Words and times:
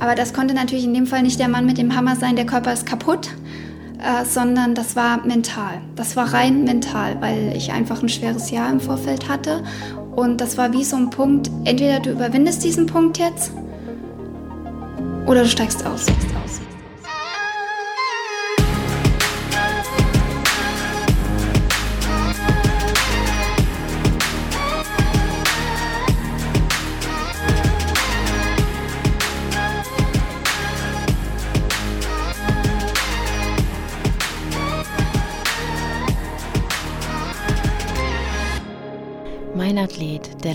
Aber 0.00 0.14
das 0.14 0.32
konnte 0.32 0.54
natürlich 0.54 0.84
in 0.84 0.94
dem 0.94 1.06
Fall 1.06 1.22
nicht 1.22 1.40
der 1.40 1.48
Mann 1.48 1.66
mit 1.66 1.78
dem 1.78 1.94
Hammer 1.96 2.16
sein, 2.16 2.36
der 2.36 2.46
Körper 2.46 2.72
ist 2.72 2.86
kaputt, 2.86 3.30
äh, 3.98 4.24
sondern 4.24 4.74
das 4.74 4.96
war 4.96 5.26
mental. 5.26 5.80
Das 5.96 6.16
war 6.16 6.32
rein 6.32 6.64
mental, 6.64 7.20
weil 7.20 7.52
ich 7.56 7.72
einfach 7.72 8.02
ein 8.02 8.08
schweres 8.08 8.50
Jahr 8.50 8.70
im 8.70 8.80
Vorfeld 8.80 9.28
hatte. 9.28 9.62
Und 10.14 10.40
das 10.40 10.58
war 10.58 10.72
wie 10.72 10.84
so 10.84 10.96
ein 10.96 11.10
Punkt, 11.10 11.50
entweder 11.64 12.00
du 12.00 12.10
überwindest 12.10 12.64
diesen 12.64 12.86
Punkt 12.86 13.18
jetzt 13.18 13.52
oder 15.26 15.42
du 15.42 15.48
steigst 15.48 15.84
aus. 15.84 16.06
Mein 16.06 16.67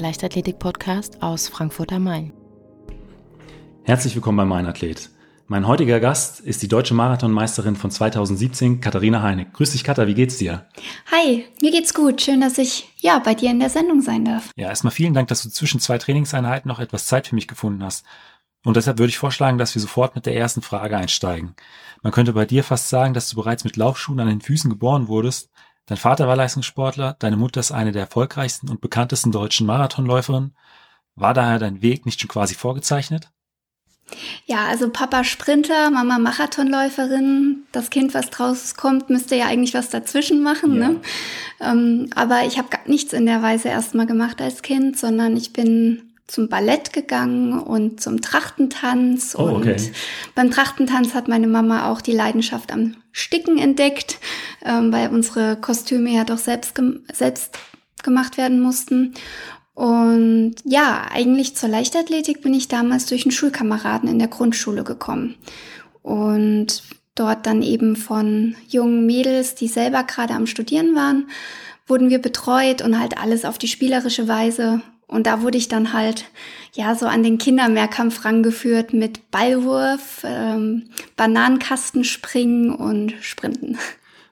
Leichtathletik-Podcast 0.03 1.23
aus 1.23 1.47
Frankfurt 1.47 1.93
am 1.93 2.03
Main. 2.03 2.33
Herzlich 3.83 4.13
willkommen 4.15 4.37
bei 4.37 4.43
Mein 4.43 4.65
Athlet. 4.65 5.09
Mein 5.47 5.65
heutiger 5.65 6.01
Gast 6.01 6.41
ist 6.41 6.61
die 6.61 6.67
deutsche 6.67 6.93
Marathonmeisterin 6.93 7.77
von 7.77 7.89
2017, 7.89 8.81
Katharina 8.81 9.21
Heineck. 9.21 9.53
Grüß 9.53 9.71
dich, 9.71 9.85
Katha, 9.85 10.05
wie 10.05 10.13
geht's 10.13 10.37
dir? 10.37 10.67
Hi, 11.09 11.45
mir 11.61 11.71
geht's 11.71 11.93
gut. 11.93 12.21
Schön, 12.21 12.41
dass 12.41 12.57
ich 12.57 12.93
ja 12.97 13.19
bei 13.19 13.33
dir 13.33 13.49
in 13.49 13.61
der 13.61 13.69
Sendung 13.69 14.01
sein 14.01 14.25
darf. 14.25 14.51
Ja, 14.57 14.67
erstmal 14.67 14.91
vielen 14.91 15.13
Dank, 15.13 15.29
dass 15.29 15.41
du 15.41 15.49
zwischen 15.49 15.79
zwei 15.79 15.97
Trainingseinheiten 15.97 16.67
noch 16.67 16.79
etwas 16.79 17.05
Zeit 17.05 17.27
für 17.27 17.35
mich 17.35 17.47
gefunden 17.47 17.81
hast. 17.81 18.05
Und 18.65 18.75
deshalb 18.75 18.97
würde 18.99 19.09
ich 19.09 19.17
vorschlagen, 19.17 19.57
dass 19.57 19.73
wir 19.73 19.81
sofort 19.81 20.15
mit 20.15 20.25
der 20.25 20.35
ersten 20.35 20.61
Frage 20.61 20.97
einsteigen. 20.97 21.55
Man 22.01 22.11
könnte 22.11 22.33
bei 22.33 22.45
dir 22.45 22.65
fast 22.65 22.89
sagen, 22.89 23.13
dass 23.13 23.29
du 23.29 23.37
bereits 23.37 23.63
mit 23.63 23.77
Laufschuhen 23.77 24.19
an 24.19 24.27
den 24.27 24.41
Füßen 24.41 24.69
geboren 24.69 25.07
wurdest, 25.07 25.49
Dein 25.85 25.97
Vater 25.97 26.27
war 26.27 26.35
Leistungssportler, 26.35 27.17
deine 27.19 27.35
Mutter 27.35 27.59
ist 27.59 27.71
eine 27.71 27.91
der 27.91 28.03
erfolgreichsten 28.03 28.69
und 28.69 28.79
bekanntesten 28.79 29.31
deutschen 29.31 29.67
Marathonläuferinnen. 29.67 30.55
War 31.15 31.33
daher 31.33 31.59
dein 31.59 31.81
Weg 31.81 32.05
nicht 32.05 32.21
schon 32.21 32.29
quasi 32.29 32.55
vorgezeichnet? 32.55 33.29
Ja, 34.45 34.67
also 34.67 34.89
Papa 34.89 35.23
Sprinter, 35.23 35.89
Mama 35.89 36.19
Marathonläuferin. 36.19 37.63
Das 37.71 37.89
Kind, 37.89 38.13
was 38.13 38.29
draus 38.29 38.75
kommt, 38.75 39.09
müsste 39.09 39.35
ja 39.35 39.45
eigentlich 39.45 39.73
was 39.73 39.89
dazwischen 39.89 40.43
machen. 40.43 40.79
Ja. 40.79 40.89
Ne? 40.89 41.01
Ähm, 41.61 42.09
aber 42.15 42.45
ich 42.45 42.57
habe 42.57 42.69
gar 42.69 42.87
nichts 42.87 43.13
in 43.13 43.25
der 43.25 43.41
Weise 43.41 43.69
erstmal 43.69 44.05
gemacht 44.05 44.41
als 44.41 44.61
Kind, 44.61 44.97
sondern 44.97 45.37
ich 45.37 45.53
bin 45.53 46.12
zum 46.27 46.49
Ballett 46.49 46.93
gegangen 46.93 47.59
und 47.59 48.01
zum 48.01 48.21
Trachtentanz. 48.21 49.35
Oh, 49.37 49.49
okay. 49.49 49.73
Und 49.73 49.91
beim 50.35 50.51
Trachtentanz 50.51 51.13
hat 51.13 51.27
meine 51.27 51.47
Mama 51.47 51.89
auch 51.89 52.01
die 52.01 52.13
Leidenschaft 52.13 52.71
am 52.71 52.95
Sticken 53.11 53.57
entdeckt, 53.57 54.19
ähm, 54.65 54.91
weil 54.91 55.09
unsere 55.09 55.57
Kostüme 55.57 56.11
ja 56.11 56.23
doch 56.23 56.37
selbst, 56.37 56.73
selbst 57.11 57.57
gemacht 58.03 58.37
werden 58.37 58.59
mussten. 58.61 59.13
Und 59.73 60.55
ja, 60.63 61.07
eigentlich 61.11 61.55
zur 61.55 61.69
Leichtathletik 61.69 62.41
bin 62.41 62.53
ich 62.53 62.67
damals 62.67 63.07
durch 63.07 63.25
einen 63.25 63.31
Schulkameraden 63.31 64.07
in 64.07 64.19
der 64.19 64.27
Grundschule 64.27 64.83
gekommen. 64.83 65.35
Und 66.03 66.83
dort 67.15 67.45
dann 67.45 67.61
eben 67.61 67.95
von 67.95 68.55
jungen 68.67 69.05
Mädels, 69.05 69.55
die 69.55 69.67
selber 69.67 70.03
gerade 70.03 70.33
am 70.33 70.47
Studieren 70.47 70.95
waren, 70.95 71.29
wurden 71.87 72.09
wir 72.09 72.19
betreut 72.19 72.81
und 72.81 72.99
halt 72.99 73.17
alles 73.17 73.45
auf 73.45 73.57
die 73.57 73.67
spielerische 73.67 74.27
Weise 74.27 74.81
und 75.13 75.27
da 75.27 75.41
wurde 75.41 75.57
ich 75.57 75.67
dann 75.67 75.93
halt 75.93 76.25
ja 76.73 76.95
so 76.95 77.05
an 77.05 77.23
den 77.23 77.37
Kindermehrkampf 77.37 78.25
rangeführt 78.25 78.93
mit 78.93 79.31
Ballwurf, 79.31 80.23
ähm, 80.23 80.89
Bananenkastenspringen 81.15 82.73
und 82.73 83.13
Sprinten. 83.21 83.77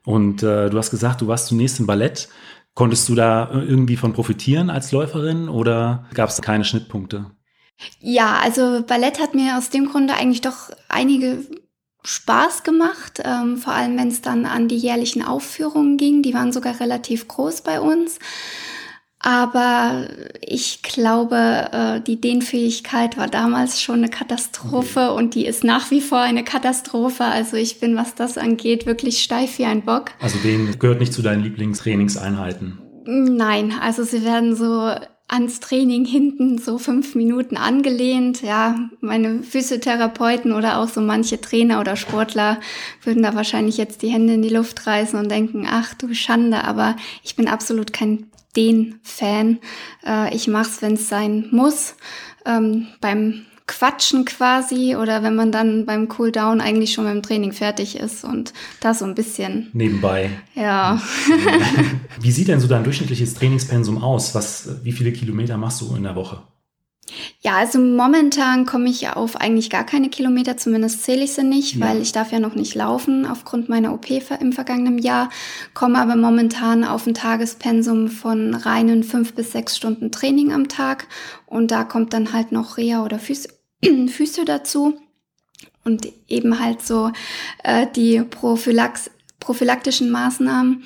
Und 0.03 0.41
äh, 0.41 0.69
du 0.69 0.77
hast 0.77 0.91
gesagt, 0.91 1.21
du 1.21 1.27
warst 1.27 1.47
zunächst 1.47 1.79
im 1.79 1.85
Ballett. 1.85 2.29
Konntest 2.73 3.07
du 3.09 3.15
da 3.15 3.49
irgendwie 3.51 3.97
von 3.97 4.13
profitieren 4.13 4.69
als 4.69 4.91
Läuferin 4.91 5.49
oder 5.49 6.05
gab 6.13 6.29
es 6.29 6.41
keine 6.41 6.63
Schnittpunkte? 6.63 7.31
Ja, 7.99 8.39
also 8.41 8.83
Ballett 8.85 9.19
hat 9.19 9.35
mir 9.35 9.57
aus 9.57 9.69
dem 9.69 9.89
Grunde 9.89 10.13
eigentlich 10.13 10.41
doch 10.41 10.69
einige 10.87 11.39
Spaß 12.03 12.63
gemacht, 12.63 13.21
ähm, 13.23 13.57
vor 13.57 13.73
allem 13.73 13.97
wenn 13.97 14.07
es 14.07 14.21
dann 14.21 14.45
an 14.45 14.67
die 14.67 14.77
jährlichen 14.77 15.23
Aufführungen 15.23 15.97
ging. 15.97 16.23
Die 16.23 16.33
waren 16.33 16.51
sogar 16.51 16.79
relativ 16.79 17.27
groß 17.27 17.61
bei 17.61 17.79
uns. 17.79 18.17
Aber 19.23 20.07
ich 20.41 20.81
glaube, 20.81 21.69
äh, 21.71 22.01
die 22.01 22.19
Dehnfähigkeit 22.19 23.17
war 23.17 23.27
damals 23.27 23.81
schon 23.81 23.99
eine 23.99 24.09
Katastrophe 24.09 25.11
okay. 25.11 25.17
und 25.17 25.35
die 25.35 25.45
ist 25.45 25.63
nach 25.63 25.91
wie 25.91 26.01
vor 26.01 26.19
eine 26.19 26.43
Katastrophe. 26.43 27.25
Also 27.25 27.57
ich 27.57 27.79
bin, 27.79 27.95
was 27.95 28.15
das 28.15 28.37
angeht, 28.37 28.85
wirklich 28.85 29.21
steif 29.21 29.59
wie 29.59 29.65
ein 29.65 29.83
Bock. 29.83 30.11
Also 30.19 30.39
den 30.39 30.79
gehört 30.79 30.99
nicht 30.99 31.13
zu 31.13 31.21
deinen 31.21 31.43
Lieblingstrainingseinheiten? 31.43 32.79
Nein, 33.05 33.73
also 33.79 34.03
sie 34.03 34.23
werden 34.23 34.55
so 34.55 34.91
ans 35.31 35.61
Training 35.61 36.03
hinten 36.03 36.57
so 36.57 36.77
fünf 36.77 37.15
Minuten 37.15 37.57
angelehnt. 37.57 38.41
Ja, 38.41 38.89
meine 38.99 39.43
Physiotherapeuten 39.43 40.51
oder 40.51 40.79
auch 40.79 40.89
so 40.89 40.99
manche 40.99 41.39
Trainer 41.39 41.79
oder 41.79 41.95
Sportler 41.95 42.59
würden 43.03 43.23
da 43.23 43.33
wahrscheinlich 43.33 43.77
jetzt 43.77 44.01
die 44.01 44.09
Hände 44.09 44.33
in 44.33 44.41
die 44.41 44.49
Luft 44.49 44.85
reißen 44.85 45.17
und 45.17 45.31
denken, 45.31 45.65
ach 45.69 45.93
du 45.93 46.13
Schande, 46.13 46.63
aber 46.63 46.97
ich 47.23 47.35
bin 47.35 47.47
absolut 47.47 47.93
kein 47.93 48.27
den 48.55 48.99
Fan. 49.03 49.59
Äh, 50.05 50.35
ich 50.35 50.47
mach's, 50.47 50.81
wenn 50.81 50.93
es 50.93 51.09
sein 51.09 51.47
muss. 51.51 51.95
Ähm, 52.45 52.87
beim 52.99 53.45
Quatschen 53.71 54.25
quasi 54.25 54.97
oder 54.97 55.23
wenn 55.23 55.35
man 55.35 55.51
dann 55.51 55.85
beim 55.85 56.09
Cooldown 56.09 56.59
eigentlich 56.59 56.91
schon 56.91 57.05
beim 57.05 57.21
Training 57.21 57.53
fertig 57.53 57.95
ist 57.95 58.25
und 58.25 58.53
da 58.81 58.93
so 58.93 59.05
ein 59.05 59.15
bisschen 59.15 59.69
nebenbei. 59.71 60.29
Ja. 60.55 61.01
Wie 62.19 62.31
sieht 62.31 62.49
denn 62.49 62.59
so 62.59 62.67
dein 62.67 62.83
durchschnittliches 62.83 63.33
Trainingspensum 63.35 64.03
aus? 64.03 64.35
Was, 64.35 64.83
wie 64.83 64.91
viele 64.91 65.13
Kilometer 65.13 65.57
machst 65.57 65.79
du 65.81 65.95
in 65.95 66.03
der 66.03 66.15
Woche? 66.15 66.41
Ja, 67.41 67.57
also 67.57 67.79
momentan 67.79 68.65
komme 68.65 68.89
ich 68.89 69.09
auf 69.09 69.35
eigentlich 69.35 69.69
gar 69.69 69.83
keine 69.85 70.09
Kilometer, 70.09 70.57
zumindest 70.57 71.03
zähle 71.03 71.23
ich 71.23 71.33
sie 71.33 71.43
nicht, 71.43 71.75
ja. 71.75 71.87
weil 71.87 72.01
ich 72.01 72.11
darf 72.11 72.31
ja 72.31 72.39
noch 72.39 72.55
nicht 72.55 72.75
laufen 72.75 73.25
aufgrund 73.25 73.69
meiner 73.69 73.93
OP 73.93 74.09
im 74.39 74.53
vergangenen 74.53 74.97
Jahr, 74.97 75.29
komme 75.73 75.99
aber 75.99 76.15
momentan 76.15 76.83
auf 76.83 77.07
ein 77.07 77.13
Tagespensum 77.13 78.07
von 78.07 78.53
reinen 78.53 79.03
fünf 79.03 79.33
bis 79.33 79.51
sechs 79.51 79.75
Stunden 79.75 80.11
Training 80.11 80.53
am 80.53 80.69
Tag 80.69 81.07
und 81.47 81.71
da 81.71 81.83
kommt 81.83 82.13
dann 82.13 82.33
halt 82.33 82.51
noch 82.51 82.77
Reha 82.77 83.03
oder 83.03 83.19
Füße, 83.19 83.49
Füße 84.07 84.45
dazu 84.45 84.97
und 85.83 86.07
eben 86.27 86.59
halt 86.59 86.81
so 86.81 87.11
äh, 87.63 87.87
die 87.95 88.21
Prophylax 88.21 89.09
prophylaktischen 89.41 90.11
Maßnahmen. 90.11 90.83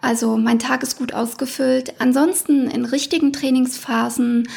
Also 0.00 0.36
mein 0.36 0.58
Tag 0.58 0.82
ist 0.82 0.96
gut 0.96 1.12
ausgefüllt. 1.12 2.00
Ansonsten 2.00 2.70
in 2.70 2.84
richtigen 2.84 3.32
Trainingsphasen 3.32 4.48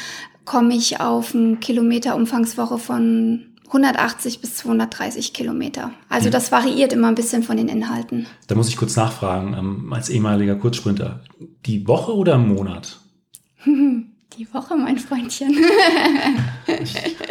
komme 0.50 0.74
ich 0.74 0.98
auf 0.98 1.32
eine 1.32 1.58
Kilometerumfangswoche 1.58 2.78
von 2.78 3.46
180 3.68 4.40
bis 4.40 4.56
230 4.56 5.32
Kilometer. 5.32 5.92
Also 6.08 6.26
mhm. 6.26 6.32
das 6.32 6.50
variiert 6.50 6.92
immer 6.92 7.06
ein 7.06 7.14
bisschen 7.14 7.44
von 7.44 7.56
den 7.56 7.68
Inhalten. 7.68 8.26
Da 8.48 8.56
muss 8.56 8.68
ich 8.68 8.76
kurz 8.76 8.96
nachfragen, 8.96 9.54
ähm, 9.56 9.92
als 9.92 10.08
ehemaliger 10.08 10.56
Kurzsprinter, 10.56 11.22
die 11.66 11.86
Woche 11.86 12.16
oder 12.16 12.34
im 12.34 12.48
Monat? 12.48 12.98
Die 14.38 14.54
Woche, 14.54 14.76
mein 14.76 14.96
Freundchen. 14.96 15.54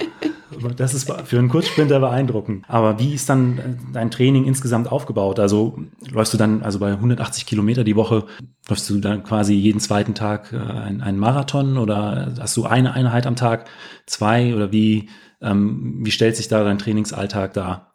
das 0.75 0.94
ist 0.94 1.12
für 1.25 1.38
einen 1.38 1.50
Kurzsprinter 1.50 2.00
beeindruckend. 2.00 2.66
Aber 2.68 3.00
wie 3.00 3.14
ist 3.14 3.30
dann 3.30 3.58
äh, 3.58 3.62
dein 3.94 4.12
Training 4.12 4.46
insgesamt 4.46 4.92
aufgebaut? 4.92 5.40
Also 5.40 5.78
läufst 6.09 6.34
du 6.34 6.38
dann, 6.38 6.62
also 6.62 6.80
bei 6.80 6.92
180 6.92 7.46
Kilometer 7.46 7.84
die 7.84 7.96
Woche, 7.96 8.25
läufst 8.68 8.90
du 8.90 9.00
dann 9.00 9.24
quasi 9.24 9.53
jeden 9.53 9.80
zweiten 9.80 10.16
Tag 10.16 10.53
äh, 10.53 10.58
einen 10.58 11.18
Marathon 11.18 11.78
oder 11.78 12.34
hast 12.40 12.56
du 12.58 12.66
eine 12.66 12.94
Einheit 12.94 13.28
am 13.28 13.36
Tag, 13.36 13.70
zwei 14.06 14.56
oder 14.56 14.72
wie, 14.72 15.09
ähm, 15.41 16.00
wie 16.02 16.11
stellt 16.11 16.35
sich 16.35 16.47
da 16.47 16.64
dein 16.64 16.79
Trainingsalltag 16.79 17.53
dar? 17.53 17.94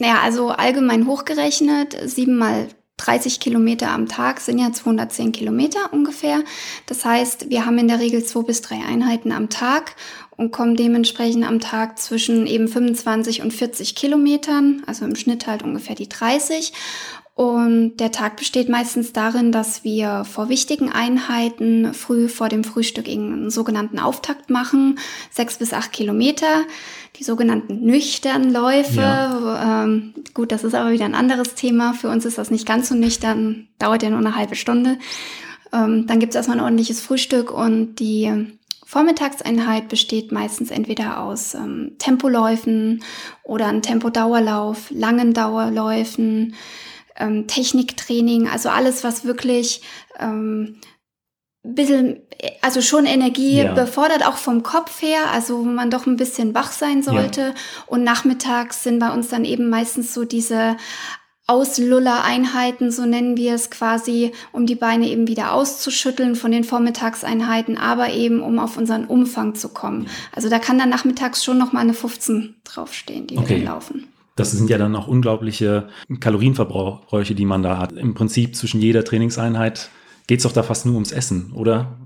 Naja, 0.00 0.18
also 0.22 0.50
allgemein 0.50 1.06
hochgerechnet, 1.06 1.96
siebenmal 2.04 2.68
30 2.98 3.40
Kilometer 3.40 3.90
am 3.90 4.08
Tag 4.08 4.40
sind 4.40 4.58
ja 4.58 4.72
210 4.72 5.32
Kilometer 5.32 5.92
ungefähr. 5.92 6.42
Das 6.86 7.04
heißt, 7.04 7.50
wir 7.50 7.66
haben 7.66 7.78
in 7.78 7.88
der 7.88 7.98
Regel 7.98 8.24
zwei 8.24 8.42
bis 8.42 8.62
drei 8.62 8.76
Einheiten 8.76 9.32
am 9.32 9.50
Tag 9.50 9.96
und 10.36 10.52
kommen 10.52 10.76
dementsprechend 10.76 11.44
am 11.44 11.60
Tag 11.60 11.98
zwischen 11.98 12.46
eben 12.46 12.68
25 12.68 13.42
und 13.42 13.52
40 13.52 13.94
Kilometern, 13.94 14.82
also 14.86 15.04
im 15.04 15.16
Schnitt 15.16 15.46
halt 15.46 15.62
ungefähr 15.62 15.96
die 15.96 16.08
30. 16.08 16.72
Und 17.34 17.96
der 17.96 18.12
Tag 18.12 18.36
besteht 18.36 18.68
meistens 18.68 19.12
darin, 19.12 19.50
dass 19.50 19.82
wir 19.82 20.24
vor 20.24 20.48
wichtigen 20.48 20.92
Einheiten 20.92 21.92
früh 21.92 22.28
vor 22.28 22.48
dem 22.48 22.62
Frühstück 22.62 23.08
einen 23.08 23.50
sogenannten 23.50 23.98
Auftakt 23.98 24.50
machen, 24.50 25.00
sechs 25.30 25.58
bis 25.58 25.72
acht 25.72 25.92
Kilometer, 25.92 26.64
die 27.16 27.24
sogenannten 27.24 27.84
nüchtern 27.84 28.52
Läufe. 28.52 29.00
Ja. 29.00 29.84
Ähm, 29.84 30.14
gut, 30.34 30.52
das 30.52 30.64
ist 30.64 30.74
aber 30.74 30.90
wieder 30.90 31.04
ein 31.04 31.14
anderes 31.14 31.54
Thema. 31.54 31.92
Für 31.92 32.08
uns 32.08 32.24
ist 32.24 32.38
das 32.38 32.50
nicht 32.50 32.66
ganz 32.66 32.88
so 32.88 32.94
nüchtern, 32.94 33.68
dauert 33.78 34.02
ja 34.02 34.10
nur 34.10 34.18
eine 34.18 34.36
halbe 34.36 34.56
Stunde. 34.56 34.98
Ähm, 35.72 36.06
dann 36.06 36.20
gibt 36.20 36.30
es 36.30 36.36
erstmal 36.36 36.58
ein 36.58 36.64
ordentliches 36.64 37.00
Frühstück 37.00 37.50
und 37.50 37.96
die 37.96 38.56
Vormittagseinheit 38.84 39.88
besteht 39.88 40.30
meistens 40.30 40.70
entweder 40.70 41.20
aus 41.20 41.54
ähm, 41.54 41.96
Tempoläufen 41.98 43.02
oder 43.42 43.66
ein 43.66 43.82
Tempodauerlauf, 43.82 44.90
langen 44.90 45.34
Dauerläufen, 45.34 46.54
ähm, 47.16 47.46
Techniktraining, 47.46 48.48
also 48.48 48.68
alles, 48.68 49.02
was 49.02 49.24
wirklich 49.24 49.82
ähm, 50.18 50.76
bisschen, 51.64 52.18
also 52.60 52.82
schon 52.82 53.06
Energie 53.06 53.62
ja. 53.62 53.72
befordert, 53.72 54.26
auch 54.26 54.36
vom 54.36 54.62
Kopf 54.62 55.00
her, 55.02 55.30
also 55.32 55.58
wo 55.58 55.62
man 55.62 55.90
doch 55.90 56.06
ein 56.06 56.16
bisschen 56.16 56.54
wach 56.54 56.72
sein 56.72 57.02
sollte. 57.02 57.40
Ja. 57.40 57.54
Und 57.86 58.04
nachmittags 58.04 58.82
sind 58.84 58.98
bei 58.98 59.10
uns 59.10 59.28
dann 59.28 59.44
eben 59.44 59.70
meistens 59.70 60.12
so 60.12 60.24
diese 60.24 60.76
Ausluller-Einheiten, 61.46 62.90
so 62.90 63.04
nennen 63.04 63.36
wir 63.36 63.54
es 63.54 63.70
quasi, 63.70 64.32
um 64.52 64.64
die 64.64 64.76
Beine 64.76 65.08
eben 65.08 65.28
wieder 65.28 65.52
auszuschütteln 65.52 66.36
von 66.36 66.52
den 66.52 66.64
Vormittagseinheiten, 66.64 67.76
aber 67.76 68.10
eben 68.10 68.40
um 68.40 68.58
auf 68.58 68.78
unseren 68.78 69.04
Umfang 69.04 69.54
zu 69.54 69.68
kommen. 69.68 70.06
Also 70.32 70.48
da 70.48 70.58
kann 70.58 70.78
dann 70.78 70.88
nachmittags 70.88 71.44
schon 71.44 71.58
noch 71.58 71.72
mal 71.72 71.80
eine 71.80 71.92
15 71.92 72.56
draufstehen, 72.64 73.26
die 73.26 73.36
okay. 73.36 73.58
wir 73.58 73.64
laufen. 73.64 74.08
Das 74.36 74.52
sind 74.52 74.68
ja 74.70 74.78
dann 74.78 74.96
auch 74.96 75.06
unglaubliche 75.06 75.88
Kalorienverbräuche, 76.18 77.34
die 77.34 77.44
man 77.44 77.62
da 77.62 77.78
hat. 77.78 77.92
Im 77.92 78.14
Prinzip 78.14 78.56
zwischen 78.56 78.80
jeder 78.80 79.04
Trainingseinheit 79.04 79.90
geht 80.26 80.38
es 80.38 80.44
doch 80.44 80.52
da 80.52 80.62
fast 80.62 80.86
nur 80.86 80.94
ums 80.94 81.12
Essen, 81.12 81.52
oder? 81.52 81.98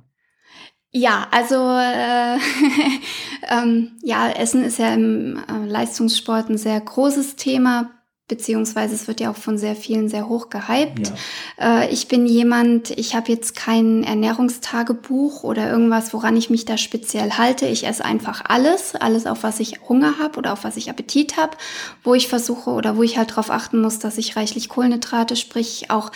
Ja, 0.90 1.28
also 1.30 1.56
äh, 1.56 2.36
ähm, 3.50 3.92
ja, 4.02 4.30
Essen 4.30 4.64
ist 4.64 4.78
ja 4.78 4.94
im 4.94 5.36
äh, 5.36 5.66
Leistungssport 5.66 6.48
ein 6.48 6.58
sehr 6.58 6.80
großes 6.80 7.36
Thema 7.36 7.90
beziehungsweise 8.28 8.94
es 8.94 9.08
wird 9.08 9.20
ja 9.20 9.30
auch 9.30 9.36
von 9.36 9.56
sehr 9.56 9.74
vielen 9.74 10.08
sehr 10.08 10.28
hoch 10.28 10.50
gehypt. 10.50 11.12
Ja. 11.58 11.82
Äh, 11.82 11.92
ich 11.92 12.08
bin 12.08 12.26
jemand, 12.26 12.90
ich 12.90 13.14
habe 13.14 13.32
jetzt 13.32 13.56
kein 13.56 14.04
Ernährungstagebuch 14.04 15.42
oder 15.42 15.70
irgendwas, 15.70 16.12
woran 16.12 16.36
ich 16.36 16.50
mich 16.50 16.66
da 16.66 16.76
speziell 16.76 17.32
halte. 17.32 17.66
Ich 17.66 17.86
esse 17.86 18.04
einfach 18.04 18.44
alles, 18.46 18.94
alles 18.94 19.26
auf 19.26 19.42
was 19.42 19.60
ich 19.60 19.80
Hunger 19.88 20.18
habe 20.18 20.38
oder 20.38 20.52
auf 20.52 20.62
was 20.62 20.76
ich 20.76 20.90
Appetit 20.90 21.38
habe, 21.38 21.56
wo 22.04 22.14
ich 22.14 22.28
versuche 22.28 22.70
oder 22.70 22.96
wo 22.96 23.02
ich 23.02 23.16
halt 23.16 23.30
darauf 23.30 23.50
achten 23.50 23.80
muss, 23.80 23.98
dass 23.98 24.18
ich 24.18 24.36
reichlich 24.36 24.68
Kohlenhydrate, 24.68 25.34
sprich 25.34 25.90
auch 25.90 26.12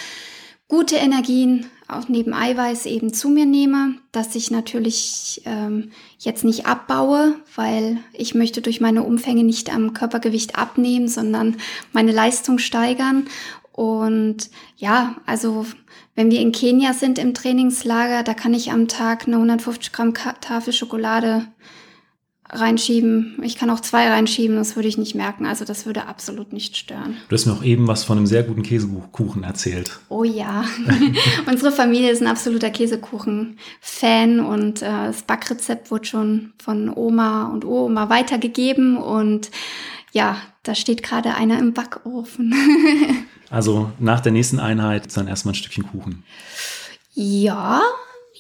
gute 0.69 0.96
Energien 0.96 1.66
auch 1.97 2.09
neben 2.09 2.35
Eiweiß 2.35 2.87
eben 2.87 3.12
zu 3.12 3.29
mir 3.29 3.47
nehme, 3.47 3.97
dass 4.12 4.35
ich 4.35 4.50
natürlich 4.50 5.43
ähm, 5.44 5.91
jetzt 6.19 6.44
nicht 6.44 6.67
abbaue, 6.67 7.35
weil 7.55 7.99
ich 8.12 8.35
möchte 8.35 8.62
durch 8.62 8.81
meine 8.81 9.03
Umfänge 9.03 9.44
nicht 9.44 9.73
am 9.73 9.93
Körpergewicht 9.93 10.56
abnehmen, 10.56 11.09
sondern 11.09 11.56
meine 11.93 12.12
Leistung 12.12 12.59
steigern. 12.59 13.27
Und 13.73 14.50
ja, 14.77 15.17
also 15.27 15.67
wenn 16.15 16.31
wir 16.31 16.41
in 16.41 16.53
Kenia 16.53 16.93
sind 16.93 17.19
im 17.19 17.35
Trainingslager, 17.35 18.23
da 18.23 18.35
kann 18.35 18.55
ich 18.55 18.71
am 18.71 18.89
Tag 18.89 19.27
eine 19.27 19.37
150 19.37 19.93
Gramm 19.93 20.15
Tafel 20.15 20.73
Schokolade 20.73 21.47
reinschieben. 22.50 23.39
Ich 23.43 23.56
kann 23.56 23.71
auch 23.71 23.81
zwei 23.81 24.09
reinschieben, 24.09 24.56
das 24.56 24.77
würde 24.77 24.89
ich 24.89 24.99
nicht 24.99 25.15
merken. 25.15 25.47
Also 25.47 25.65
das 25.65 25.87
würde 25.87 26.06
absolut 26.06 26.53
nicht 26.53 26.77
stören. 26.77 27.17
Du 27.29 27.35
hast 27.35 27.47
mir 27.47 27.53
auch 27.53 27.65
eben 27.65 27.89
was 27.89 28.05
von 28.05 28.19
einem 28.19 28.27
sehr 28.27 28.43
guten 28.43 28.62
Käsekuchen 28.62 29.43
erzählt. 29.44 30.00
Oh 30.09 30.25
ja, 30.25 30.65
unsere 31.47 31.73
Familie 31.73 32.11
ist 32.11 32.21
ein 32.21 32.29
absoluter 32.29 32.71
Käsekuchen-Fan 32.71 34.41
und 34.41 34.83
äh, 34.83 34.87
das 34.87 35.23
Backrezept 35.23 35.91
wurde 35.91 36.05
schon 36.05 36.53
von 36.62 36.91
Oma 36.94 37.47
und 37.47 37.65
Oma 37.65 38.11
weitergegeben 38.11 38.97
und 38.99 39.50
ja, 40.12 40.37
da 40.62 40.75
steht 40.75 41.03
gerade 41.03 41.35
einer 41.35 41.59
im 41.59 41.73
Backofen. 41.73 42.55
also 43.50 43.91
nach 43.99 44.21
der 44.21 44.33
nächsten 44.33 44.61
Einheit 44.61 45.17
dann 45.17 45.27
erstmal 45.27 45.53
ein 45.53 45.56
Stückchen 45.56 45.87
Kuchen. 45.87 46.23
Ja, 47.15 47.81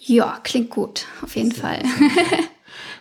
ja, 0.04 0.38
klingt 0.42 0.70
gut, 0.70 1.06
auf 1.22 1.36
jeden 1.36 1.52
Fall 1.52 1.82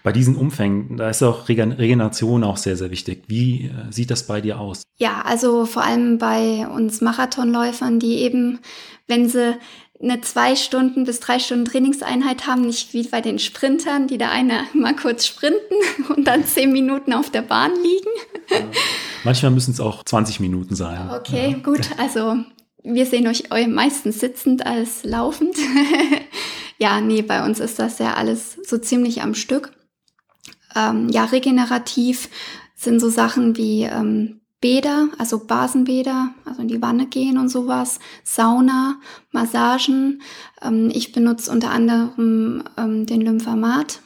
bei 0.04 0.12
diesen 0.12 0.36
Umfängen, 0.36 0.98
da 0.98 1.10
ist 1.10 1.22
auch 1.22 1.48
Regeneration 1.48 2.44
auch 2.44 2.58
sehr, 2.58 2.76
sehr 2.76 2.92
wichtig. 2.92 3.24
Wie 3.28 3.66
äh, 3.66 3.92
sieht 3.92 4.12
das 4.12 4.26
bei 4.26 4.42
dir 4.42 4.60
aus? 4.60 4.84
Ja, 4.98 5.22
also 5.26 5.66
vor 5.66 5.84
allem 5.84 6.18
bei 6.18 6.68
uns 6.68 7.02
Marathonläufern, 7.02 8.00
die 8.00 8.20
eben, 8.20 8.60
wenn 9.08 9.30
sie 9.30 9.58
eine 10.02 10.22
zwei 10.22 10.56
Stunden 10.56 11.04
bis 11.04 11.20
drei 11.20 11.38
Stunden 11.38 11.66
Trainingseinheit 11.66 12.48
haben, 12.48 12.62
nicht 12.62 12.94
wie 12.94 13.04
bei 13.04 13.22
den 13.22 13.38
Sprintern, 13.38 14.08
die 14.08 14.18
da 14.18 14.30
eine 14.30 14.64
mal 14.74 14.96
kurz 14.96 15.28
sprinten 15.28 15.76
und 16.16 16.26
dann 16.26 16.46
zehn 16.46 16.72
Minuten 16.72 17.14
auf 17.14 17.30
der 17.30 17.44
Bahn 17.44 17.72
liegen. 17.76 18.10
Ja. 18.50 18.66
Manchmal 19.24 19.52
müssen 19.52 19.72
es 19.72 19.80
auch 19.80 20.04
20 20.04 20.40
Minuten 20.40 20.76
sein. 20.76 21.10
Okay, 21.12 21.52
ja. 21.52 21.58
gut. 21.58 21.90
Also 21.98 22.38
wir 22.84 23.06
sehen 23.06 23.28
euch 23.28 23.44
meistens 23.68 24.20
sitzend 24.20 24.66
als 24.66 25.04
laufend. 25.04 25.56
ja, 26.80 27.00
nee, 27.00 27.22
bei 27.22 27.46
uns 27.46 27.60
ist 27.60 27.78
das 27.78 28.00
ja 28.00 28.16
alles 28.16 28.58
so 28.66 28.80
ziemlich 28.80 29.22
am 29.22 29.36
Stück 29.36 29.72
ähm, 30.76 31.10
ja, 31.10 31.26
regenerativ 31.26 32.30
sind 32.76 33.00
so 33.00 33.10
Sachen 33.10 33.58
wie 33.58 33.84
ähm, 33.84 34.42
Bäder, 34.62 35.10
also 35.18 35.40
Basenbäder, 35.46 36.34
also 36.46 36.62
in 36.62 36.68
die 36.68 36.82
Wanne 36.82 37.08
gehen 37.08 37.40
und 37.40 37.50
sowas, 37.50 38.00
Sauna, 38.24 39.00
Massagen. 39.32 40.22
Ähm, 40.62 40.92
ich 40.94 41.12
benutze 41.12 41.52
unter 41.52 41.72
anderem 41.72 42.64
ähm, 42.78 43.08
den 43.08 43.22
Lymphamat 43.22 44.02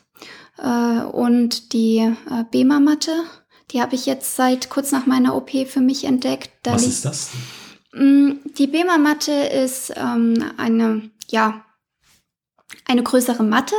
äh, 0.58 1.02
und 1.02 1.74
die 1.74 1.98
äh, 1.98 2.44
Bema-Matte. 2.50 3.12
Die 3.72 3.82
habe 3.82 3.96
ich 3.96 4.06
jetzt 4.06 4.38
seit 4.38 4.70
kurz 4.70 4.94
nach 4.94 5.06
meiner 5.06 5.36
OP 5.36 5.52
für 5.68 5.82
mich 5.82 6.06
entdeckt. 6.06 6.52
Da 6.64 6.76
Was 6.76 6.88
ist 6.88 7.04
das? 7.04 7.32
Mm, 7.94 8.32
die 8.58 8.68
Bema-Matte 8.68 9.34
ist 9.34 9.92
ähm, 9.98 10.52
eine, 10.56 11.10
ja, 11.28 11.65
eine 12.88 13.04
größere 13.04 13.44
Matte, 13.44 13.76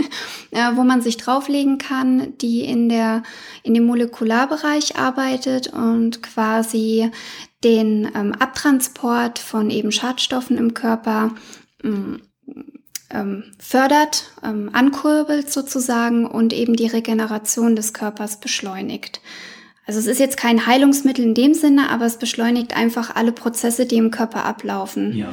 äh, 0.50 0.70
wo 0.74 0.82
man 0.82 1.02
sich 1.02 1.16
drauflegen 1.16 1.78
kann, 1.78 2.36
die 2.38 2.64
in 2.64 2.88
der 2.88 3.22
in 3.62 3.74
dem 3.74 3.86
Molekularbereich 3.86 4.96
arbeitet 4.96 5.72
und 5.72 6.22
quasi 6.22 7.10
den 7.64 8.10
ähm, 8.14 8.32
Abtransport 8.32 9.38
von 9.38 9.70
eben 9.70 9.92
Schadstoffen 9.92 10.56
im 10.56 10.74
Körper 10.74 11.32
ähm, 11.84 12.22
ähm, 13.10 13.44
fördert, 13.58 14.30
ähm, 14.42 14.70
ankurbelt 14.72 15.50
sozusagen 15.50 16.26
und 16.26 16.52
eben 16.52 16.76
die 16.76 16.86
Regeneration 16.86 17.76
des 17.76 17.92
Körpers 17.92 18.40
beschleunigt. 18.40 19.20
Also 19.86 19.98
es 19.98 20.06
ist 20.06 20.20
jetzt 20.20 20.36
kein 20.36 20.66
Heilungsmittel 20.66 21.24
in 21.24 21.34
dem 21.34 21.54
Sinne, 21.54 21.90
aber 21.90 22.06
es 22.06 22.16
beschleunigt 22.16 22.76
einfach 22.76 23.16
alle 23.16 23.32
Prozesse, 23.32 23.86
die 23.86 23.96
im 23.96 24.12
Körper 24.12 24.44
ablaufen. 24.44 25.16
Ja. 25.16 25.32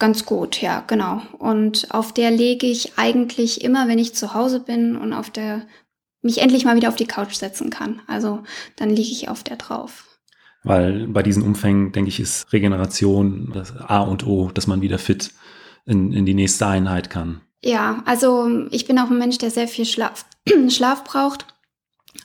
Ganz 0.00 0.24
gut, 0.24 0.62
ja, 0.62 0.82
genau. 0.86 1.20
Und 1.38 1.88
auf 1.90 2.12
der 2.12 2.30
lege 2.30 2.66
ich 2.66 2.94
eigentlich 2.96 3.62
immer, 3.62 3.86
wenn 3.86 3.98
ich 3.98 4.14
zu 4.14 4.32
Hause 4.32 4.60
bin 4.60 4.96
und 4.96 5.12
auf 5.12 5.28
der 5.28 5.66
mich 6.22 6.38
endlich 6.38 6.64
mal 6.64 6.74
wieder 6.74 6.88
auf 6.88 6.96
die 6.96 7.06
Couch 7.06 7.34
setzen 7.34 7.68
kann. 7.68 8.00
Also 8.06 8.42
dann 8.76 8.88
liege 8.88 9.12
ich 9.12 9.28
auf 9.28 9.44
der 9.44 9.56
drauf. 9.56 10.06
Weil 10.64 11.06
bei 11.06 11.22
diesen 11.22 11.42
Umfängen, 11.42 11.92
denke 11.92 12.08
ich, 12.08 12.18
ist 12.18 12.50
Regeneration 12.50 13.50
das 13.52 13.76
A 13.76 14.00
und 14.00 14.26
O, 14.26 14.50
dass 14.50 14.66
man 14.66 14.80
wieder 14.80 14.98
fit 14.98 15.32
in, 15.84 16.14
in 16.14 16.24
die 16.24 16.34
nächste 16.34 16.66
Einheit 16.66 17.10
kann. 17.10 17.42
Ja, 17.62 18.02
also 18.06 18.66
ich 18.70 18.86
bin 18.86 18.98
auch 18.98 19.10
ein 19.10 19.18
Mensch, 19.18 19.36
der 19.36 19.50
sehr 19.50 19.68
viel 19.68 19.84
Schlaf, 19.84 20.24
Schlaf 20.70 21.04
braucht. 21.04 21.44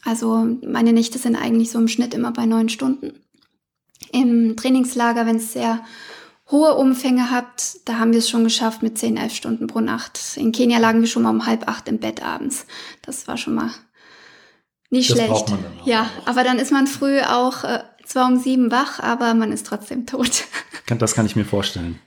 Also 0.06 0.48
meine 0.66 0.94
Nächte 0.94 1.20
sind 1.20 1.36
eigentlich 1.36 1.72
so 1.72 1.80
im 1.80 1.90
Schnitt 1.90 2.14
immer 2.14 2.32
bei 2.32 2.46
neun 2.46 2.70
Stunden. 2.70 3.20
Im 4.14 4.56
Trainingslager, 4.56 5.26
wenn 5.26 5.38
es 5.38 5.52
sehr 5.52 5.82
hohe 6.52 6.76
Umfänge 6.76 7.32
habt, 7.32 7.78
da 7.86 8.00
haben 8.00 8.12
wir 8.12 8.20
es 8.20 8.30
schon 8.30 8.44
geschafft 8.44 8.84
mit 8.84 8.98
10, 8.98 9.18
11 9.18 9.34
Stunden 9.36 9.68
pro 9.68 9.80
Nacht. 9.80 10.20
In 10.36 10.52
Kenia 10.52 10.78
lagen 10.78 11.02
wir 11.02 11.08
schon 11.08 11.24
mal 11.24 11.32
um 11.32 11.46
halb 11.46 11.68
acht 11.68 11.88
im 11.88 12.00
Bett 12.00 12.24
abends. 12.24 12.66
Das 13.02 13.28
war 13.28 13.38
schon 13.38 13.56
mal 13.56 13.72
nicht 14.90 15.10
das 15.10 15.18
schlecht. 15.18 15.54
ja, 15.86 16.04
auch. 16.04 16.28
aber 16.28 16.44
dann 16.44 16.60
ist 16.60 16.72
man 16.72 16.88
früh 16.88 17.20
auch 17.22 17.64
äh, 17.64 17.84
zwar 18.06 18.28
um 18.28 18.38
sieben 18.38 18.72
wach, 18.72 19.00
aber 19.00 19.34
man 19.34 19.52
ist 19.52 19.66
trotzdem 19.66 20.06
tot. 20.06 20.46
Das 20.88 21.16
kann 21.16 21.26
ich 21.26 21.36
mir 21.36 21.46
vorstellen. 21.46 22.00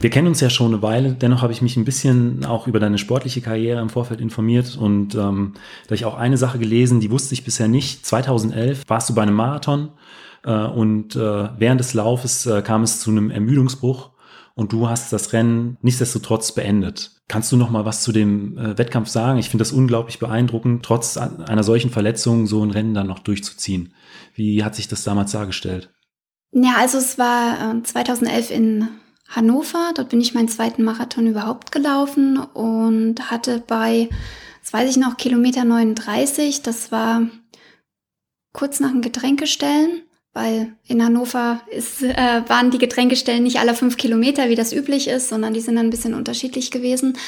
Wir 0.00 0.08
kennen 0.08 0.28
uns 0.28 0.40
ja 0.40 0.48
schon 0.48 0.72
eine 0.72 0.82
Weile, 0.82 1.12
dennoch 1.12 1.42
habe 1.42 1.52
ich 1.52 1.60
mich 1.60 1.76
ein 1.76 1.84
bisschen 1.84 2.46
auch 2.46 2.66
über 2.66 2.80
deine 2.80 2.96
sportliche 2.96 3.42
Karriere 3.42 3.82
im 3.82 3.90
Vorfeld 3.90 4.22
informiert 4.22 4.78
und 4.80 5.14
ähm, 5.14 5.52
da 5.88 5.94
ich 5.94 6.06
auch 6.06 6.16
eine 6.16 6.38
Sache 6.38 6.58
gelesen, 6.58 7.00
die 7.00 7.10
wusste 7.10 7.34
ich 7.34 7.44
bisher 7.44 7.68
nicht. 7.68 8.06
2011 8.06 8.84
warst 8.88 9.10
du 9.10 9.14
bei 9.14 9.20
einem 9.20 9.34
Marathon 9.34 9.90
äh, 10.42 10.52
und 10.52 11.16
äh, 11.16 11.50
während 11.58 11.80
des 11.80 11.92
Laufes 11.92 12.46
äh, 12.46 12.62
kam 12.62 12.82
es 12.82 13.00
zu 13.00 13.10
einem 13.10 13.30
Ermüdungsbruch 13.30 14.12
und 14.54 14.72
du 14.72 14.88
hast 14.88 15.12
das 15.12 15.34
Rennen 15.34 15.76
nichtsdestotrotz 15.82 16.52
beendet. 16.52 17.10
Kannst 17.28 17.52
du 17.52 17.58
noch 17.58 17.68
mal 17.68 17.84
was 17.84 18.02
zu 18.02 18.10
dem 18.10 18.56
Wettkampf 18.56 19.08
sagen? 19.08 19.38
Ich 19.38 19.50
finde 19.50 19.62
das 19.62 19.70
unglaublich 19.70 20.18
beeindruckend, 20.18 20.82
trotz 20.82 21.16
einer 21.16 21.62
solchen 21.62 21.90
Verletzung 21.90 22.48
so 22.48 22.64
ein 22.64 22.72
Rennen 22.72 22.92
dann 22.92 23.06
noch 23.06 23.20
durchzuziehen. 23.20 23.94
Wie 24.34 24.64
hat 24.64 24.74
sich 24.74 24.88
das 24.88 25.04
damals 25.04 25.30
dargestellt? 25.30 25.92
Ja, 26.50 26.74
also 26.78 26.98
es 26.98 27.18
war 27.18 27.84
2011 27.84 28.50
in 28.50 28.88
Hannover. 29.30 29.92
Dort 29.94 30.10
bin 30.10 30.20
ich 30.20 30.34
meinen 30.34 30.48
zweiten 30.48 30.84
Marathon 30.84 31.26
überhaupt 31.26 31.72
gelaufen 31.72 32.38
und 32.38 33.30
hatte 33.30 33.62
bei, 33.66 34.08
das 34.62 34.72
weiß 34.72 34.90
ich 34.90 34.96
noch, 34.96 35.16
Kilometer 35.16 35.64
39, 35.64 36.62
das 36.62 36.92
war 36.92 37.22
kurz 38.52 38.80
nach 38.80 38.90
dem 38.90 39.02
Getränkestellen, 39.02 40.02
weil 40.32 40.74
in 40.86 41.04
Hannover 41.04 41.60
ist, 41.70 42.02
äh, 42.02 42.42
waren 42.46 42.70
die 42.70 42.78
Getränkestellen 42.78 43.42
nicht 43.42 43.58
alle 43.58 43.74
fünf 43.74 43.96
Kilometer, 43.96 44.48
wie 44.48 44.54
das 44.54 44.72
üblich 44.72 45.08
ist, 45.08 45.28
sondern 45.28 45.54
die 45.54 45.60
sind 45.60 45.74
dann 45.74 45.86
ein 45.86 45.90
bisschen 45.90 46.14
unterschiedlich 46.14 46.70
gewesen. 46.70 47.18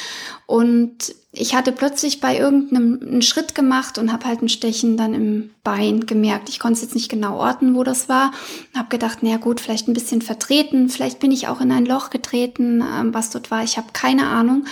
Und 0.46 1.14
ich 1.32 1.54
hatte 1.54 1.72
plötzlich 1.72 2.20
bei 2.20 2.38
irgendeinem 2.38 3.00
einen 3.02 3.22
Schritt 3.22 3.56
gemacht 3.56 3.98
und 3.98 4.12
habe 4.12 4.26
halt 4.26 4.42
ein 4.42 4.48
Stechen 4.48 4.96
dann 4.96 5.14
im 5.14 5.50
Bein 5.64 6.06
gemerkt. 6.06 6.48
Ich 6.48 6.60
konnte 6.60 6.76
es 6.76 6.82
jetzt 6.82 6.94
nicht 6.94 7.08
genau 7.08 7.38
orten, 7.38 7.74
wo 7.74 7.82
das 7.82 8.08
war. 8.08 8.32
Habe 8.76 8.88
gedacht, 8.88 9.18
na 9.22 9.36
gut, 9.38 9.60
vielleicht 9.60 9.88
ein 9.88 9.94
bisschen 9.94 10.22
vertreten, 10.22 10.88
vielleicht 10.88 11.18
bin 11.18 11.32
ich 11.32 11.48
auch 11.48 11.60
in 11.60 11.72
ein 11.72 11.86
Loch 11.86 12.10
getreten, 12.10 12.82
ähm, 12.82 13.12
was 13.14 13.30
dort 13.30 13.50
war. 13.50 13.64
Ich 13.64 13.78
habe 13.78 13.88
keine 13.92 14.26
Ahnung. 14.26 14.64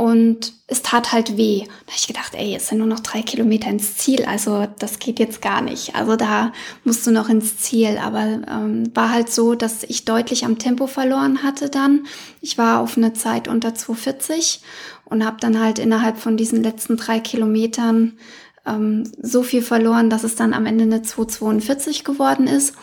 Und 0.00 0.54
es 0.66 0.80
tat 0.80 1.12
halt 1.12 1.36
weh. 1.36 1.64
Da 1.66 1.92
habe 1.92 1.92
ich 1.94 2.06
gedacht, 2.06 2.32
ey, 2.34 2.54
es 2.56 2.68
sind 2.68 2.78
nur 2.78 2.86
noch 2.86 3.00
drei 3.00 3.20
Kilometer 3.20 3.68
ins 3.68 3.98
Ziel. 3.98 4.24
Also 4.24 4.66
das 4.78 4.98
geht 4.98 5.18
jetzt 5.18 5.42
gar 5.42 5.60
nicht. 5.60 5.94
Also 5.94 6.16
da 6.16 6.54
musst 6.84 7.06
du 7.06 7.10
noch 7.10 7.28
ins 7.28 7.58
Ziel. 7.58 7.98
Aber 7.98 8.20
ähm, 8.48 8.90
war 8.94 9.10
halt 9.12 9.30
so, 9.30 9.54
dass 9.54 9.82
ich 9.82 10.06
deutlich 10.06 10.46
am 10.46 10.58
Tempo 10.58 10.86
verloren 10.86 11.42
hatte 11.42 11.68
dann. 11.68 12.06
Ich 12.40 12.56
war 12.56 12.80
auf 12.80 12.96
eine 12.96 13.12
Zeit 13.12 13.46
unter 13.46 13.74
240 13.74 14.62
und 15.04 15.22
habe 15.22 15.36
dann 15.38 15.60
halt 15.60 15.78
innerhalb 15.78 16.16
von 16.16 16.38
diesen 16.38 16.62
letzten 16.62 16.96
drei 16.96 17.20
Kilometern 17.20 18.16
ähm, 18.64 19.04
so 19.20 19.42
viel 19.42 19.60
verloren, 19.60 20.08
dass 20.08 20.24
es 20.24 20.34
dann 20.34 20.54
am 20.54 20.64
Ende 20.64 20.84
eine 20.84 21.02
242 21.02 22.04
geworden 22.04 22.46
ist. 22.46 22.74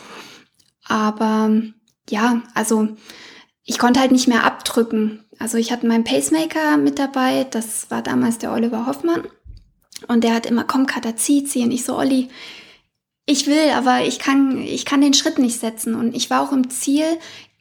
Aber 0.86 1.50
ja, 2.08 2.42
also 2.54 2.90
ich 3.64 3.78
konnte 3.80 3.98
halt 3.98 4.12
nicht 4.12 4.28
mehr 4.28 4.44
abdrücken. 4.44 5.24
Also 5.38 5.56
ich 5.58 5.70
hatte 5.70 5.86
meinen 5.86 6.04
Pacemaker 6.04 6.76
mit 6.76 6.98
dabei, 6.98 7.44
das 7.44 7.90
war 7.90 8.02
damals 8.02 8.38
der 8.38 8.52
Oliver 8.52 8.86
Hoffmann. 8.86 9.26
Und 10.06 10.24
der 10.24 10.34
hat 10.34 10.46
immer, 10.46 10.64
komm, 10.64 10.86
Kater, 10.86 11.16
zieh, 11.16 11.44
zieh. 11.44 11.64
Und 11.64 11.72
ich 11.72 11.84
so, 11.84 11.96
Olli, 11.96 12.28
ich 13.26 13.46
will, 13.46 13.70
aber 13.74 14.02
ich 14.04 14.18
kann, 14.18 14.60
ich 14.60 14.84
kann 14.84 15.00
den 15.00 15.14
Schritt 15.14 15.38
nicht 15.38 15.60
setzen. 15.60 15.94
Und 15.94 16.14
ich 16.14 16.30
war 16.30 16.40
auch 16.40 16.52
im 16.52 16.70
Ziel, 16.70 17.04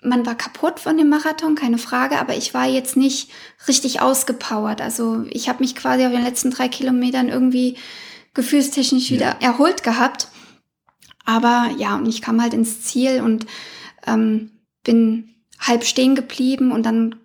man 0.02 0.26
war 0.26 0.36
kaputt 0.36 0.80
von 0.80 0.98
dem 0.98 1.10
Marathon, 1.10 1.56
keine 1.56 1.78
Frage, 1.78 2.20
aber 2.20 2.36
ich 2.36 2.54
war 2.54 2.66
jetzt 2.66 2.96
nicht 2.96 3.32
richtig 3.68 4.02
ausgepowert. 4.02 4.82
Also 4.82 5.26
ich 5.30 5.50
habe 5.50 5.60
mich 5.60 5.76
quasi 5.76 6.06
auf 6.06 6.12
den 6.12 6.24
letzten 6.24 6.52
drei 6.52 6.68
Kilometern 6.68 7.30
irgendwie 7.30 7.78
gefühlstechnisch 8.34 9.12
wieder 9.12 9.38
ja. 9.42 9.50
erholt 9.52 9.84
gehabt. 9.84 10.30
Aber 11.26 11.72
ja, 11.78 11.96
und 11.96 12.08
ich 12.08 12.22
kam 12.22 12.42
halt 12.42 12.54
ins 12.54 12.84
Ziel 12.84 13.22
und 13.22 13.46
ähm, 14.06 14.52
bin 14.84 15.36
halb 15.60 15.84
stehen 15.84 16.16
geblieben 16.16 16.72
und 16.72 16.86
dann 16.86 17.16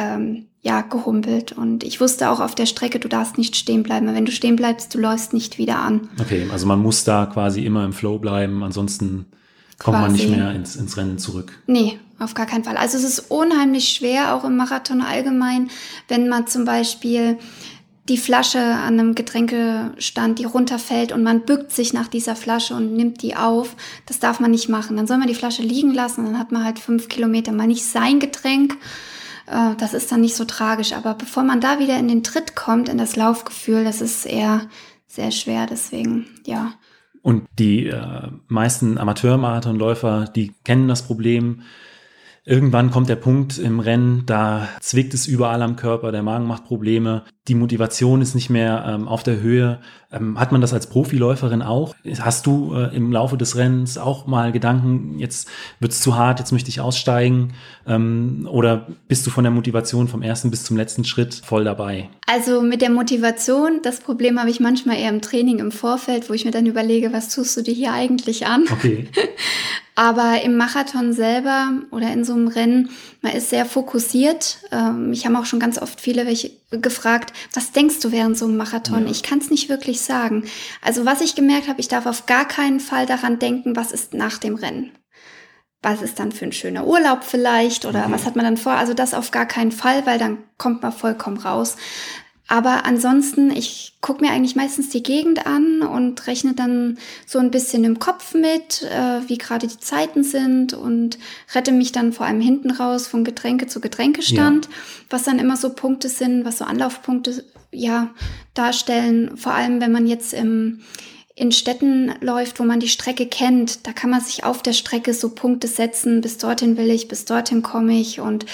ähm, 0.00 0.46
ja 0.62 0.82
gehumpelt. 0.82 1.52
Und 1.52 1.84
ich 1.84 2.00
wusste 2.00 2.30
auch 2.30 2.40
auf 2.40 2.54
der 2.54 2.66
Strecke, 2.66 2.98
du 2.98 3.08
darfst 3.08 3.38
nicht 3.38 3.56
stehen 3.56 3.82
bleiben. 3.82 4.06
Wenn 4.06 4.26
du 4.26 4.32
stehen 4.32 4.56
bleibst, 4.56 4.94
du 4.94 4.98
läufst 4.98 5.32
nicht 5.32 5.58
wieder 5.58 5.78
an. 5.78 6.08
Okay, 6.20 6.46
also 6.50 6.66
man 6.66 6.80
muss 6.80 7.04
da 7.04 7.26
quasi 7.26 7.64
immer 7.64 7.84
im 7.84 7.92
Flow 7.92 8.18
bleiben, 8.18 8.62
ansonsten 8.62 9.26
kommt 9.78 9.96
quasi. 9.96 10.02
man 10.02 10.12
nicht 10.12 10.36
mehr 10.36 10.52
ins, 10.52 10.76
ins 10.76 10.96
Rennen 10.96 11.18
zurück. 11.18 11.52
Nee, 11.66 11.98
auf 12.18 12.34
gar 12.34 12.46
keinen 12.46 12.64
Fall. 12.64 12.76
Also 12.76 12.98
es 12.98 13.04
ist 13.04 13.30
unheimlich 13.30 13.88
schwer, 13.88 14.34
auch 14.34 14.44
im 14.44 14.56
Marathon 14.56 15.00
allgemein, 15.00 15.70
wenn 16.08 16.28
man 16.28 16.46
zum 16.46 16.64
Beispiel 16.64 17.38
die 18.10 18.18
Flasche 18.18 18.58
an 18.58 18.98
einem 18.98 19.14
Getränkestand, 19.14 20.40
die 20.40 20.44
runterfällt 20.44 21.12
und 21.12 21.22
man 21.22 21.42
bückt 21.42 21.70
sich 21.70 21.92
nach 21.92 22.08
dieser 22.08 22.34
Flasche 22.34 22.74
und 22.74 22.94
nimmt 22.94 23.22
die 23.22 23.36
auf. 23.36 23.76
Das 24.06 24.18
darf 24.18 24.40
man 24.40 24.50
nicht 24.50 24.68
machen. 24.68 24.96
Dann 24.96 25.06
soll 25.06 25.18
man 25.18 25.28
die 25.28 25.34
Flasche 25.34 25.62
liegen 25.62 25.94
lassen, 25.94 26.24
dann 26.24 26.38
hat 26.38 26.50
man 26.50 26.64
halt 26.64 26.80
fünf 26.80 27.08
Kilometer 27.08 27.52
mal 27.52 27.68
nicht 27.68 27.84
sein 27.84 28.18
Getränk. 28.18 28.76
Äh, 29.50 29.74
das 29.76 29.94
ist 29.94 30.10
dann 30.10 30.20
nicht 30.20 30.36
so 30.36 30.44
tragisch. 30.44 30.92
Aber 30.92 31.14
bevor 31.14 31.42
man 31.42 31.60
da 31.60 31.78
wieder 31.78 31.98
in 31.98 32.08
den 32.08 32.22
Tritt 32.22 32.54
kommt, 32.54 32.88
in 32.88 32.98
das 32.98 33.16
Laufgefühl, 33.16 33.84
das 33.84 34.00
ist 34.00 34.24
eher 34.26 34.68
sehr 35.06 35.30
schwer. 35.30 35.66
Deswegen, 35.66 36.26
ja. 36.46 36.72
Und 37.22 37.46
die 37.58 37.86
äh, 37.86 38.28
meisten 38.48 38.96
Amateurmarathonläufer, 38.96 40.26
die 40.34 40.54
kennen 40.64 40.88
das 40.88 41.02
Problem 41.02 41.62
Irgendwann 42.50 42.90
kommt 42.90 43.08
der 43.08 43.14
Punkt 43.14 43.58
im 43.58 43.78
Rennen, 43.78 44.24
da 44.26 44.68
zwickt 44.80 45.14
es 45.14 45.28
überall 45.28 45.62
am 45.62 45.76
Körper, 45.76 46.10
der 46.10 46.24
Magen 46.24 46.48
macht 46.48 46.64
Probleme, 46.64 47.22
die 47.46 47.54
Motivation 47.54 48.20
ist 48.20 48.34
nicht 48.34 48.50
mehr 48.50 48.84
ähm, 48.88 49.06
auf 49.06 49.22
der 49.22 49.40
Höhe. 49.40 49.78
Ähm, 50.10 50.38
hat 50.38 50.50
man 50.50 50.60
das 50.60 50.72
als 50.72 50.88
Profiläuferin 50.88 51.62
auch? 51.62 51.94
Hast 52.18 52.46
du 52.46 52.74
äh, 52.74 52.92
im 52.92 53.12
Laufe 53.12 53.36
des 53.36 53.56
Rennens 53.56 53.98
auch 53.98 54.26
mal 54.26 54.50
Gedanken, 54.50 55.20
jetzt 55.20 55.48
wird's 55.78 56.00
zu 56.00 56.16
hart, 56.16 56.40
jetzt 56.40 56.50
möchte 56.50 56.70
ich 56.70 56.80
aussteigen? 56.80 57.52
Ähm, 57.86 58.48
oder 58.50 58.88
bist 59.06 59.24
du 59.28 59.30
von 59.30 59.44
der 59.44 59.52
Motivation 59.52 60.08
vom 60.08 60.20
ersten 60.20 60.50
bis 60.50 60.64
zum 60.64 60.76
letzten 60.76 61.04
Schritt 61.04 61.34
voll 61.44 61.62
dabei? 61.62 62.08
Also 62.26 62.62
mit 62.62 62.82
der 62.82 62.90
Motivation, 62.90 63.78
das 63.84 64.00
Problem 64.00 64.40
habe 64.40 64.50
ich 64.50 64.58
manchmal 64.58 64.98
eher 64.98 65.10
im 65.10 65.20
Training 65.20 65.60
im 65.60 65.70
Vorfeld, 65.70 66.28
wo 66.28 66.32
ich 66.32 66.44
mir 66.44 66.50
dann 66.50 66.66
überlege, 66.66 67.12
was 67.12 67.32
tust 67.32 67.56
du 67.56 67.62
dir 67.62 67.74
hier 67.74 67.92
eigentlich 67.92 68.46
an? 68.46 68.64
Okay. 68.72 69.06
Aber 69.94 70.42
im 70.42 70.56
Marathon 70.56 71.12
selber 71.12 71.72
oder 71.90 72.12
in 72.12 72.24
so 72.24 72.32
einem 72.32 72.48
Rennen, 72.48 72.90
man 73.22 73.32
ist 73.32 73.50
sehr 73.50 73.66
fokussiert. 73.66 74.58
Ähm, 74.70 75.10
mich 75.10 75.26
haben 75.26 75.36
auch 75.36 75.46
schon 75.46 75.60
ganz 75.60 75.78
oft 75.78 76.00
viele 76.00 76.26
welche 76.26 76.52
gefragt, 76.70 77.32
was 77.52 77.72
denkst 77.72 78.00
du 78.00 78.12
während 78.12 78.38
so 78.38 78.46
einem 78.46 78.56
Marathon? 78.56 79.04
Ja. 79.04 79.10
Ich 79.10 79.22
kann 79.22 79.38
es 79.38 79.50
nicht 79.50 79.68
wirklich 79.68 80.00
sagen. 80.00 80.44
Also 80.82 81.04
was 81.04 81.20
ich 81.20 81.34
gemerkt 81.34 81.68
habe, 81.68 81.80
ich 81.80 81.88
darf 81.88 82.06
auf 82.06 82.26
gar 82.26 82.46
keinen 82.46 82.80
Fall 82.80 83.06
daran 83.06 83.38
denken, 83.38 83.76
was 83.76 83.92
ist 83.92 84.14
nach 84.14 84.38
dem 84.38 84.54
Rennen. 84.54 84.92
Was 85.82 86.02
ist 86.02 86.18
dann 86.18 86.30
für 86.30 86.44
ein 86.44 86.52
schöner 86.52 86.86
Urlaub 86.86 87.24
vielleicht 87.24 87.86
oder 87.86 88.06
mhm. 88.06 88.12
was 88.12 88.26
hat 88.26 88.36
man 88.36 88.44
dann 88.44 88.58
vor? 88.58 88.72
Also 88.72 88.94
das 88.94 89.14
auf 89.14 89.30
gar 89.30 89.46
keinen 89.46 89.72
Fall, 89.72 90.06
weil 90.06 90.18
dann 90.18 90.38
kommt 90.58 90.82
man 90.82 90.92
vollkommen 90.92 91.38
raus. 91.38 91.76
Aber 92.50 92.84
ansonsten, 92.84 93.52
ich 93.52 93.92
gucke 94.00 94.24
mir 94.24 94.32
eigentlich 94.32 94.56
meistens 94.56 94.88
die 94.88 95.04
Gegend 95.04 95.46
an 95.46 95.82
und 95.82 96.26
rechne 96.26 96.52
dann 96.52 96.98
so 97.24 97.38
ein 97.38 97.52
bisschen 97.52 97.84
im 97.84 98.00
Kopf 98.00 98.34
mit, 98.34 98.82
äh, 98.82 99.20
wie 99.28 99.38
gerade 99.38 99.68
die 99.68 99.78
Zeiten 99.78 100.24
sind 100.24 100.74
und 100.74 101.16
rette 101.54 101.70
mich 101.70 101.92
dann 101.92 102.12
vor 102.12 102.26
allem 102.26 102.40
hinten 102.40 102.72
raus 102.72 103.06
von 103.06 103.22
Getränke 103.22 103.68
zu 103.68 103.80
Getränkestand, 103.80 104.66
ja. 104.66 104.72
was 105.10 105.22
dann 105.22 105.38
immer 105.38 105.56
so 105.56 105.70
Punkte 105.70 106.08
sind, 106.08 106.44
was 106.44 106.58
so 106.58 106.64
Anlaufpunkte 106.64 107.44
ja 107.70 108.10
darstellen. 108.54 109.36
Vor 109.36 109.54
allem, 109.54 109.80
wenn 109.80 109.92
man 109.92 110.08
jetzt 110.08 110.34
im 110.34 110.80
in 111.36 111.52
Städten 111.52 112.12
läuft, 112.20 112.58
wo 112.58 112.64
man 112.64 112.80
die 112.80 112.88
Strecke 112.88 113.26
kennt, 113.26 113.86
da 113.86 113.92
kann 113.92 114.10
man 114.10 114.20
sich 114.20 114.42
auf 114.42 114.60
der 114.60 114.72
Strecke 114.72 115.14
so 115.14 115.30
Punkte 115.30 115.68
setzen, 115.68 116.20
bis 116.20 116.36
dorthin 116.36 116.76
will 116.76 116.90
ich, 116.90 117.06
bis 117.06 117.24
dorthin 117.24 117.62
komme 117.62 117.98
ich 117.98 118.20
und 118.20 118.44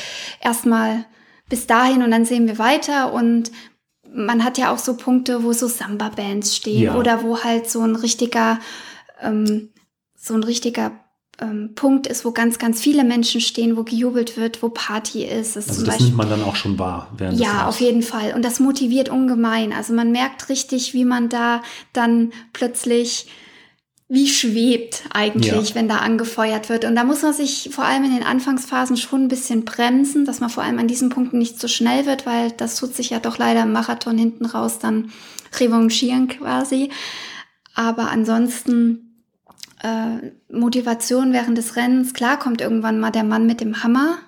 erstmal 0.42 1.06
bis 1.48 1.66
dahin 1.66 2.02
und 2.02 2.10
dann 2.10 2.26
sehen 2.26 2.46
wir 2.46 2.58
weiter 2.58 3.12
und 3.12 3.50
man 4.14 4.44
hat 4.44 4.58
ja 4.58 4.72
auch 4.72 4.78
so 4.78 4.96
Punkte, 4.96 5.42
wo 5.42 5.52
so 5.52 5.66
Samba-Bands 5.68 6.56
stehen 6.56 6.84
ja. 6.84 6.96
oder 6.96 7.22
wo 7.22 7.42
halt 7.42 7.70
so 7.70 7.80
ein 7.80 7.96
richtiger, 7.96 8.58
ähm, 9.20 9.70
so 10.16 10.34
ein 10.34 10.42
richtiger 10.42 10.92
ähm, 11.40 11.72
Punkt 11.74 12.06
ist, 12.06 12.24
wo 12.24 12.32
ganz, 12.32 12.58
ganz 12.58 12.80
viele 12.80 13.04
Menschen 13.04 13.40
stehen, 13.40 13.76
wo 13.76 13.84
gejubelt 13.84 14.36
wird, 14.36 14.62
wo 14.62 14.70
Party 14.70 15.24
ist. 15.24 15.56
Das 15.56 15.68
also 15.68 15.82
das 15.82 15.90
Beispiel, 15.90 16.06
nimmt 16.06 16.18
man 16.18 16.30
dann 16.30 16.42
auch 16.42 16.56
schon 16.56 16.78
wahr. 16.78 17.12
Während 17.16 17.38
ja, 17.38 17.66
auf 17.66 17.80
jeden 17.80 18.02
Fall. 18.02 18.34
Und 18.34 18.44
das 18.44 18.60
motiviert 18.60 19.08
ungemein. 19.08 19.72
Also 19.72 19.92
man 19.92 20.12
merkt 20.12 20.48
richtig, 20.48 20.94
wie 20.94 21.04
man 21.04 21.28
da 21.28 21.62
dann 21.92 22.32
plötzlich 22.52 23.26
wie 24.08 24.28
schwebt 24.28 25.04
eigentlich, 25.12 25.70
ja. 25.70 25.74
wenn 25.74 25.88
da 25.88 25.96
angefeuert 25.96 26.68
wird. 26.68 26.84
Und 26.84 26.94
da 26.94 27.02
muss 27.02 27.22
man 27.22 27.32
sich 27.32 27.70
vor 27.72 27.84
allem 27.84 28.04
in 28.04 28.14
den 28.14 28.22
Anfangsphasen 28.22 28.96
schon 28.96 29.24
ein 29.24 29.28
bisschen 29.28 29.64
bremsen, 29.64 30.24
dass 30.24 30.38
man 30.38 30.48
vor 30.48 30.62
allem 30.62 30.78
an 30.78 30.86
diesen 30.86 31.08
Punkten 31.08 31.38
nicht 31.38 31.60
so 31.60 31.66
schnell 31.66 32.06
wird, 32.06 32.24
weil 32.24 32.52
das 32.52 32.76
tut 32.76 32.94
sich 32.94 33.10
ja 33.10 33.18
doch 33.18 33.38
leider 33.38 33.64
im 33.64 33.72
Marathon 33.72 34.16
hinten 34.16 34.46
raus 34.46 34.78
dann 34.78 35.10
revanchieren 35.58 36.28
quasi. 36.28 36.90
Aber 37.74 38.10
ansonsten 38.10 39.24
äh, 39.82 40.30
Motivation 40.52 41.32
während 41.32 41.58
des 41.58 41.74
Rennens, 41.74 42.14
klar 42.14 42.38
kommt 42.38 42.60
irgendwann 42.60 43.00
mal 43.00 43.10
der 43.10 43.24
Mann 43.24 43.44
mit 43.44 43.60
dem 43.60 43.82
Hammer. 43.82 44.18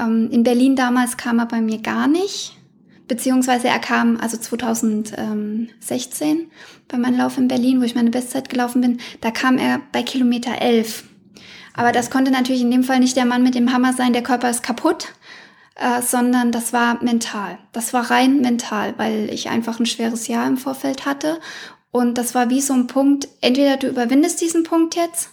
Ähm, 0.00 0.30
in 0.32 0.42
Berlin 0.42 0.74
damals 0.74 1.16
kam 1.16 1.38
er 1.38 1.46
bei 1.46 1.60
mir 1.60 1.78
gar 1.78 2.08
nicht 2.08 2.55
beziehungsweise 3.08 3.68
er 3.68 3.78
kam 3.78 4.18
also 4.20 4.36
2016 4.36 6.50
bei 6.88 6.98
meinem 6.98 7.18
Lauf 7.18 7.38
in 7.38 7.48
Berlin, 7.48 7.80
wo 7.80 7.84
ich 7.84 7.94
meine 7.94 8.10
Bestzeit 8.10 8.48
gelaufen 8.48 8.80
bin, 8.80 9.00
da 9.20 9.30
kam 9.30 9.58
er 9.58 9.80
bei 9.92 10.02
Kilometer 10.02 10.60
11. 10.60 11.04
Aber 11.74 11.92
das 11.92 12.10
konnte 12.10 12.30
natürlich 12.30 12.62
in 12.62 12.70
dem 12.70 12.84
Fall 12.84 13.00
nicht 13.00 13.16
der 13.16 13.26
Mann 13.26 13.42
mit 13.42 13.54
dem 13.54 13.72
Hammer 13.72 13.92
sein, 13.92 14.12
der 14.12 14.22
Körper 14.22 14.50
ist 14.50 14.62
kaputt, 14.62 15.08
äh, 15.74 16.00
sondern 16.00 16.52
das 16.52 16.72
war 16.72 17.02
mental. 17.02 17.58
Das 17.72 17.92
war 17.92 18.10
rein 18.10 18.40
mental, 18.40 18.94
weil 18.96 19.28
ich 19.30 19.50
einfach 19.50 19.78
ein 19.78 19.86
schweres 19.86 20.26
Jahr 20.26 20.46
im 20.46 20.56
Vorfeld 20.56 21.04
hatte. 21.04 21.38
Und 21.90 22.18
das 22.18 22.34
war 22.34 22.50
wie 22.50 22.60
so 22.60 22.72
ein 22.72 22.86
Punkt, 22.86 23.28
entweder 23.40 23.76
du 23.76 23.88
überwindest 23.88 24.40
diesen 24.40 24.64
Punkt 24.64 24.96
jetzt 24.96 25.30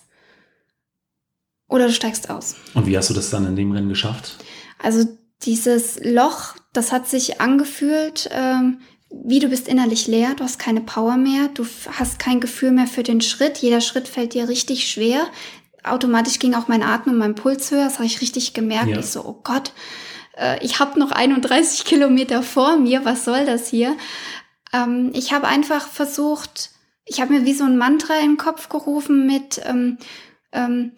oder 1.68 1.88
du 1.88 1.94
steigst 1.94 2.30
aus. 2.30 2.56
Und 2.74 2.86
wie 2.86 2.98
hast 2.98 3.10
du 3.10 3.14
das 3.14 3.30
dann 3.30 3.48
in 3.48 3.56
dem 3.56 3.72
Rennen 3.72 3.90
geschafft? 3.90 4.38
Also 4.80 5.06
dieses 5.42 6.00
Loch, 6.04 6.56
das 6.74 6.92
hat 6.92 7.08
sich 7.08 7.40
angefühlt, 7.40 8.30
ähm, 8.32 8.80
wie 9.10 9.40
du 9.40 9.48
bist 9.48 9.68
innerlich 9.68 10.08
leer, 10.08 10.34
du 10.36 10.44
hast 10.44 10.58
keine 10.58 10.82
Power 10.82 11.18
mehr, 11.18 11.48
du 11.54 11.66
hast 11.92 12.18
kein 12.18 12.40
Gefühl 12.40 12.72
mehr 12.72 12.88
für 12.88 13.04
den 13.04 13.22
Schritt, 13.22 13.60
jeder 13.60 13.80
Schritt 13.80 14.08
fällt 14.08 14.34
dir 14.34 14.50
richtig 14.50 14.88
schwer. 14.90 15.28
Automatisch 15.84 16.40
ging 16.40 16.56
auch 16.56 16.68
mein 16.68 16.82
Atem 16.82 17.14
und 17.14 17.20
mein 17.20 17.36
Puls 17.36 17.70
höher, 17.70 17.86
das 17.86 17.96
habe 17.96 18.06
ich 18.06 18.22
richtig 18.22 18.54
gemerkt. 18.54 18.90
Ja. 18.90 19.00
Ich 19.00 19.08
so, 19.08 19.24
oh 19.24 19.40
Gott, 19.44 19.72
äh, 20.36 20.64
ich 20.66 20.80
habe 20.80 21.00
noch 21.00 21.12
31 21.12 21.86
Kilometer 21.86 22.42
vor 22.42 22.78
mir, 22.78 23.06
was 23.06 23.24
soll 23.24 23.46
das 23.46 23.68
hier? 23.68 23.96
Ähm, 24.74 25.12
ich 25.14 25.32
habe 25.32 25.48
einfach 25.48 25.88
versucht, 25.88 26.72
ich 27.06 27.22
habe 27.22 27.34
mir 27.34 27.46
wie 27.46 27.54
so 27.54 27.66
ein 27.66 27.78
Mantra 27.78 28.16
in 28.16 28.32
den 28.32 28.38
Kopf 28.38 28.70
gerufen 28.70 29.28
mit 29.28 29.62
ähm, 29.66 29.98
ähm, 30.52 30.94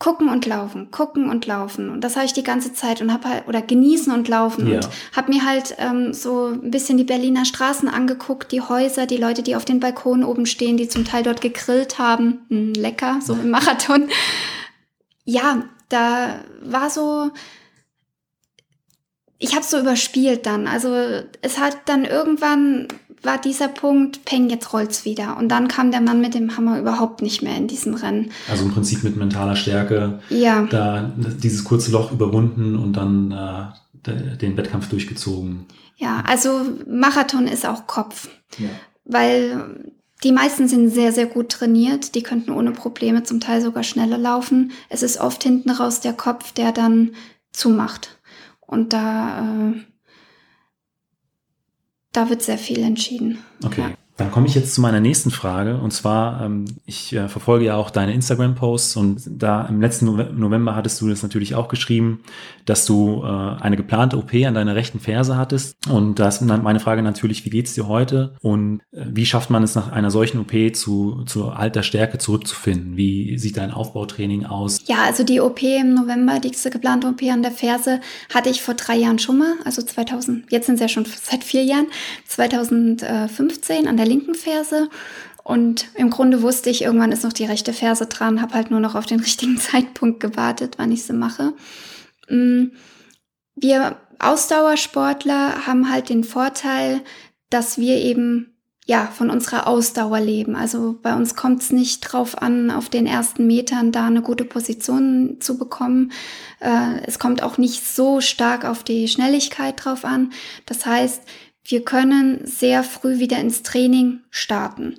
gucken 0.00 0.30
und 0.30 0.46
laufen, 0.46 0.90
gucken 0.90 1.28
und 1.28 1.46
laufen. 1.46 1.90
Und 1.90 2.00
das 2.00 2.16
habe 2.16 2.24
ich 2.24 2.32
die 2.32 2.42
ganze 2.42 2.72
Zeit 2.72 3.02
und 3.02 3.12
habe 3.12 3.28
halt, 3.28 3.46
oder 3.46 3.60
genießen 3.60 4.12
und 4.12 4.26
laufen. 4.28 4.66
Ja. 4.66 4.76
Und 4.76 4.88
habe 5.14 5.30
mir 5.30 5.44
halt 5.44 5.76
ähm, 5.78 6.14
so 6.14 6.46
ein 6.46 6.70
bisschen 6.70 6.96
die 6.96 7.04
Berliner 7.04 7.44
Straßen 7.44 7.86
angeguckt, 7.86 8.50
die 8.50 8.62
Häuser, 8.62 9.06
die 9.06 9.18
Leute, 9.18 9.42
die 9.42 9.54
auf 9.54 9.66
den 9.66 9.78
Balkonen 9.78 10.24
oben 10.24 10.46
stehen, 10.46 10.78
die 10.78 10.88
zum 10.88 11.04
Teil 11.04 11.22
dort 11.22 11.42
gegrillt 11.42 11.98
haben. 11.98 12.40
Hm, 12.48 12.72
lecker, 12.72 13.20
so 13.22 13.34
im 13.34 13.50
Marathon. 13.50 14.08
Ja, 15.24 15.64
da 15.90 16.40
war 16.62 16.88
so, 16.88 17.30
ich 19.38 19.54
habe 19.54 19.66
so 19.66 19.78
überspielt 19.78 20.46
dann. 20.46 20.66
Also 20.66 20.96
es 21.42 21.58
hat 21.58 21.76
dann 21.84 22.06
irgendwann 22.06 22.88
war 23.22 23.38
dieser 23.38 23.68
Punkt, 23.68 24.24
peng, 24.24 24.48
jetzt 24.48 24.72
rollt's 24.72 25.04
wieder. 25.04 25.36
Und 25.36 25.48
dann 25.48 25.68
kam 25.68 25.90
der 25.90 26.00
Mann 26.00 26.20
mit 26.20 26.34
dem 26.34 26.56
Hammer 26.56 26.78
überhaupt 26.78 27.22
nicht 27.22 27.42
mehr 27.42 27.56
in 27.56 27.68
diesem 27.68 27.94
Rennen. 27.94 28.30
Also 28.48 28.64
im 28.64 28.72
Prinzip 28.72 29.04
mit 29.04 29.16
mentaler 29.16 29.56
Stärke. 29.56 30.20
Ja. 30.30 30.62
Da 30.70 31.12
dieses 31.16 31.64
kurze 31.64 31.90
Loch 31.90 32.12
überwunden 32.12 32.76
und 32.76 32.94
dann 32.94 33.32
äh, 33.32 34.36
den 34.36 34.56
Wettkampf 34.56 34.88
durchgezogen. 34.88 35.66
Ja, 35.96 36.22
also 36.26 36.62
Marathon 36.88 37.46
ist 37.46 37.66
auch 37.66 37.86
Kopf. 37.86 38.28
Ja. 38.58 38.70
Weil 39.04 39.92
die 40.24 40.32
meisten 40.32 40.68
sind 40.68 40.90
sehr, 40.90 41.12
sehr 41.12 41.26
gut 41.26 41.50
trainiert. 41.50 42.14
Die 42.14 42.22
könnten 42.22 42.52
ohne 42.52 42.72
Probleme 42.72 43.22
zum 43.22 43.40
Teil 43.40 43.60
sogar 43.60 43.82
schneller 43.82 44.18
laufen. 44.18 44.72
Es 44.88 45.02
ist 45.02 45.20
oft 45.20 45.42
hinten 45.42 45.70
raus 45.70 46.00
der 46.00 46.14
Kopf, 46.14 46.52
der 46.52 46.72
dann 46.72 47.10
zumacht. 47.52 48.18
Und 48.60 48.92
da 48.92 49.72
äh, 49.72 49.72
da 52.12 52.28
wird 52.28 52.42
sehr 52.42 52.58
viel 52.58 52.82
entschieden. 52.82 53.38
Okay. 53.64 53.80
Ja. 53.82 53.92
Dann 54.20 54.30
komme 54.30 54.46
ich 54.46 54.54
jetzt 54.54 54.74
zu 54.74 54.82
meiner 54.82 55.00
nächsten 55.00 55.30
Frage. 55.30 55.78
Und 55.78 55.92
zwar, 55.92 56.44
ähm, 56.44 56.66
ich 56.84 57.14
äh, 57.14 57.26
verfolge 57.28 57.64
ja 57.64 57.76
auch 57.76 57.88
deine 57.88 58.12
Instagram-Posts 58.12 58.96
und 58.96 59.22
da 59.26 59.64
im 59.64 59.80
letzten 59.80 60.04
November 60.38 60.76
hattest 60.76 61.00
du 61.00 61.08
das 61.08 61.22
natürlich 61.22 61.54
auch 61.54 61.68
geschrieben, 61.68 62.20
dass 62.66 62.84
du 62.84 63.22
äh, 63.24 63.26
eine 63.26 63.78
geplante 63.78 64.18
OP 64.18 64.34
an 64.34 64.52
deiner 64.52 64.74
rechten 64.74 65.00
Ferse 65.00 65.38
hattest. 65.38 65.74
Und 65.88 66.18
da 66.18 66.28
ist 66.28 66.42
meine 66.42 66.80
Frage 66.80 67.00
natürlich, 67.00 67.46
wie 67.46 67.50
geht's 67.50 67.72
dir 67.72 67.88
heute? 67.88 68.34
Und 68.42 68.82
äh, 68.92 69.06
wie 69.06 69.24
schafft 69.24 69.48
man 69.48 69.62
es 69.62 69.74
nach 69.74 69.90
einer 69.90 70.10
solchen 70.10 70.38
OP 70.40 70.52
zu, 70.76 71.24
zu 71.24 71.48
alter 71.48 71.82
Stärke 71.82 72.18
zurückzufinden? 72.18 72.98
Wie 72.98 73.38
sieht 73.38 73.56
dein 73.56 73.70
Aufbautraining 73.70 74.44
aus? 74.44 74.80
Ja, 74.84 74.98
also 75.06 75.24
die 75.24 75.40
OP 75.40 75.62
im 75.62 75.94
November, 75.94 76.40
die 76.40 76.50
geplante 76.70 77.06
OP 77.06 77.22
an 77.22 77.40
der 77.42 77.52
Ferse, 77.52 78.00
hatte 78.34 78.50
ich 78.50 78.60
vor 78.60 78.74
drei 78.74 78.96
Jahren 78.96 79.18
schon 79.18 79.38
mal, 79.38 79.54
also 79.64 79.80
2000, 79.80 80.52
jetzt 80.52 80.66
sind 80.66 80.74
es 80.74 80.82
ja 80.82 80.88
schon 80.88 81.06
seit 81.22 81.42
vier 81.42 81.64
Jahren, 81.64 81.86
2015 82.26 83.88
an 83.88 83.96
der 83.96 84.09
linken 84.10 84.34
Ferse. 84.34 84.88
Und 85.42 85.88
im 85.94 86.10
Grunde 86.10 86.42
wusste 86.42 86.70
ich, 86.70 86.82
irgendwann 86.82 87.12
ist 87.12 87.24
noch 87.24 87.32
die 87.32 87.46
rechte 87.46 87.72
Ferse 87.72 88.06
dran, 88.06 88.42
habe 88.42 88.54
halt 88.54 88.70
nur 88.70 88.80
noch 88.80 88.94
auf 88.94 89.06
den 89.06 89.20
richtigen 89.28 89.58
Zeitpunkt 89.58 90.20
gewartet, 90.20 90.74
wann 90.76 90.92
ich 90.92 91.04
sie 91.04 91.12
mache. 91.12 91.54
Mm, 92.28 92.72
wir 93.56 93.96
Ausdauersportler 94.18 95.66
haben 95.66 95.90
halt 95.90 96.10
den 96.10 96.24
Vorteil, 96.24 97.00
dass 97.48 97.78
wir 97.78 97.96
eben 97.96 98.54
ja 98.86 99.06
von 99.06 99.30
unserer 99.30 99.66
Ausdauer 99.66 100.20
leben. 100.20 100.56
Also 100.56 100.98
bei 101.00 101.14
uns 101.14 101.36
kommt 101.36 101.62
es 101.62 101.72
nicht 101.72 102.00
drauf 102.00 102.40
an, 102.42 102.70
auf 102.70 102.88
den 102.88 103.06
ersten 103.06 103.46
Metern 103.46 103.92
da 103.92 104.06
eine 104.06 104.20
gute 104.20 104.44
Position 104.44 105.36
zu 105.40 105.56
bekommen. 105.58 106.12
Äh, 106.60 107.00
es 107.06 107.18
kommt 107.18 107.42
auch 107.42 107.56
nicht 107.56 107.86
so 107.86 108.20
stark 108.20 108.64
auf 108.64 108.82
die 108.82 109.08
Schnelligkeit 109.08 109.84
drauf 109.84 110.04
an. 110.04 110.32
Das 110.66 110.86
heißt, 110.86 111.22
wir 111.70 111.84
können 111.84 112.46
sehr 112.46 112.82
früh 112.82 113.18
wieder 113.18 113.38
ins 113.38 113.62
Training 113.62 114.20
starten. 114.30 114.96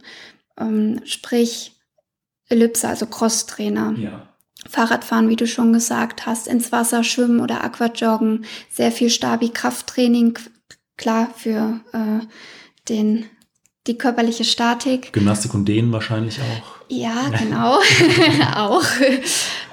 Ähm, 0.58 1.02
sprich, 1.06 1.74
Ellipse, 2.50 2.88
also 2.88 3.06
Crosstrainer. 3.06 3.94
Ja. 3.98 4.28
Fahrradfahren, 4.70 5.28
wie 5.30 5.36
du 5.36 5.48
schon 5.48 5.74
gesagt 5.74 6.26
hast, 6.26 6.48
ins 6.48 6.72
Wasser 6.72 7.04
schwimmen 7.04 7.40
oder 7.40 7.64
Aquajoggen, 7.64 8.46
sehr 8.70 8.92
viel 8.92 9.10
Stabi-Krafttraining, 9.10 10.38
klar 10.98 11.34
für 11.36 11.82
äh, 11.94 12.26
den 12.88 13.26
die 13.88 13.98
körperliche 13.98 14.44
Statik. 14.44 15.12
Gymnastik 15.12 15.56
und 15.56 15.66
Dehnen 15.66 15.92
wahrscheinlich 15.92 16.40
auch. 16.40 16.76
Ja, 16.88 17.30
genau, 17.40 17.80
auch. 18.56 18.86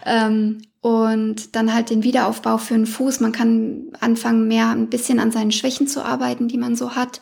Ähm, 0.08 0.62
und 0.80 1.54
dann 1.54 1.74
halt 1.74 1.90
den 1.90 2.02
Wiederaufbau 2.02 2.58
für 2.58 2.74
den 2.74 2.86
Fuß. 2.86 3.20
Man 3.20 3.32
kann 3.32 3.92
anfangen, 4.00 4.48
mehr 4.48 4.70
ein 4.70 4.88
bisschen 4.88 5.20
an 5.20 5.30
seinen 5.30 5.52
Schwächen 5.52 5.86
zu 5.86 6.04
arbeiten, 6.04 6.48
die 6.48 6.58
man 6.58 6.76
so 6.76 6.94
hat. 6.94 7.20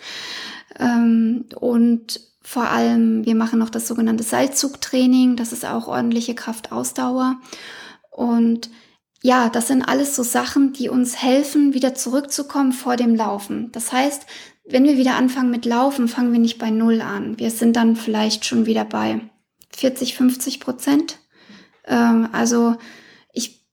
Ähm, 0.78 1.46
und 1.58 2.20
vor 2.42 2.68
allem, 2.68 3.26
wir 3.26 3.34
machen 3.34 3.58
noch 3.58 3.70
das 3.70 3.88
sogenannte 3.88 4.22
Seilzugtraining. 4.22 5.36
Das 5.36 5.52
ist 5.52 5.64
auch 5.64 5.88
ordentliche 5.88 6.34
Kraftausdauer. 6.34 7.40
Und 8.10 8.70
ja, 9.22 9.48
das 9.48 9.66
sind 9.68 9.82
alles 9.82 10.14
so 10.14 10.22
Sachen, 10.22 10.72
die 10.72 10.88
uns 10.88 11.20
helfen, 11.20 11.74
wieder 11.74 11.94
zurückzukommen 11.94 12.72
vor 12.72 12.96
dem 12.96 13.16
Laufen. 13.16 13.72
Das 13.72 13.90
heißt, 13.90 14.26
wenn 14.68 14.84
wir 14.84 14.96
wieder 14.96 15.16
anfangen 15.16 15.50
mit 15.50 15.64
Laufen, 15.64 16.06
fangen 16.08 16.32
wir 16.32 16.38
nicht 16.38 16.58
bei 16.58 16.70
Null 16.70 17.00
an. 17.00 17.38
Wir 17.38 17.50
sind 17.50 17.74
dann 17.74 17.96
vielleicht 17.96 18.44
schon 18.44 18.66
wieder 18.66 18.84
bei 18.84 19.20
40, 19.76 20.14
50 20.14 20.60
Prozent. 20.60 21.18
Ähm, 21.86 22.28
also 22.32 22.76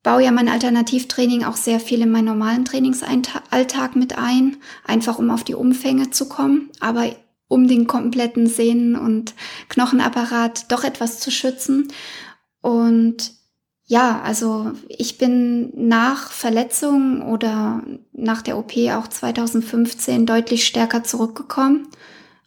baue 0.04 0.22
ja 0.22 0.32
mein 0.32 0.50
Alternativtraining 0.50 1.46
auch 1.46 1.56
sehr 1.56 1.80
viel 1.80 2.02
in 2.02 2.12
meinen 2.12 2.26
normalen 2.26 2.66
Trainingsalltag 2.66 3.96
mit 3.96 4.18
ein, 4.18 4.58
einfach 4.86 5.18
um 5.18 5.32
auf 5.32 5.46
die 5.46 5.56
Umfänge 5.56 6.12
zu 6.12 6.28
kommen, 6.28 6.70
aber 6.82 7.16
um 7.48 7.68
den 7.68 7.88
kompletten 7.88 8.48
Sehnen- 8.48 8.98
und 8.98 9.34
Knochenapparat 9.70 10.72
doch 10.72 10.84
etwas 10.84 11.20
zu 11.20 11.32
schützen. 11.32 11.88
Und 12.62 13.32
ja, 13.86 14.22
also 14.22 14.72
ich 14.90 15.18
bin 15.18 15.72
nach 15.76 16.32
Verletzung 16.32 17.22
oder 17.22 17.84
nach 18.12 18.42
der 18.42 18.58
OP 18.58 18.74
auch 18.92 19.08
2015 19.08 20.26
deutlich 20.26 20.66
stärker 20.66 21.04
zurückgekommen, 21.04 21.88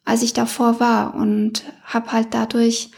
als 0.05 0.22
ich 0.22 0.33
davor 0.33 0.81
war 0.81 1.14
und 1.14 1.64
habe 1.85 2.12
halt 2.12 2.29
dadurch 2.33 2.90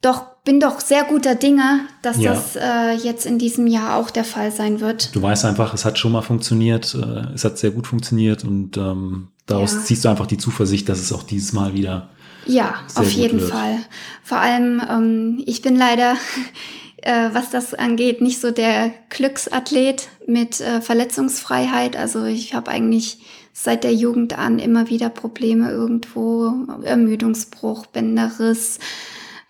doch 0.00 0.30
bin 0.44 0.60
doch 0.60 0.80
sehr 0.80 1.04
guter 1.04 1.34
Dinge, 1.34 1.80
dass 2.02 2.18
ja. 2.18 2.32
das 2.32 2.56
äh, 2.56 2.92
jetzt 2.92 3.26
in 3.26 3.38
diesem 3.38 3.66
Jahr 3.66 3.96
auch 3.96 4.10
der 4.10 4.24
Fall 4.24 4.50
sein 4.50 4.80
wird. 4.80 5.14
Du 5.14 5.20
weißt 5.20 5.44
einfach, 5.44 5.74
es 5.74 5.84
hat 5.84 5.98
schon 5.98 6.12
mal 6.12 6.22
funktioniert, 6.22 6.94
äh, 6.94 7.34
es 7.34 7.44
hat 7.44 7.58
sehr 7.58 7.70
gut 7.70 7.86
funktioniert 7.86 8.44
und 8.44 8.76
ähm, 8.78 9.28
daraus 9.46 9.74
ja. 9.74 9.80
ziehst 9.82 10.04
du 10.04 10.08
einfach 10.08 10.26
die 10.26 10.38
Zuversicht, 10.38 10.88
dass 10.88 10.98
es 10.98 11.12
auch 11.12 11.22
dieses 11.22 11.52
Mal 11.52 11.74
wieder. 11.74 12.08
Ja, 12.46 12.76
auf 12.94 13.10
jeden 13.10 13.40
wird. 13.40 13.50
Fall. 13.50 13.78
Vor 14.24 14.38
allem, 14.38 14.82
ähm, 14.88 15.42
ich 15.44 15.60
bin 15.60 15.76
leider, 15.76 16.16
äh, 17.02 17.28
was 17.32 17.50
das 17.50 17.74
angeht, 17.74 18.22
nicht 18.22 18.40
so 18.40 18.50
der 18.50 18.92
Glücksathlet 19.10 20.08
mit 20.26 20.62
äh, 20.62 20.80
Verletzungsfreiheit. 20.80 21.96
Also 21.96 22.24
ich 22.24 22.54
habe 22.54 22.70
eigentlich 22.70 23.18
seit 23.52 23.84
der 23.84 23.92
Jugend 23.92 24.38
an 24.38 24.58
immer 24.58 24.88
wieder 24.88 25.10
Probleme 25.10 25.70
irgendwo, 25.70 26.54
Ermüdungsbruch, 26.82 27.84
Bänderriss 27.84 28.78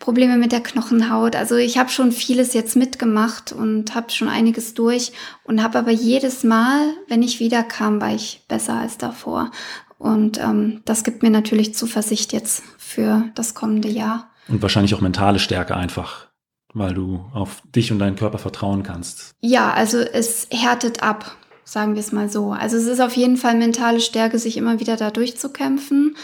Probleme 0.01 0.39
mit 0.39 0.51
der 0.51 0.63
Knochenhaut. 0.63 1.37
Also 1.37 1.57
ich 1.57 1.79
habe 1.79 1.91
schon 1.91 2.11
vieles 2.11 2.55
jetzt 2.55 2.75
mitgemacht 2.75 3.53
und 3.53 3.95
habe 3.95 4.11
schon 4.11 4.29
einiges 4.29 4.75
durch 4.75 5.13
und 5.45 5.63
habe 5.63 5.79
aber 5.79 5.91
jedes 5.93 6.43
Mal, 6.43 6.95
wenn 7.07 7.23
ich 7.23 7.39
wiederkam, 7.39 8.01
war 8.01 8.13
ich 8.13 8.43
besser 8.49 8.75
als 8.75 8.99
davor. 8.99 9.53
Und 9.99 10.41
ähm, 10.41 10.81
das 10.87 11.05
gibt 11.05 11.23
mir 11.23 11.31
natürlich 11.31 11.75
Zuversicht 11.75 12.33
jetzt 12.33 12.63
für 12.79 13.25
das 13.35 13.55
kommende 13.55 13.89
Jahr. 13.89 14.31
Und 14.49 14.63
wahrscheinlich 14.63 14.95
auch 14.95 15.03
mentale 15.03 15.39
Stärke 15.39 15.77
einfach, 15.77 16.29
weil 16.73 16.95
du 16.95 17.27
auf 17.35 17.63
dich 17.77 17.93
und 17.93 17.99
deinen 17.99 18.17
Körper 18.17 18.39
vertrauen 18.39 18.83
kannst. 18.83 19.35
Ja, 19.43 19.71
also 19.71 19.99
es 19.99 20.49
härtet 20.51 21.03
ab, 21.03 21.37
sagen 21.65 21.95
wir 21.95 22.01
es 22.01 22.11
mal 22.11 22.31
so. 22.31 22.53
Also 22.53 22.79
es 22.79 22.87
ist 22.87 23.01
auf 23.01 23.17
jeden 23.17 23.37
Fall 23.37 23.55
mentale 23.55 24.01
Stärke, 24.01 24.39
sich 24.39 24.57
immer 24.57 24.81
wieder 24.81 24.97
da 24.97 25.11
durchzukämpfen 25.11 26.17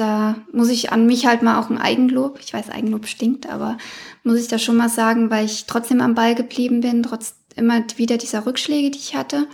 da 0.00 0.36
muss 0.52 0.70
ich 0.70 0.92
an 0.92 1.06
mich 1.06 1.26
halt 1.26 1.42
mal 1.42 1.60
auch 1.60 1.68
ein 1.68 1.78
Eigenlob, 1.78 2.38
ich 2.40 2.54
weiß, 2.54 2.70
Eigenlob 2.70 3.06
stinkt, 3.06 3.48
aber 3.48 3.76
muss 4.24 4.40
ich 4.40 4.48
da 4.48 4.58
schon 4.58 4.76
mal 4.76 4.88
sagen, 4.88 5.30
weil 5.30 5.44
ich 5.44 5.66
trotzdem 5.66 6.00
am 6.00 6.14
Ball 6.14 6.34
geblieben 6.34 6.80
bin, 6.80 7.02
trotz 7.02 7.34
immer 7.54 7.82
wieder 7.96 8.16
dieser 8.16 8.46
Rückschläge, 8.46 8.90
die 8.90 8.98
ich 8.98 9.14
hatte. 9.14 9.46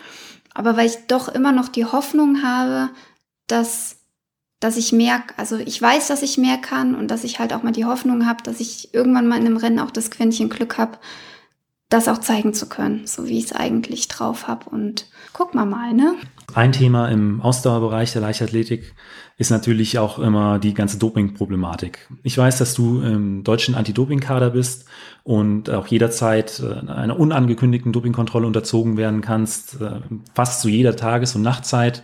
Aber 0.55 0.77
weil 0.77 0.87
ich 0.87 0.97
doch 1.09 1.29
immer 1.29 1.53
noch 1.53 1.69
die 1.69 1.85
Hoffnung 1.85 2.43
habe, 2.43 2.91
dass, 3.49 3.97
dass 4.61 4.77
ich 4.77 4.93
mehr, 4.93 5.25
also 5.37 5.57
ich 5.57 5.83
weiß, 5.83 6.07
dass 6.07 6.23
ich 6.23 6.39
mehr 6.39 6.59
kann 6.59 6.95
und 6.95 7.11
dass 7.11 7.25
ich 7.25 7.39
halt 7.41 7.53
auch 7.53 7.63
mal 7.63 7.73
die 7.73 7.85
Hoffnung 7.85 8.25
habe, 8.27 8.43
dass 8.43 8.61
ich 8.61 8.95
irgendwann 8.95 9.27
mal 9.27 9.39
in 9.39 9.47
einem 9.47 9.57
Rennen 9.57 9.81
auch 9.81 9.91
das 9.91 10.11
Quäntchen 10.11 10.49
Glück 10.49 10.79
habe, 10.79 10.99
das 11.89 12.09
auch 12.09 12.19
zeigen 12.19 12.55
zu 12.55 12.69
können, 12.69 13.07
so 13.07 13.29
wie 13.29 13.39
ich 13.39 13.47
es 13.47 13.53
eigentlich 13.53 14.09
drauf 14.09 14.47
habe. 14.47 14.71
Und 14.71 15.07
guck 15.33 15.55
mal 15.55 15.67
mal, 15.67 15.93
ne? 15.93 16.15
Ein 16.55 16.73
Thema 16.73 17.09
im 17.09 17.41
Ausdauerbereich 17.41 18.13
der 18.13 18.23
Leichtathletik 18.23 18.95
ist 19.37 19.51
natürlich 19.51 19.99
auch 19.99 20.19
immer 20.19 20.59
die 20.59 20.73
ganze 20.73 20.99
Doping-Problematik. 20.99 22.09
Ich 22.23 22.39
weiß, 22.39 22.57
dass 22.59 22.73
du 22.75 23.03
im 23.03 23.45
deutschen 23.45 23.75
Anti-Doping-Kader 23.75 24.51
bist 24.51 24.87
und 25.25 25.69
auch 25.69 25.87
jederzeit 25.87 26.63
äh, 26.63 26.89
einer 26.91 27.19
unangekündigten 27.19 27.93
Dopingkontrolle 27.93 28.47
unterzogen 28.47 28.97
werden 28.97 29.21
kannst, 29.21 29.81
äh, 29.81 30.01
fast 30.35 30.63
zu 30.63 30.69
jeder 30.69 30.97
Tages- 30.97 31.37
und 31.37 31.43
Nachtzeit. 31.43 32.03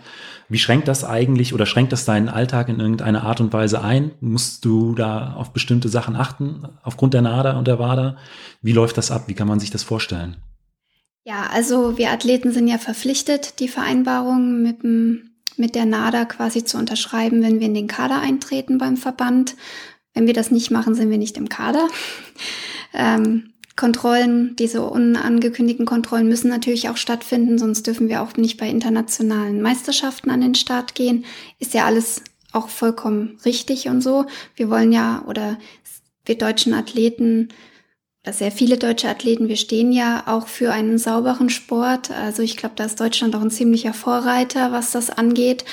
Wie 0.49 0.59
schränkt 0.59 0.89
das 0.89 1.05
eigentlich 1.05 1.55
oder 1.55 1.65
schränkt 1.65 1.93
das 1.93 2.05
deinen 2.05 2.29
Alltag 2.29 2.69
in 2.69 2.81
irgendeiner 2.81 3.23
Art 3.23 3.41
und 3.41 3.55
Weise 3.55 3.83
ein? 3.83 4.11
Musst 4.21 4.67
du 4.67 4.95
da 4.95 5.33
auf 5.33 5.55
bestimmte 5.55 5.89
Sachen 5.89 6.17
achten 6.17 6.69
aufgrund 6.83 7.15
der 7.15 7.23
NADA 7.23 7.57
und 7.57 7.67
der 7.67 7.79
WADA? 7.79 8.17
Wie 8.61 8.73
läuft 8.73 8.99
das 8.99 9.11
ab? 9.11 9.25
Wie 9.29 9.35
kann 9.35 9.49
man 9.49 9.61
sich 9.61 9.71
das 9.71 9.83
vorstellen? 9.83 10.37
Ja, 11.25 11.47
also 11.53 11.99
wir 11.99 12.11
Athleten 12.11 12.53
sind 12.53 12.67
ja 12.67 12.79
verpflichtet, 12.79 13.61
die 13.61 13.69
Vereinbarung 13.69 14.61
mit, 14.63 14.83
dem, 14.83 15.31
mit 15.57 15.75
der 15.75 15.87
NADA 15.87 16.25
quasi 16.25 16.65
zu 16.65 16.79
unterschreiben, 16.79 17.43
wenn 17.43 17.61
wir 17.61 17.67
in 17.67 17.75
den 17.75 17.87
Kader 17.87 18.21
eintreten 18.21 18.79
beim 18.79 18.97
Verband. 18.97 19.55
Wenn 20.15 20.27
wir 20.27 20.35
das 20.35 20.51
nicht 20.51 20.71
machen, 20.71 20.95
sind 20.95 21.11
wir 21.11 21.19
nicht 21.19 21.37
im 21.37 21.49
Kader. 21.49 21.89
Ähm, 22.95 23.53
Kontrollen, 23.75 24.55
diese 24.57 24.83
unangekündigten 24.83 25.87
Kontrollen 25.87 26.29
müssen 26.29 26.51
natürlich 26.51 26.91
auch 26.91 26.99
stattfinden, 26.99 27.59
sonst 27.59 27.87
dürfen 27.87 28.11
wir 28.11 28.21
auch 28.21 28.37
nicht 28.37 28.59
bei 28.59 28.69
internationalen 28.69 29.63
Meisterschaften 29.63 30.29
an 30.29 30.43
den 30.43 30.55
Start 30.55 30.95
gehen. 30.95 31.25
Ist 31.59 31.73
ja 31.73 31.87
alles 31.87 32.23
auch 32.53 32.69
vollkommen 32.69 33.39
richtig 33.47 33.89
und 33.89 34.03
so. 34.03 34.27
Wir 34.57 34.69
wollen 34.69 34.93
ja, 34.93 35.25
oder 35.27 35.59
wir 36.27 36.37
deutschen 36.37 36.75
Athleten 36.75 37.49
sehr 38.31 38.53
viele 38.53 38.79
deutsche 38.79 39.09
Athleten, 39.09 39.49
wir 39.49 39.57
stehen 39.57 39.91
ja 39.91 40.23
auch 40.27 40.47
für 40.47 40.73
einen 40.73 40.97
sauberen 40.99 41.51
Sport. 41.51 42.13
Also 42.13 42.43
ich 42.43 42.57
glaube, 42.57 42.77
da 42.77 42.85
ist 42.85 43.01
Deutschland 43.01 43.35
auch 43.35 43.41
ein 43.41 43.51
ziemlicher 43.51 43.93
Vorreiter, 43.93 44.71
was 44.71 44.93
das 44.93 45.11
angeht. 45.11 45.65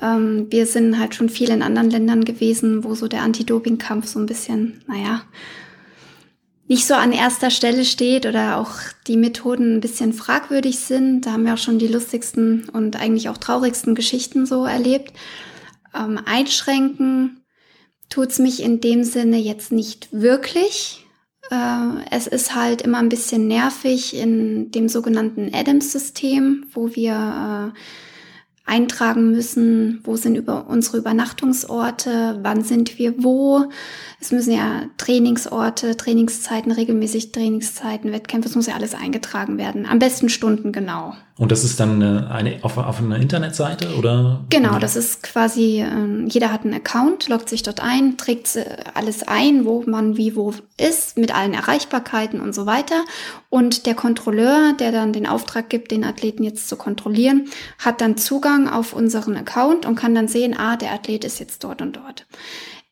Ähm, 0.00 0.46
wir 0.50 0.64
sind 0.64 0.98
halt 0.98 1.14
schon 1.14 1.28
viel 1.28 1.50
in 1.50 1.62
anderen 1.62 1.90
Ländern 1.90 2.24
gewesen, 2.24 2.84
wo 2.84 2.94
so 2.94 3.06
der 3.06 3.22
Anti-Doping-Kampf 3.22 4.06
so 4.06 4.18
ein 4.18 4.24
bisschen, 4.24 4.82
naja, 4.86 5.22
nicht 6.68 6.86
so 6.86 6.94
an 6.94 7.12
erster 7.12 7.50
Stelle 7.50 7.84
steht 7.84 8.24
oder 8.24 8.56
auch 8.56 8.70
die 9.06 9.16
Methoden 9.16 9.76
ein 9.76 9.80
bisschen 9.80 10.12
fragwürdig 10.12 10.78
sind. 10.78 11.26
Da 11.26 11.32
haben 11.32 11.44
wir 11.44 11.54
auch 11.54 11.58
schon 11.58 11.80
die 11.80 11.88
lustigsten 11.88 12.68
und 12.70 12.96
eigentlich 12.96 13.28
auch 13.28 13.36
traurigsten 13.36 13.94
Geschichten 13.94 14.46
so 14.46 14.64
erlebt. 14.64 15.12
Ähm, 15.94 16.18
einschränken 16.24 17.44
tut's 18.08 18.38
mich 18.38 18.62
in 18.62 18.80
dem 18.80 19.04
Sinne 19.04 19.38
jetzt 19.38 19.72
nicht 19.72 20.08
wirklich. 20.12 21.04
Äh, 21.50 22.04
es 22.10 22.26
ist 22.26 22.54
halt 22.54 22.82
immer 22.82 22.98
ein 22.98 23.08
bisschen 23.08 23.48
nervig 23.48 24.16
in 24.16 24.70
dem 24.70 24.88
sogenannten 24.88 25.50
Adams-System, 25.52 26.66
wo 26.72 26.94
wir 26.94 27.72
äh, 27.74 27.78
eintragen 28.70 29.32
müssen, 29.32 30.00
wo 30.04 30.14
sind 30.14 30.36
über 30.36 30.68
unsere 30.68 30.98
Übernachtungsorte, 30.98 32.38
wann 32.42 32.62
sind 32.62 32.98
wir 32.98 33.22
wo. 33.22 33.64
Es 34.20 34.30
müssen 34.30 34.52
ja 34.52 34.82
Trainingsorte, 34.96 35.96
Trainingszeiten, 35.96 36.70
regelmäßig 36.70 37.32
Trainingszeiten, 37.32 38.12
Wettkämpfe, 38.12 38.48
es 38.48 38.54
muss 38.54 38.68
ja 38.68 38.74
alles 38.74 38.94
eingetragen 38.94 39.58
werden. 39.58 39.86
Am 39.86 39.98
besten 39.98 40.28
Stunden 40.28 40.70
genau. 40.70 41.14
Und 41.40 41.50
das 41.50 41.64
ist 41.64 41.80
dann 41.80 42.02
eine, 42.02 42.58
auf, 42.60 42.76
auf 42.76 42.98
einer 42.98 43.16
Internetseite 43.16 43.96
oder? 43.96 44.44
Genau, 44.50 44.78
das 44.78 44.94
ist 44.94 45.22
quasi, 45.22 45.80
äh, 45.80 46.26
jeder 46.28 46.52
hat 46.52 46.64
einen 46.64 46.74
Account, 46.74 47.30
loggt 47.30 47.48
sich 47.48 47.62
dort 47.62 47.80
ein, 47.80 48.18
trägt 48.18 48.56
äh, 48.56 48.76
alles 48.92 49.26
ein, 49.26 49.64
wo 49.64 49.82
man 49.86 50.18
wie 50.18 50.36
wo 50.36 50.52
ist, 50.76 51.16
mit 51.16 51.34
allen 51.34 51.54
Erreichbarkeiten 51.54 52.42
und 52.42 52.54
so 52.54 52.66
weiter. 52.66 53.06
Und 53.48 53.86
der 53.86 53.94
Kontrolleur, 53.94 54.74
der 54.78 54.92
dann 54.92 55.14
den 55.14 55.26
Auftrag 55.26 55.70
gibt, 55.70 55.92
den 55.92 56.04
Athleten 56.04 56.44
jetzt 56.44 56.68
zu 56.68 56.76
kontrollieren, 56.76 57.48
hat 57.78 58.02
dann 58.02 58.18
Zugang 58.18 58.68
auf 58.68 58.92
unseren 58.92 59.34
Account 59.38 59.86
und 59.86 59.94
kann 59.94 60.14
dann 60.14 60.28
sehen, 60.28 60.54
ah, 60.54 60.76
der 60.76 60.92
Athlet 60.92 61.24
ist 61.24 61.40
jetzt 61.40 61.64
dort 61.64 61.80
und 61.80 61.96
dort. 61.96 62.26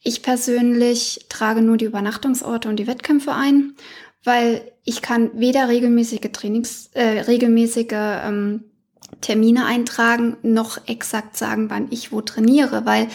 Ich 0.02 0.22
persönlich 0.22 1.26
trage 1.28 1.60
nur 1.60 1.76
die 1.76 1.84
Übernachtungsorte 1.84 2.70
und 2.70 2.76
die 2.76 2.86
Wettkämpfe 2.86 3.34
ein, 3.34 3.74
weil 4.24 4.72
ich 4.84 5.02
kann 5.02 5.30
weder 5.34 5.68
regelmäßige 5.68 6.30
Trainings, 6.32 6.90
äh, 6.94 7.20
regelmäßige 7.20 7.92
ähm, 7.92 8.64
Termine 9.20 9.64
eintragen, 9.64 10.36
noch 10.42 10.86
exakt 10.86 11.36
sagen, 11.36 11.70
wann 11.70 11.88
ich 11.90 12.12
wo 12.12 12.20
trainiere, 12.20 12.84
weil 12.86 13.08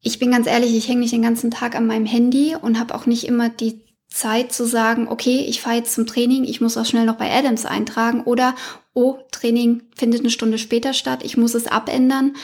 ich 0.00 0.18
bin 0.18 0.30
ganz 0.30 0.46
ehrlich, 0.46 0.76
ich 0.76 0.88
hänge 0.88 1.00
nicht 1.00 1.12
den 1.12 1.22
ganzen 1.22 1.50
Tag 1.50 1.74
an 1.74 1.86
meinem 1.86 2.06
Handy 2.06 2.54
und 2.60 2.78
habe 2.78 2.94
auch 2.94 3.06
nicht 3.06 3.24
immer 3.24 3.48
die 3.48 3.82
Zeit 4.08 4.52
zu 4.52 4.64
sagen, 4.64 5.06
okay, 5.08 5.44
ich 5.48 5.60
fahre 5.60 5.76
jetzt 5.76 5.94
zum 5.94 6.06
Training, 6.06 6.44
ich 6.44 6.60
muss 6.60 6.76
auch 6.76 6.86
schnell 6.86 7.04
noch 7.04 7.16
bei 7.16 7.30
Adams 7.30 7.66
eintragen 7.66 8.22
oder 8.22 8.54
oh, 8.94 9.18
Training 9.30 9.82
findet 9.94 10.20
eine 10.20 10.30
Stunde 10.30 10.58
später 10.58 10.94
statt, 10.94 11.20
ich 11.22 11.36
muss 11.36 11.54
es 11.54 11.66
abändern. 11.66 12.34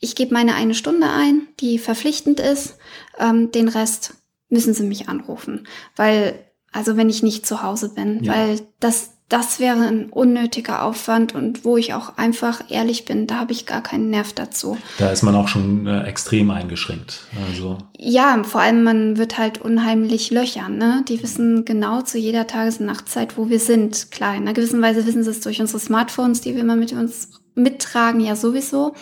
Ich 0.00 0.16
gebe 0.16 0.34
meine 0.34 0.54
eine 0.54 0.74
Stunde 0.74 1.08
ein, 1.08 1.46
die 1.60 1.78
verpflichtend 1.78 2.40
ist, 2.40 2.76
ähm, 3.18 3.52
den 3.52 3.68
Rest 3.68 4.14
müssen 4.48 4.74
sie 4.74 4.82
mich 4.82 5.08
anrufen, 5.08 5.68
weil 5.96 6.34
also 6.72 6.96
wenn 6.96 7.10
ich 7.10 7.22
nicht 7.22 7.46
zu 7.46 7.62
Hause 7.62 7.90
bin, 7.90 8.24
ja. 8.24 8.32
weil 8.34 8.60
das 8.80 9.12
das 9.32 9.60
wäre 9.60 9.80
ein 9.80 10.10
unnötiger 10.10 10.82
Aufwand 10.82 11.34
und 11.34 11.64
wo 11.64 11.78
ich 11.78 11.94
auch 11.94 12.18
einfach 12.18 12.64
ehrlich 12.68 13.06
bin, 13.06 13.26
da 13.26 13.36
habe 13.36 13.52
ich 13.52 13.64
gar 13.64 13.82
keinen 13.82 14.10
Nerv 14.10 14.34
dazu. 14.34 14.76
Da 14.98 15.10
ist 15.10 15.22
man 15.22 15.34
auch 15.34 15.48
schon 15.48 15.86
äh, 15.86 16.02
extrem 16.02 16.50
eingeschränkt. 16.50 17.22
Also. 17.48 17.78
Ja, 17.96 18.42
vor 18.44 18.60
allem 18.60 18.84
man 18.84 19.16
wird 19.16 19.38
halt 19.38 19.58
unheimlich 19.58 20.30
löchern. 20.30 20.76
Ne? 20.76 21.02
Die 21.08 21.22
wissen 21.22 21.64
genau 21.64 22.02
zu 22.02 22.18
jeder 22.18 22.46
Tages- 22.46 22.76
und 22.76 22.86
Nachtzeit, 22.86 23.38
wo 23.38 23.48
wir 23.48 23.58
sind. 23.58 24.10
Klar, 24.10 24.34
in 24.34 24.42
einer 24.42 24.52
gewissen 24.52 24.82
Weise 24.82 25.06
wissen 25.06 25.24
sie 25.24 25.30
es 25.30 25.40
durch 25.40 25.62
unsere 25.62 25.80
Smartphones, 25.80 26.42
die 26.42 26.54
wir 26.54 26.60
immer 26.60 26.76
mit 26.76 26.92
uns 26.92 27.30
mittragen, 27.54 28.20
ja 28.20 28.36
sowieso. 28.36 28.92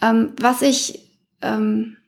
Ähm, 0.00 0.32
was 0.40 0.62
ich 0.62 1.10
ähm, 1.42 1.98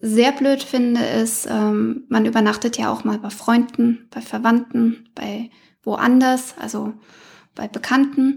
sehr 0.00 0.32
blöd 0.32 0.62
finde, 0.62 1.04
ist, 1.04 1.46
ähm, 1.50 2.04
man 2.08 2.24
übernachtet 2.24 2.78
ja 2.78 2.92
auch 2.92 3.04
mal 3.04 3.18
bei 3.18 3.30
Freunden, 3.30 4.06
bei 4.10 4.20
Verwandten, 4.20 5.08
bei 5.14 5.50
woanders, 5.82 6.54
also 6.58 6.94
bei 7.54 7.66
Bekannten, 7.66 8.36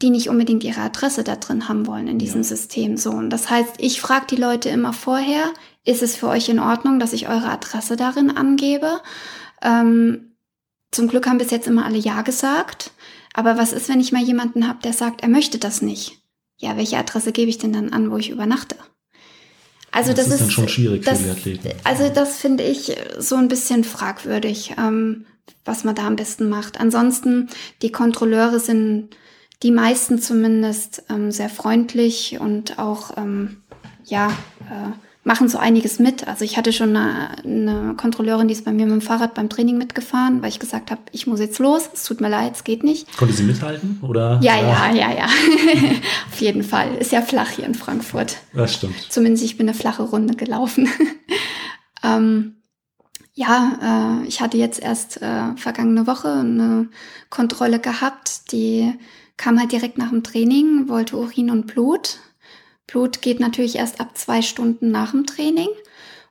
die 0.00 0.10
nicht 0.10 0.28
unbedingt 0.28 0.62
ihre 0.62 0.80
Adresse 0.80 1.24
da 1.24 1.34
drin 1.34 1.68
haben 1.68 1.86
wollen 1.88 2.06
in 2.06 2.18
diesem 2.18 2.42
ja. 2.42 2.48
System. 2.48 2.96
So, 2.96 3.10
und 3.10 3.30
das 3.30 3.50
heißt, 3.50 3.74
ich 3.78 4.00
frage 4.00 4.26
die 4.30 4.36
Leute 4.36 4.68
immer 4.68 4.92
vorher, 4.92 5.44
ist 5.84 6.02
es 6.02 6.14
für 6.14 6.28
euch 6.28 6.48
in 6.48 6.60
Ordnung, 6.60 7.00
dass 7.00 7.12
ich 7.12 7.28
eure 7.28 7.50
Adresse 7.50 7.96
darin 7.96 8.30
angebe? 8.30 9.00
Ähm, 9.60 10.36
zum 10.92 11.08
Glück 11.08 11.26
haben 11.26 11.38
bis 11.38 11.50
jetzt 11.50 11.66
immer 11.66 11.84
alle 11.84 11.98
Ja 11.98 12.22
gesagt. 12.22 12.92
Aber 13.34 13.58
was 13.58 13.72
ist, 13.72 13.88
wenn 13.88 14.00
ich 14.00 14.12
mal 14.12 14.22
jemanden 14.22 14.68
habe, 14.68 14.78
der 14.82 14.92
sagt, 14.92 15.22
er 15.22 15.28
möchte 15.28 15.58
das 15.58 15.82
nicht? 15.82 16.22
Ja, 16.56 16.76
welche 16.76 16.98
Adresse 16.98 17.32
gebe 17.32 17.50
ich 17.50 17.58
denn 17.58 17.72
dann 17.72 17.92
an, 17.92 18.10
wo 18.10 18.16
ich 18.16 18.30
übernachte? 18.30 18.76
Also 19.90 20.12
das, 20.12 20.26
das 20.26 20.26
ist, 20.26 20.32
ist, 20.34 20.40
dann 20.40 20.50
schon 20.50 20.68
schwierig 20.68 21.04
das, 21.04 21.18
für 21.18 21.24
die 21.24 21.30
Athleten. 21.30 21.70
Also 21.84 22.08
das 22.08 22.38
finde 22.38 22.64
ich 22.64 22.96
so 23.18 23.36
ein 23.36 23.48
bisschen 23.48 23.84
fragwürdig. 23.84 24.74
Ähm, 24.78 25.26
was 25.68 25.84
man 25.84 25.94
da 25.94 26.06
am 26.06 26.16
besten 26.16 26.48
macht. 26.48 26.80
Ansonsten, 26.80 27.48
die 27.82 27.92
Kontrolleure 27.92 28.58
sind 28.58 29.10
die 29.62 29.70
meisten 29.70 30.18
zumindest 30.20 31.04
ähm, 31.10 31.30
sehr 31.30 31.48
freundlich 31.48 32.38
und 32.40 32.78
auch, 32.78 33.16
ähm, 33.16 33.62
ja, 34.04 34.28
äh, 34.70 35.07
machen 35.24 35.48
so 35.48 35.58
einiges 35.58 35.98
mit. 35.98 36.26
Also 36.26 36.44
ich 36.44 36.56
hatte 36.56 36.72
schon 36.72 36.96
eine, 36.96 37.44
eine 37.44 37.94
Kontrolleurin, 37.96 38.48
die 38.48 38.54
ist 38.54 38.64
bei 38.64 38.72
mir 38.72 38.86
mit 38.86 38.94
dem 38.94 39.00
Fahrrad 39.00 39.34
beim 39.34 39.48
Training 39.48 39.76
mitgefahren, 39.76 40.42
weil 40.42 40.48
ich 40.48 40.58
gesagt 40.58 40.90
habe, 40.90 41.00
ich 41.12 41.26
muss 41.26 41.40
jetzt 41.40 41.58
los, 41.58 41.88
es 41.92 42.04
tut 42.04 42.20
mir 42.20 42.28
leid, 42.28 42.54
es 42.54 42.64
geht 42.64 42.82
nicht. 42.84 43.14
Konnte 43.16 43.34
sie 43.34 43.42
mithalten 43.42 43.98
oder? 44.02 44.40
Ja, 44.42 44.56
ja, 44.56 44.92
ja, 44.92 45.12
ja. 45.12 45.24
Auf 46.32 46.40
jeden 46.40 46.62
Fall. 46.62 46.94
Ist 46.96 47.12
ja 47.12 47.20
flach 47.22 47.50
hier 47.50 47.66
in 47.66 47.74
Frankfurt. 47.74 48.36
Das 48.54 48.74
stimmt. 48.74 48.94
Zumindest 49.10 49.44
ich 49.44 49.56
bin 49.56 49.68
eine 49.68 49.76
flache 49.76 50.02
Runde 50.02 50.34
gelaufen. 50.34 50.88
ähm, 52.02 52.54
ja, 53.34 54.22
äh, 54.22 54.26
ich 54.26 54.40
hatte 54.40 54.56
jetzt 54.56 54.80
erst 54.80 55.22
äh, 55.22 55.56
vergangene 55.56 56.06
Woche 56.06 56.28
eine 56.28 56.88
Kontrolle 57.30 57.78
gehabt, 57.78 58.52
die 58.52 58.94
kam 59.36 59.60
halt 59.60 59.72
direkt 59.72 59.98
nach 59.98 60.10
dem 60.10 60.24
Training, 60.24 60.88
wollte 60.88 61.16
Urin 61.16 61.50
und 61.50 61.66
Blut. 61.66 62.18
Blut 62.88 63.22
geht 63.22 63.38
natürlich 63.38 63.76
erst 63.76 64.00
ab 64.00 64.18
zwei 64.18 64.42
Stunden 64.42 64.90
nach 64.90 65.12
dem 65.12 65.26
Training. 65.26 65.68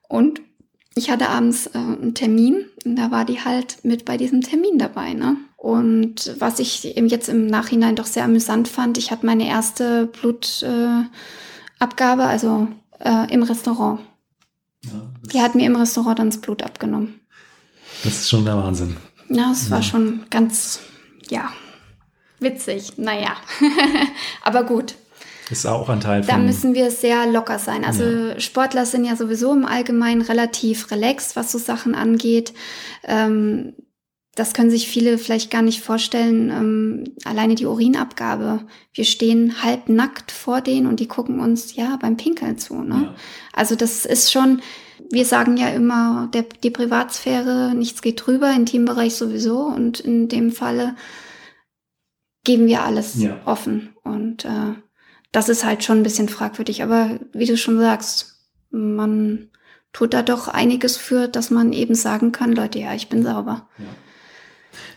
Und 0.10 0.42
ich 0.96 1.10
hatte 1.10 1.30
abends 1.30 1.68
äh, 1.68 1.78
einen 1.78 2.16
Termin 2.16 2.66
und 2.84 2.98
da 2.98 3.12
war 3.12 3.24
die 3.24 3.40
halt 3.40 3.86
mit 3.86 4.04
bei 4.04 4.18
diesem 4.18 4.42
Termin 4.42 4.78
dabei. 4.78 5.14
Ne? 5.14 5.38
Und 5.56 6.36
was 6.40 6.60
ich 6.60 6.98
eben 6.98 7.08
jetzt 7.08 7.30
im 7.30 7.48
Nachhinein 7.48 7.96
doch 7.96 8.08
sehr 8.08 8.26
amüsant 8.26 8.68
fand, 8.68 8.98
ich 8.98 9.12
hatte 9.12 9.26
meine 9.26 9.48
erste 9.48 10.08
Blutabgabe, 10.08 11.12
äh, 12.24 12.26
also 12.26 12.68
äh, 13.00 13.32
im 13.32 13.44
Restaurant. 13.44 14.00
Ja, 14.84 14.92
die 15.34 15.42
hat 15.42 15.56
mir 15.56 15.68
im 15.68 15.76
Restaurant 15.76 16.20
dann 16.20 16.30
das 16.32 16.42
Blut 16.42 16.64
abgenommen. 16.64 17.20
Das 18.04 18.14
ist 18.14 18.30
schon 18.30 18.46
der 18.46 18.58
Wahnsinn. 18.58 18.98
Ja, 19.30 19.52
es 19.52 19.66
ja. 19.66 19.72
war 19.72 19.84
schon 19.84 20.26
ganz, 20.30 20.80
ja, 21.30 21.52
witzig. 22.40 22.98
Naja, 22.98 23.36
aber 24.44 24.64
gut. 24.64 24.96
Ist 25.50 25.66
auch 25.66 25.88
ein 25.90 26.02
Teil 26.02 26.24
von. 26.24 26.36
Da 26.36 26.42
müssen 26.42 26.74
wir 26.74 26.92
sehr 26.92 27.26
locker 27.26 27.60
sein. 27.60 27.86
Also 27.86 28.04
ja. 28.04 28.40
Sportler 28.40 28.86
sind 28.86 29.06
ja 29.06 29.16
sowieso 29.16 29.54
im 29.54 29.66
Allgemeinen 29.66 30.22
relativ 30.22 30.92
relaxed, 30.92 31.36
was 31.36 31.52
so 31.52 31.58
Sachen 31.58 31.96
angeht. 31.96 32.54
Ähm, 33.04 33.74
das 34.38 34.54
können 34.54 34.70
sich 34.70 34.88
viele 34.88 35.18
vielleicht 35.18 35.50
gar 35.50 35.64
nicht 35.64 35.82
vorstellen, 35.82 36.52
ähm, 36.52 37.04
alleine 37.26 37.56
die 37.56 37.66
Urinabgabe. 37.66 38.68
Wir 38.94 39.04
stehen 39.04 39.64
halb 39.64 39.90
nackt 39.90 40.32
vor 40.32 40.62
denen 40.62 40.86
und 40.86 41.00
die 41.00 41.08
gucken 41.08 41.40
uns 41.40 41.76
ja 41.76 41.98
beim 42.00 42.18
Pinkeln 42.18 42.60
zu. 42.60 42.76
Ne? 42.84 43.02
Ja. 43.06 43.16
Also 43.54 43.76
das 43.76 44.06
ist 44.06 44.32
schon, 44.32 44.62
wir 45.10 45.26
sagen 45.26 45.58
ja 45.58 45.70
immer, 45.70 46.30
der, 46.34 46.44
die 46.44 46.70
Privatsphäre, 46.70 47.74
nichts 47.74 48.04
geht 48.04 48.28
drüber, 48.28 48.52
Intimbereich 48.52 49.16
sowieso 49.16 49.62
und 49.62 50.00
in 50.02 50.28
dem 50.28 50.52
Falle 50.52 50.96
geben 52.44 52.68
wir 52.68 52.84
alles 52.84 53.16
ja. 53.20 53.42
offen 53.46 53.96
und 54.04 54.46
äh, 54.46 54.76
das 55.32 55.50
ist 55.50 55.66
halt 55.66 55.84
schon 55.84 56.00
ein 56.00 56.04
bisschen 56.04 56.30
fragwürdig. 56.30 56.84
Aber 56.84 57.20
wie 57.34 57.46
du 57.46 57.58
schon 57.58 57.80
sagst, 57.80 58.40
man 58.72 59.50
tut 59.94 60.14
da 60.14 60.22
doch 60.22 60.48
einiges 60.48 60.98
für, 60.98 61.28
dass 61.28 61.50
man 61.50 61.74
eben 61.74 61.96
sagen 61.96 62.32
kann, 62.32 62.54
Leute, 62.54 62.80
ja, 62.80 62.94
ich 62.94 63.10
bin 63.10 63.24
sauber. 63.24 63.68
Ja. 63.78 63.86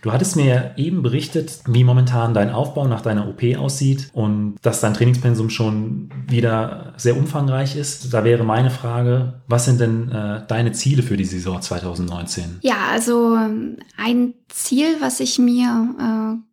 Du 0.03 0.13
hattest 0.13 0.37
mir 0.37 0.73
eben 0.77 1.03
berichtet, 1.03 1.61
wie 1.67 1.85
momentan 1.85 2.33
dein 2.33 2.51
Aufbau 2.51 2.87
nach 2.87 3.03
deiner 3.03 3.29
OP 3.29 3.43
aussieht 3.57 4.09
und 4.13 4.57
dass 4.63 4.81
dein 4.81 4.95
Trainingspensum 4.95 5.51
schon 5.51 6.11
wieder 6.27 6.95
sehr 6.97 7.17
umfangreich 7.17 7.77
ist. 7.77 8.13
Da 8.13 8.25
wäre 8.25 8.45
meine 8.45 8.71
Frage, 8.71 9.43
was 9.47 9.67
sind 9.67 9.81
denn 9.81 10.11
äh, 10.11 10.43
deine 10.47 10.73
Ziele 10.73 11.03
für 11.03 11.17
die 11.17 11.25
Saison 11.25 11.61
2019? 11.61 12.59
Ja, 12.63 12.89
also 12.91 13.37
ähm, 13.37 13.77
ein 13.97 14.35
Ziel, 14.49 14.97
was 15.01 15.21
ich 15.21 15.39
mir, 15.39 15.95
äh, 15.99 16.50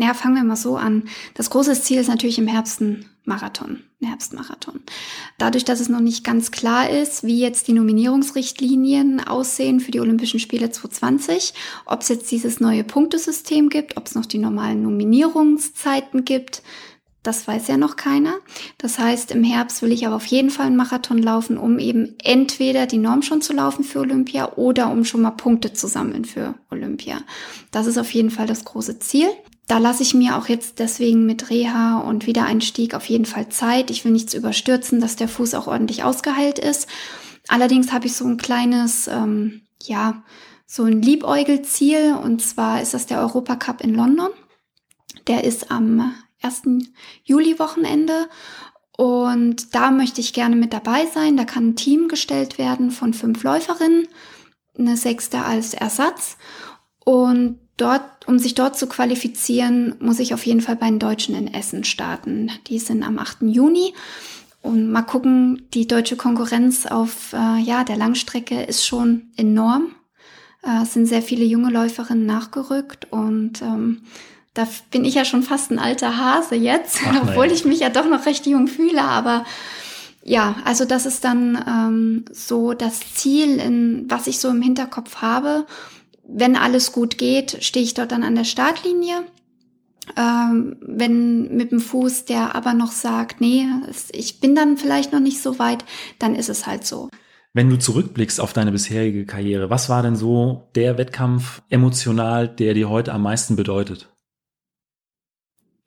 naja, 0.00 0.14
fangen 0.14 0.36
wir 0.36 0.44
mal 0.44 0.56
so 0.56 0.78
an. 0.78 1.04
Das 1.34 1.50
große 1.50 1.78
Ziel 1.82 2.00
ist 2.00 2.08
natürlich 2.08 2.38
im 2.38 2.46
Herbst 2.46 2.80
ein 2.80 3.04
Marathon, 3.26 3.80
ein 4.00 4.08
Herbstmarathon. 4.08 4.80
Dadurch, 5.36 5.66
dass 5.66 5.78
es 5.78 5.90
noch 5.90 6.00
nicht 6.00 6.24
ganz 6.24 6.50
klar 6.50 6.88
ist, 6.88 7.22
wie 7.22 7.38
jetzt 7.38 7.68
die 7.68 7.74
Nominierungsrichtlinien 7.74 9.20
aussehen 9.20 9.78
für 9.78 9.90
die 9.90 10.00
Olympischen 10.00 10.40
Spiele 10.40 10.70
2020, 10.70 11.52
ob 11.84 12.00
es 12.00 12.08
jetzt 12.08 12.30
dieses 12.30 12.60
neue 12.60 12.82
Punktesystem 12.82 13.68
gibt, 13.68 13.98
ob 13.98 14.06
es 14.06 14.14
noch 14.14 14.24
die 14.24 14.38
normalen 14.38 14.82
Nominierungszeiten 14.82 16.24
gibt, 16.24 16.62
das 17.22 17.46
weiß 17.46 17.68
ja 17.68 17.76
noch 17.76 17.96
keiner. 17.96 18.36
Das 18.78 18.98
heißt, 18.98 19.30
im 19.32 19.44
Herbst 19.44 19.82
will 19.82 19.92
ich 19.92 20.06
aber 20.06 20.16
auf 20.16 20.24
jeden 20.24 20.48
Fall 20.48 20.68
einen 20.68 20.76
Marathon 20.76 21.18
laufen, 21.18 21.58
um 21.58 21.78
eben 21.78 22.14
entweder 22.24 22.86
die 22.86 22.96
Norm 22.96 23.20
schon 23.20 23.42
zu 23.42 23.52
laufen 23.52 23.84
für 23.84 23.98
Olympia 23.98 24.54
oder 24.54 24.90
um 24.90 25.04
schon 25.04 25.20
mal 25.20 25.32
Punkte 25.32 25.74
zu 25.74 25.86
sammeln 25.86 26.24
für 26.24 26.54
Olympia. 26.70 27.18
Das 27.70 27.86
ist 27.86 27.98
auf 27.98 28.10
jeden 28.14 28.30
Fall 28.30 28.46
das 28.46 28.64
große 28.64 28.98
Ziel 29.00 29.28
da 29.70 29.78
lasse 29.78 30.02
ich 30.02 30.14
mir 30.14 30.36
auch 30.36 30.48
jetzt 30.48 30.80
deswegen 30.80 31.26
mit 31.26 31.48
Reha 31.48 32.00
und 32.00 32.26
Wiedereinstieg 32.26 32.92
auf 32.92 33.04
jeden 33.04 33.24
Fall 33.24 33.50
Zeit. 33.50 33.92
Ich 33.92 34.04
will 34.04 34.10
nichts 34.10 34.34
überstürzen, 34.34 35.00
dass 35.00 35.14
der 35.14 35.28
Fuß 35.28 35.54
auch 35.54 35.68
ordentlich 35.68 36.02
ausgeheilt 36.02 36.58
ist. 36.58 36.88
Allerdings 37.46 37.92
habe 37.92 38.06
ich 38.06 38.14
so 38.14 38.26
ein 38.26 38.36
kleines, 38.36 39.06
ähm, 39.06 39.62
ja, 39.80 40.24
so 40.66 40.82
ein 40.82 41.00
Liebäugelziel 41.00 42.16
und 42.20 42.42
zwar 42.42 42.82
ist 42.82 42.94
das 42.94 43.06
der 43.06 43.20
Europacup 43.20 43.80
in 43.80 43.94
London. 43.94 44.30
Der 45.28 45.44
ist 45.44 45.70
am 45.70 46.14
1. 46.42 46.62
Juli-Wochenende 47.22 48.28
und 48.96 49.72
da 49.76 49.92
möchte 49.92 50.20
ich 50.20 50.32
gerne 50.32 50.56
mit 50.56 50.72
dabei 50.72 51.06
sein. 51.06 51.36
Da 51.36 51.44
kann 51.44 51.68
ein 51.68 51.76
Team 51.76 52.08
gestellt 52.08 52.58
werden 52.58 52.90
von 52.90 53.14
fünf 53.14 53.44
Läuferinnen, 53.44 54.08
eine 54.76 54.96
sechste 54.96 55.44
als 55.44 55.74
Ersatz. 55.74 56.38
Und 57.04 57.60
dort, 57.80 58.02
um 58.26 58.38
sich 58.38 58.54
dort 58.54 58.76
zu 58.76 58.86
qualifizieren, 58.86 59.94
muss 60.00 60.18
ich 60.18 60.34
auf 60.34 60.44
jeden 60.44 60.60
Fall 60.60 60.76
bei 60.76 60.88
den 60.88 60.98
Deutschen 60.98 61.34
in 61.34 61.52
Essen 61.52 61.84
starten. 61.84 62.50
Die 62.66 62.78
sind 62.78 63.02
am 63.02 63.18
8. 63.18 63.42
Juni. 63.42 63.94
Und 64.62 64.90
mal 64.90 65.02
gucken, 65.02 65.62
die 65.72 65.88
deutsche 65.88 66.16
Konkurrenz 66.16 66.84
auf 66.84 67.32
äh, 67.32 67.60
ja, 67.60 67.82
der 67.82 67.96
Langstrecke 67.96 68.62
ist 68.62 68.86
schon 68.86 69.30
enorm. 69.36 69.94
Äh, 70.62 70.82
es 70.82 70.92
sind 70.92 71.06
sehr 71.06 71.22
viele 71.22 71.44
junge 71.44 71.70
Läuferinnen 71.70 72.26
nachgerückt 72.26 73.10
und 73.10 73.62
ähm, 73.62 74.02
da 74.52 74.66
bin 74.90 75.04
ich 75.04 75.14
ja 75.14 75.24
schon 75.24 75.42
fast 75.42 75.70
ein 75.70 75.78
alter 75.78 76.18
Hase 76.18 76.56
jetzt, 76.56 76.98
Ach, 77.06 77.22
obwohl 77.28 77.46
ich 77.46 77.64
mich 77.64 77.80
ja 77.80 77.88
doch 77.88 78.06
noch 78.06 78.26
recht 78.26 78.46
jung 78.46 78.66
fühle. 78.66 79.02
Aber 79.02 79.46
ja, 80.22 80.56
also 80.66 80.84
das 80.84 81.06
ist 81.06 81.24
dann 81.24 81.64
ähm, 81.66 82.24
so 82.30 82.74
das 82.74 83.00
Ziel, 83.14 83.58
in, 83.58 84.04
was 84.10 84.26
ich 84.26 84.38
so 84.40 84.48
im 84.48 84.60
Hinterkopf 84.60 85.16
habe 85.16 85.64
wenn 86.32 86.56
alles 86.56 86.92
gut 86.92 87.18
geht, 87.18 87.62
stehe 87.62 87.84
ich 87.84 87.94
dort 87.94 88.12
dann 88.12 88.22
an 88.22 88.34
der 88.34 88.44
Startlinie. 88.44 89.24
Ähm, 90.16 90.76
wenn 90.80 91.54
mit 91.56 91.70
dem 91.70 91.80
Fuß 91.80 92.24
der 92.24 92.54
aber 92.54 92.74
noch 92.74 92.90
sagt, 92.90 93.40
nee, 93.40 93.66
ich 94.12 94.40
bin 94.40 94.54
dann 94.54 94.76
vielleicht 94.76 95.12
noch 95.12 95.20
nicht 95.20 95.40
so 95.40 95.58
weit, 95.58 95.84
dann 96.18 96.34
ist 96.34 96.48
es 96.48 96.66
halt 96.66 96.86
so. 96.86 97.10
Wenn 97.52 97.68
du 97.68 97.78
zurückblickst 97.78 98.40
auf 98.40 98.52
deine 98.52 98.72
bisherige 98.72 99.26
Karriere, 99.26 99.70
was 99.70 99.88
war 99.88 100.02
denn 100.02 100.16
so 100.16 100.68
der 100.74 100.98
Wettkampf 100.98 101.62
emotional, 101.68 102.48
der 102.48 102.74
dir 102.74 102.88
heute 102.88 103.12
am 103.12 103.22
meisten 103.22 103.56
bedeutet? 103.56 104.08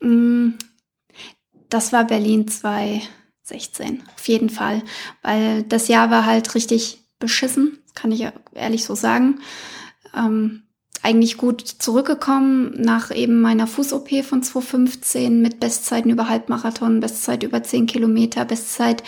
Mm, 0.01 0.51
das 1.69 1.93
war 1.93 2.05
Berlin 2.05 2.47
2016, 2.47 4.03
auf 4.15 4.27
jeden 4.27 4.49
Fall, 4.49 4.83
weil 5.21 5.63
das 5.63 5.87
Jahr 5.87 6.11
war 6.11 6.25
halt 6.25 6.53
richtig 6.55 6.99
beschissen, 7.19 7.79
kann 7.93 8.11
ich 8.11 8.27
ehrlich 8.53 8.83
so 8.83 8.95
sagen 8.95 9.39
ähm, 10.15 10.63
eigentlich 11.01 11.37
gut 11.37 11.61
zurückgekommen 11.61 12.73
nach 12.77 13.13
eben 13.13 13.41
meiner 13.41 13.67
Fuß-OP 13.67 14.23
von 14.23 14.41
2015 14.41 15.41
mit 15.41 15.59
Bestzeiten 15.59 16.09
über 16.09 16.29
Halbmarathon, 16.29 17.01
Bestzeit 17.01 17.43
über 17.43 17.61
10 17.61 17.87
Kilometer, 17.87 18.45
Bestzeit 18.45 19.03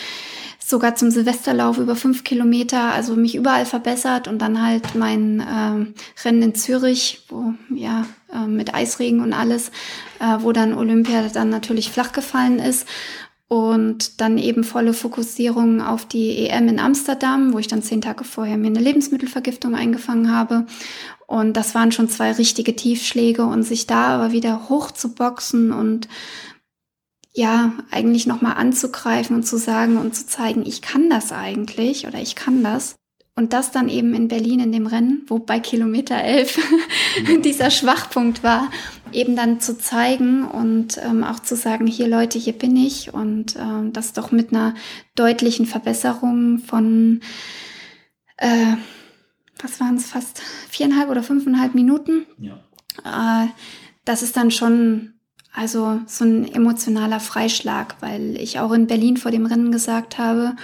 sogar 0.60 0.96
zum 0.96 1.12
Silvesterlauf 1.12 1.78
über 1.78 1.96
5 1.96 2.24
Kilometer, 2.24 2.91
also 2.91 3.15
mich 3.15 3.36
überall 3.36 3.65
verbessert 3.65 4.28
und 4.28 4.39
dann 4.41 4.62
halt 4.65 4.96
mein 4.96 5.39
äh, 5.39 6.26
Rennen 6.26 6.41
in 6.41 6.56
Zürich, 6.56 7.24
wo 7.30 7.54
ja 7.74 8.06
äh, 8.34 8.48
mit 8.48 8.74
Eisregen 8.74 9.22
und 9.22 9.32
alles, 9.32 9.70
äh, 10.20 10.38
wo 10.39 10.52
dann 10.52 10.74
Olympia 10.74 11.30
dann 11.32 11.50
natürlich 11.50 11.91
flach 11.91 12.13
gefallen 12.13 12.60
ist 12.60 12.88
und 13.47 14.21
dann 14.21 14.38
eben 14.38 14.63
volle 14.63 14.93
Fokussierung 14.93 15.81
auf 15.81 16.05
die 16.05 16.47
EM 16.47 16.67
in 16.67 16.79
Amsterdam, 16.79 17.53
wo 17.53 17.60
ich 17.60 17.67
dann 17.67 17.84
zehn 17.84 18.01
Tage 18.01 18.23
vorher 18.23 18.58
mir 18.58 18.67
eine 18.67 18.79
Lebensmittelvergiftung 18.79 19.75
eingefangen 19.75 20.31
habe. 20.31 20.65
Und 21.27 21.55
das 21.55 21.75
waren 21.75 21.91
schon 21.91 22.10
zwei 22.10 22.31
richtige 22.31 22.75
Tiefschläge 22.75 23.45
und 23.45 23.63
sich 23.63 23.86
da 23.88 24.08
aber 24.15 24.31
wieder 24.31 24.69
hochzuboxen 24.69 25.71
und 25.71 26.08
ja, 27.34 27.73
eigentlich 27.91 28.27
nochmal 28.27 28.55
anzugreifen 28.55 29.36
und 29.36 29.43
zu 29.43 29.58
sagen 29.58 29.97
und 29.97 30.15
zu 30.15 30.25
zeigen, 30.25 30.65
ich 30.65 30.81
kann 30.81 31.10
das 31.10 31.34
eigentlich 31.34 32.08
oder 32.08 32.19
ich 32.19 32.36
kann 32.36 32.63
das. 32.63 32.95
Und 33.38 33.52
das 33.52 33.71
dann 33.71 33.89
eben 33.89 34.13
in 34.13 34.30
Berlin 34.30 34.62
in 34.62 34.71
dem 34.71 34.88
Rennen, 34.88 35.26
wo 35.28 35.39
bei 35.39 35.60
Kilometer 35.60 36.15
11 36.15 36.58
dieser 37.43 37.69
Schwachpunkt 37.69 38.43
war, 38.43 38.71
eben 39.12 39.36
dann 39.36 39.60
zu 39.60 39.78
zeigen 39.78 40.45
und 40.45 40.98
ähm, 41.04 41.26
auch 41.26 41.41
zu 41.41 41.58
sagen, 41.58 41.86
hier 41.86 42.08
Leute, 42.08 42.39
hier 42.39 42.54
bin 42.54 42.78
ich 42.78 43.13
und 43.13 43.58
ähm, 43.58 43.91
das 43.91 44.13
doch 44.13 44.32
mit 44.32 44.54
einer 44.54 44.74
deutlichen 45.15 45.65
Verbesserung 45.65 46.60
von, 46.60 47.19
äh, 48.38 48.78
was 49.62 49.82
waren 49.82 49.98
es, 49.98 50.06
fast 50.06 50.41
viereinhalb 50.69 51.10
oder 51.10 51.21
fünfeinhalb 51.21 51.76
Minuten. 51.76 52.26
Ja. 52.39 53.43
Äh, 53.43 53.48
das 54.06 54.24
ist 54.24 54.38
dann 54.38 54.50
schon 54.50 55.15
also 55.54 56.00
so 56.06 56.24
ein 56.24 56.54
emotionaler 56.54 57.19
Freischlag, 57.19 57.95
weil 58.00 58.38
ich 58.38 58.60
auch 58.60 58.71
in 58.71 58.88
Berlin 58.88 59.17
vor 59.17 59.32
dem 59.32 59.45
Rennen 59.45 59.74
gesagt 59.74 60.17
habe, 60.17 60.56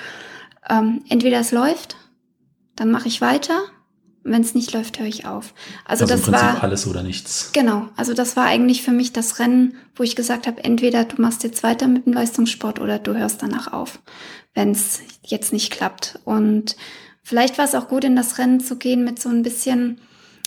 ähm, 0.69 1.03
entweder 1.09 1.39
es 1.41 1.51
läuft 1.51 1.97
dann 2.81 2.89
mache 2.89 3.07
ich 3.07 3.21
weiter. 3.21 3.61
Wenn 4.23 4.41
es 4.41 4.55
nicht 4.55 4.73
läuft, 4.73 4.97
höre 4.97 5.05
ich 5.05 5.27
auf. 5.27 5.53
Also, 5.85 6.05
also 6.05 6.15
das 6.15 6.25
im 6.25 6.33
Prinzip 6.33 6.53
war 6.55 6.63
alles 6.63 6.87
oder 6.87 7.03
nichts. 7.03 7.51
Genau, 7.53 7.89
also 7.95 8.15
das 8.15 8.35
war 8.35 8.45
eigentlich 8.45 8.81
für 8.81 8.91
mich 8.91 9.13
das 9.13 9.37
Rennen, 9.37 9.75
wo 9.95 10.01
ich 10.01 10.15
gesagt 10.15 10.47
habe, 10.47 10.63
entweder 10.63 11.05
du 11.05 11.21
machst 11.21 11.43
jetzt 11.43 11.61
weiter 11.61 11.87
mit 11.87 12.07
dem 12.07 12.13
Leistungssport 12.13 12.79
oder 12.79 12.97
du 12.97 13.15
hörst 13.15 13.43
danach 13.43 13.71
auf, 13.71 13.99
wenn 14.55 14.71
es 14.71 14.99
jetzt 15.23 15.53
nicht 15.53 15.71
klappt. 15.71 16.17
Und 16.25 16.75
vielleicht 17.21 17.59
war 17.59 17.65
es 17.65 17.75
auch 17.75 17.87
gut, 17.87 18.03
in 18.03 18.15
das 18.15 18.39
Rennen 18.39 18.59
zu 18.59 18.77
gehen 18.77 19.03
mit 19.03 19.21
so 19.21 19.29
ein 19.29 19.43
bisschen, 19.43 20.01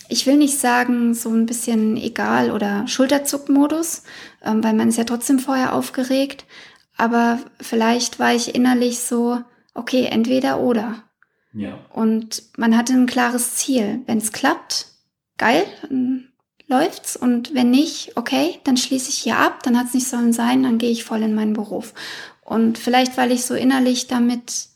ich 0.09 0.27
will 0.27 0.35
nicht 0.35 0.59
sagen, 0.59 1.13
so 1.13 1.29
ein 1.29 1.45
bisschen 1.45 1.95
egal 1.95 2.51
oder 2.51 2.85
Schulterzuckmodus, 2.85 4.03
ähm, 4.43 4.61
weil 4.61 4.73
man 4.73 4.89
ist 4.89 4.97
ja 4.97 5.05
trotzdem 5.05 5.39
vorher 5.39 5.73
aufgeregt. 5.73 6.43
Aber 6.97 7.39
vielleicht 7.61 8.19
war 8.19 8.35
ich 8.35 8.55
innerlich 8.55 8.99
so, 8.99 9.39
okay, 9.73 10.07
entweder 10.11 10.59
oder. 10.59 11.04
Ja. 11.55 11.79
Und 11.89 12.43
man 12.57 12.77
hatte 12.77 12.93
ein 12.93 13.07
klares 13.07 13.55
Ziel. 13.55 14.01
Wenn 14.05 14.17
es 14.17 14.31
klappt, 14.31 14.87
geil, 15.37 15.63
dann 15.83 16.27
läuft's. 16.67 17.15
Und 17.15 17.53
wenn 17.55 17.71
nicht, 17.71 18.11
okay, 18.15 18.59
dann 18.65 18.77
schließe 18.77 19.09
ich 19.09 19.15
hier 19.15 19.37
ab, 19.37 19.63
dann 19.63 19.77
hat 19.79 19.87
es 19.87 19.93
nicht 19.93 20.07
sollen 20.07 20.33
sein, 20.33 20.63
dann 20.63 20.77
gehe 20.77 20.91
ich 20.91 21.03
voll 21.03 21.21
in 21.23 21.33
meinen 21.33 21.53
Beruf. 21.53 21.93
Und 22.41 22.77
vielleicht, 22.77 23.17
weil 23.17 23.31
ich 23.31 23.45
so 23.45 23.55
innerlich 23.55 24.07
damit 24.07 24.67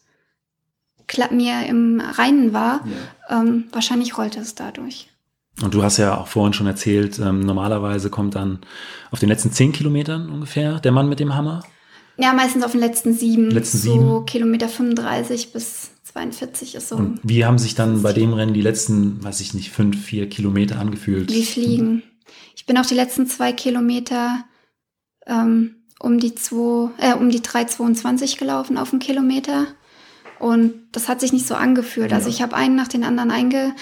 mir 1.32 1.66
im 1.66 2.02
Reinen 2.02 2.54
war, 2.54 2.86
ja. 3.30 3.42
ähm, 3.42 3.66
wahrscheinlich 3.72 4.18
rollte 4.18 4.40
es 4.40 4.56
dadurch. 4.56 5.10
Und 5.62 5.74
du 5.74 5.84
hast 5.84 5.98
ja 5.98 6.18
auch 6.18 6.28
vorhin 6.28 6.54
schon 6.54 6.68
erzählt, 6.68 7.20
ähm, 7.20 7.42
normalerweise 7.42 8.10
kommt 8.10 8.36
dann 8.36 8.60
auf 9.12 9.20
den 9.20 9.28
letzten 9.28 9.52
zehn 9.52 9.72
Kilometern 9.72 10.30
ungefähr 10.30 10.80
der 10.80 10.92
Mann 10.92 11.10
mit 11.10 11.20
dem 11.20 11.36
Hammer. 11.36 11.64
Ja, 12.18 12.34
meistens 12.34 12.64
auf 12.64 12.72
den 12.72 12.82
letzten 12.82 13.14
sieben. 13.14 13.50
Letzten 13.50 13.78
so 13.78 13.92
sieben. 13.92 14.26
Kilometer 14.26 14.70
35 14.70 15.52
bis 15.52 15.92
42 16.12 16.76
ist 16.76 16.90
so. 16.90 16.96
Und 16.96 17.20
wie 17.24 17.46
haben 17.46 17.60
sich 17.60 17.76
dann 17.76 18.02
bei 18.02 18.14
dem 18.14 18.34
Rennen 18.34 18.54
die 18.54 18.62
letzten, 18.62 19.24
weiß 19.24 19.42
ich 19.42 19.54
nicht, 19.54 19.72
fünf, 19.72 20.04
vier 20.04 20.28
Kilometer 20.30 20.80
angefühlt? 20.80 21.32
Wie 21.32 21.46
fliegen. 21.46 22.04
Ich 22.56 22.66
bin 22.66 22.78
auch 22.78 22.86
die 22.86 22.96
letzten 22.96 23.28
zwei 23.28 23.54
Kilometer 23.54 24.44
ähm, 25.28 25.76
um 26.00 26.20
die 26.20 26.34
zwei, 26.36 26.90
äh, 26.98 27.14
um 27.14 27.30
die 27.30 27.42
3,22 27.42 28.38
gelaufen 28.40 28.78
auf 28.78 28.92
einen 28.92 29.00
Kilometer. 29.00 29.68
Und 30.40 30.74
das 30.94 31.10
hat 31.10 31.20
sich 31.20 31.34
nicht 31.34 31.48
so 31.48 31.56
angefühlt. 31.56 32.14
Also 32.14 32.14
ja. 32.14 32.18
Also 32.18 32.30
ich 32.30 32.42
habe 32.42 32.56
einen 32.56 32.76
nach 32.76 32.88
den 32.88 33.04
anderen 33.04 33.32
einge, 33.32 33.76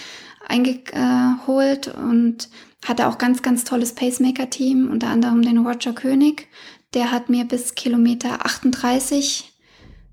eingeholt 0.47 1.87
und 1.87 2.49
hatte 2.85 3.07
auch 3.07 3.17
ganz, 3.17 3.41
ganz 3.41 3.63
tolles 3.63 3.93
Pacemaker-Team, 3.93 4.89
unter 4.89 5.07
anderem 5.07 5.41
den 5.43 5.59
Roger 5.59 5.93
König. 5.93 6.47
Der 6.93 7.11
hat 7.11 7.29
mir 7.29 7.45
bis 7.45 7.75
Kilometer 7.75 8.45
38 8.45 9.53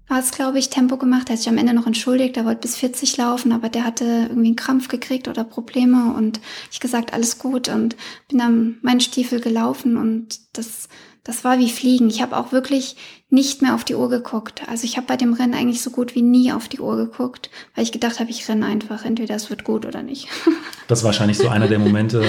war 0.09 0.19
es, 0.19 0.33
glaube 0.33 0.59
ich, 0.59 0.71
Tempo 0.71 0.97
gemacht. 0.97 1.29
Er 1.29 1.33
hat 1.33 1.39
sich 1.39 1.49
am 1.49 1.59
Ende 1.59 1.73
noch 1.73 1.87
entschuldigt. 1.87 2.37
Er 2.37 2.45
wollte 2.45 2.63
bis 2.63 2.77
40 2.77 3.17
laufen, 3.17 3.53
aber 3.53 3.69
der 3.69 3.85
hatte 3.85 4.05
irgendwie 4.05 4.49
einen 4.49 4.57
Krampf 4.57 4.89
gekriegt 4.89 5.29
oder 5.29 5.45
Probleme 5.45 6.13
und 6.15 6.41
ich 6.71 6.81
gesagt, 6.81 7.13
alles 7.13 7.39
gut 7.39 7.69
und 7.69 7.97
bin 8.29 8.39
dann 8.39 8.77
meinen 8.83 9.01
Stiefel 9.01 9.41
gelaufen 9.41 9.97
und 9.97 10.41
das, 10.53 10.89
das 11.25 11.43
war 11.43 11.59
wie 11.59 11.71
Fliegen. 11.71 12.09
Ich 12.09 12.21
habe 12.21 12.37
auch 12.37 12.53
wirklich 12.53 12.97
nicht 13.31 13.63
mehr 13.63 13.75
auf 13.75 13.85
die 13.85 13.95
Uhr 13.95 14.11
geguckt. 14.11 14.63
Also 14.69 14.85
ich 14.85 14.99
habe 14.99 15.07
bei 15.07 15.17
dem 15.17 15.33
Rennen 15.33 15.55
eigentlich 15.55 15.83
so 15.83 15.91
gut 15.91 16.15
wie 16.15 16.23
nie 16.23 16.53
auf 16.53 16.69
die 16.69 16.81
Uhr 16.81 16.97
geguckt, 16.97 17.51
weil 17.75 17.85
ich 17.85 17.93
gedacht 17.93 18.21
habe, 18.21 18.31
ich 18.31 18.47
renne 18.47 18.67
einfach. 18.67 19.07
Entweder 19.07 19.35
es 19.35 19.49
wird 19.49 19.65
gut 19.65 19.87
oder 19.87 20.03
nicht. 20.03 20.29
das 20.87 20.99
ist 20.99 21.05
wahrscheinlich 21.05 21.39
so 21.39 21.49
einer 21.49 21.67
der 21.67 21.79
Momente, 21.79 22.23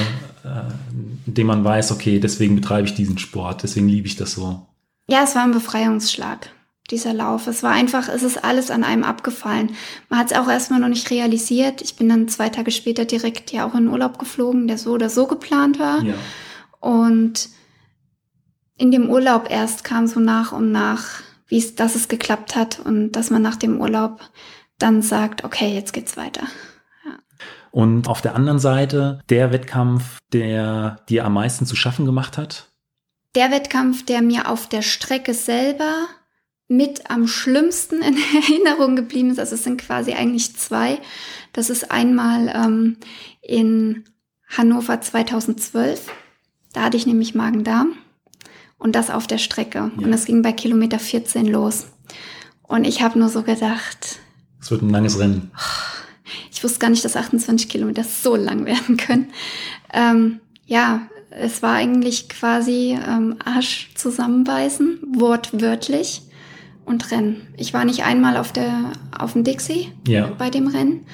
äh, 0.45 0.71
in 1.27 1.33
dem 1.33 1.47
man 1.47 1.65
weiß, 1.65 1.91
okay, 1.91 2.19
deswegen 2.19 2.55
betreibe 2.55 2.87
ich 2.87 2.95
diesen 2.95 3.17
Sport, 3.17 3.63
deswegen 3.63 3.89
liebe 3.89 4.07
ich 4.07 4.15
das 4.15 4.31
so. 4.31 4.65
Ja, 5.07 5.23
es 5.23 5.35
war 5.35 5.43
ein 5.43 5.51
Befreiungsschlag 5.51 6.49
dieser 6.91 7.13
Lauf. 7.13 7.47
Es 7.47 7.63
war 7.63 7.71
einfach, 7.71 8.09
es 8.09 8.23
ist 8.23 8.43
alles 8.43 8.69
an 8.69 8.83
einem 8.83 9.03
abgefallen. 9.03 9.75
Man 10.09 10.19
hat 10.19 10.31
es 10.31 10.37
auch 10.37 10.47
erstmal 10.47 10.79
noch 10.79 10.87
nicht 10.87 11.09
realisiert. 11.09 11.81
Ich 11.81 11.95
bin 11.95 12.09
dann 12.09 12.27
zwei 12.27 12.49
Tage 12.49 12.71
später 12.71 13.05
direkt 13.05 13.51
ja 13.51 13.65
auch 13.65 13.75
in 13.75 13.87
Urlaub 13.87 14.19
geflogen, 14.19 14.67
der 14.67 14.77
so 14.77 14.91
oder 14.91 15.09
so 15.09 15.25
geplant 15.25 15.79
war. 15.79 16.03
Ja. 16.03 16.13
Und 16.79 17.49
in 18.77 18.91
dem 18.91 19.09
Urlaub 19.09 19.49
erst 19.49 19.83
kam 19.83 20.05
so 20.05 20.19
nach 20.19 20.51
und 20.51 20.71
nach, 20.71 21.21
wie 21.47 21.57
es, 21.57 21.75
dass 21.75 21.95
es 21.95 22.07
geklappt 22.07 22.55
hat 22.55 22.79
und 22.79 23.13
dass 23.13 23.29
man 23.29 23.41
nach 23.41 23.55
dem 23.55 23.79
Urlaub 23.81 24.19
dann 24.77 25.01
sagt, 25.01 25.43
okay, 25.43 25.73
jetzt 25.73 25.93
geht's 25.93 26.17
weiter. 26.17 26.43
Ja. 27.05 27.17
Und 27.71 28.07
auf 28.07 28.21
der 28.21 28.35
anderen 28.35 28.59
Seite 28.59 29.21
der 29.29 29.51
Wettkampf, 29.51 30.19
der 30.33 30.99
dir 31.09 31.25
am 31.25 31.33
meisten 31.33 31.65
zu 31.65 31.75
schaffen 31.75 32.05
gemacht 32.05 32.37
hat? 32.37 32.69
Der 33.33 33.51
Wettkampf, 33.51 34.05
der 34.05 34.21
mir 34.21 34.49
auf 34.49 34.67
der 34.67 34.81
Strecke 34.81 35.33
selber 35.33 36.07
mit 36.67 37.09
am 37.09 37.27
schlimmsten 37.27 38.01
in 38.01 38.17
Erinnerung 38.35 38.95
geblieben 38.95 39.29
ist, 39.29 39.39
also 39.39 39.55
es 39.55 39.63
sind 39.63 39.81
quasi 39.81 40.13
eigentlich 40.13 40.55
zwei. 40.55 40.99
Das 41.53 41.69
ist 41.69 41.91
einmal 41.91 42.51
ähm, 42.53 42.97
in 43.41 44.03
Hannover 44.47 45.01
2012. 45.01 46.11
Da 46.73 46.83
hatte 46.83 46.97
ich 46.97 47.05
nämlich 47.05 47.35
Magen-Darm 47.35 47.93
und 48.77 48.95
das 48.95 49.09
auf 49.09 49.27
der 49.27 49.37
Strecke. 49.37 49.91
Ja. 49.95 50.03
Und 50.03 50.11
das 50.11 50.25
ging 50.25 50.41
bei 50.41 50.51
Kilometer 50.51 50.99
14 50.99 51.45
los. 51.45 51.87
Und 52.63 52.85
ich 52.85 53.01
habe 53.01 53.19
nur 53.19 53.29
so 53.29 53.43
gedacht. 53.43 54.19
Es 54.59 54.71
wird 54.71 54.81
ein 54.81 54.89
langes 54.89 55.19
Rennen. 55.19 55.51
Ich 56.51 56.63
wusste 56.63 56.79
gar 56.79 56.89
nicht, 56.89 57.05
dass 57.05 57.15
28 57.15 57.69
Kilometer 57.69 58.03
so 58.03 58.35
lang 58.35 58.65
werden 58.65 58.97
können. 58.97 59.31
Ähm, 59.93 60.39
ja, 60.65 61.01
es 61.29 61.61
war 61.61 61.73
eigentlich 61.73 62.29
quasi 62.29 62.97
ähm, 63.07 63.35
Arsch 63.43 63.91
zusammenbeißen, 63.95 64.99
wortwörtlich 65.15 66.23
und 66.85 67.11
Rennen. 67.11 67.47
Ich 67.57 67.73
war 67.73 67.85
nicht 67.85 68.03
einmal 68.03 68.37
auf 68.37 68.51
der 68.51 68.91
auf 69.17 69.33
dem 69.33 69.43
Dixie 69.43 69.91
ja. 70.07 70.31
bei 70.37 70.49
dem 70.49 70.67
Rennen 70.67 71.05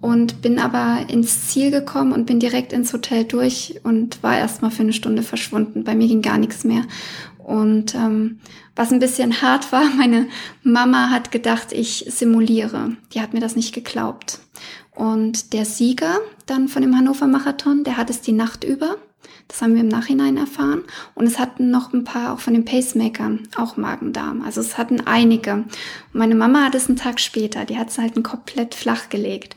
und 0.00 0.42
bin 0.42 0.58
aber 0.58 1.08
ins 1.08 1.48
Ziel 1.48 1.70
gekommen 1.70 2.12
und 2.12 2.26
bin 2.26 2.38
direkt 2.38 2.72
ins 2.72 2.92
Hotel 2.92 3.24
durch 3.24 3.80
und 3.82 4.22
war 4.22 4.38
erstmal 4.38 4.70
für 4.70 4.82
eine 4.82 4.92
Stunde 4.92 5.22
verschwunden. 5.22 5.84
Bei 5.84 5.94
mir 5.94 6.06
ging 6.06 6.22
gar 6.22 6.38
nichts 6.38 6.64
mehr. 6.64 6.82
Und 7.38 7.94
ähm, 7.94 8.40
was 8.74 8.92
ein 8.92 8.98
bisschen 8.98 9.40
hart 9.40 9.72
war, 9.72 9.84
meine 9.96 10.26
Mama 10.62 11.10
hat 11.10 11.30
gedacht, 11.30 11.72
ich 11.72 12.06
simuliere. 12.08 12.96
Die 13.12 13.20
hat 13.20 13.34
mir 13.34 13.40
das 13.40 13.56
nicht 13.56 13.74
geglaubt. 13.74 14.40
Und 14.94 15.52
der 15.52 15.64
Sieger 15.64 16.18
dann 16.46 16.68
von 16.68 16.82
dem 16.82 16.96
Hannover 16.96 17.26
Marathon, 17.26 17.84
der 17.84 17.96
hat 17.96 18.10
es 18.10 18.20
die 18.20 18.32
Nacht 18.32 18.64
über 18.64 18.96
das 19.48 19.62
haben 19.62 19.74
wir 19.74 19.82
im 19.82 19.88
Nachhinein 19.88 20.36
erfahren. 20.36 20.84
Und 21.14 21.26
es 21.26 21.38
hatten 21.38 21.70
noch 21.70 21.92
ein 21.92 22.04
paar 22.04 22.32
auch 22.32 22.40
von 22.40 22.54
den 22.54 22.64
Pacemakern 22.64 23.48
auch 23.56 23.76
Magen-Darm. 23.76 24.42
Also 24.42 24.60
es 24.60 24.76
hatten 24.76 25.06
einige. 25.06 25.54
Und 25.54 25.66
meine 26.12 26.34
Mama 26.34 26.64
hat 26.64 26.74
es 26.74 26.88
einen 26.88 26.96
Tag 26.96 27.20
später, 27.20 27.64
die 27.64 27.78
hat 27.78 27.90
es 27.90 27.98
halt 27.98 28.22
komplett 28.24 28.74
flach 28.74 29.08
gelegt. 29.08 29.56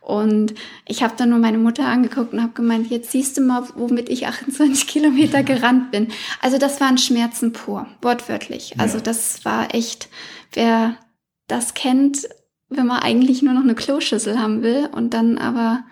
Und 0.00 0.54
ich 0.86 1.02
habe 1.02 1.14
dann 1.16 1.30
nur 1.30 1.38
meine 1.38 1.58
Mutter 1.58 1.84
angeguckt 1.86 2.32
und 2.32 2.42
habe 2.42 2.52
gemeint, 2.52 2.90
jetzt 2.90 3.12
siehst 3.12 3.36
du 3.36 3.42
mal, 3.42 3.68
womit 3.76 4.08
ich 4.08 4.26
28 4.26 4.86
Kilometer 4.86 5.42
gerannt 5.42 5.90
bin. 5.90 6.08
Also 6.40 6.58
das 6.58 6.80
waren 6.80 6.98
Schmerzen 6.98 7.52
pur, 7.52 7.86
wortwörtlich. 8.02 8.74
Also 8.78 8.96
ja. 8.96 9.04
das 9.04 9.44
war 9.44 9.74
echt, 9.74 10.08
wer 10.52 10.96
das 11.46 11.74
kennt, 11.74 12.28
wenn 12.68 12.86
man 12.86 13.00
eigentlich 13.00 13.42
nur 13.42 13.54
noch 13.54 13.62
eine 13.62 13.74
Kloschüssel 13.74 14.40
haben 14.40 14.62
will 14.62 14.88
und 14.92 15.14
dann 15.14 15.38
aber 15.38 15.84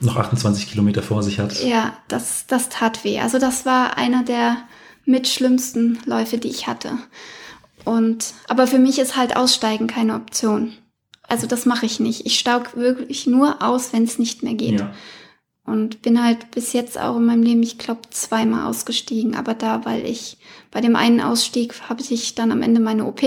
noch 0.00 0.16
28 0.16 0.70
Kilometer 0.70 1.02
vor 1.02 1.22
sich 1.22 1.38
hat. 1.38 1.62
Ja, 1.62 1.96
das, 2.08 2.46
das 2.46 2.68
tat 2.68 3.04
weh. 3.04 3.20
Also 3.20 3.38
das 3.38 3.64
war 3.64 3.96
einer 3.96 4.22
der 4.22 4.56
mit 5.04 5.28
schlimmsten 5.28 5.98
Läufe, 6.06 6.38
die 6.38 6.48
ich 6.48 6.66
hatte. 6.66 6.98
Und, 7.84 8.34
aber 8.48 8.66
für 8.66 8.78
mich 8.78 8.98
ist 8.98 9.16
halt 9.16 9.36
Aussteigen 9.36 9.86
keine 9.86 10.14
Option. 10.14 10.72
Also 11.28 11.46
das 11.46 11.66
mache 11.66 11.86
ich 11.86 12.00
nicht. 12.00 12.26
Ich 12.26 12.38
staug 12.38 12.76
wirklich 12.76 13.26
nur 13.26 13.62
aus, 13.62 13.92
wenn 13.92 14.04
es 14.04 14.18
nicht 14.18 14.42
mehr 14.42 14.54
geht. 14.54 14.80
Ja. 14.80 14.94
Und 15.64 16.02
bin 16.02 16.22
halt 16.22 16.50
bis 16.50 16.74
jetzt 16.74 16.98
auch 16.98 17.16
in 17.16 17.24
meinem 17.24 17.42
Leben, 17.42 17.62
ich 17.62 17.78
glaube, 17.78 18.02
zweimal 18.10 18.66
ausgestiegen. 18.66 19.34
Aber 19.34 19.54
da, 19.54 19.84
weil 19.84 20.04
ich 20.04 20.38
bei 20.70 20.80
dem 20.80 20.96
einen 20.96 21.20
Ausstieg 21.20 21.74
habe 21.88 22.02
ich 22.02 22.34
dann 22.34 22.52
am 22.52 22.62
Ende 22.62 22.80
meine 22.80 23.04
OP. 23.06 23.22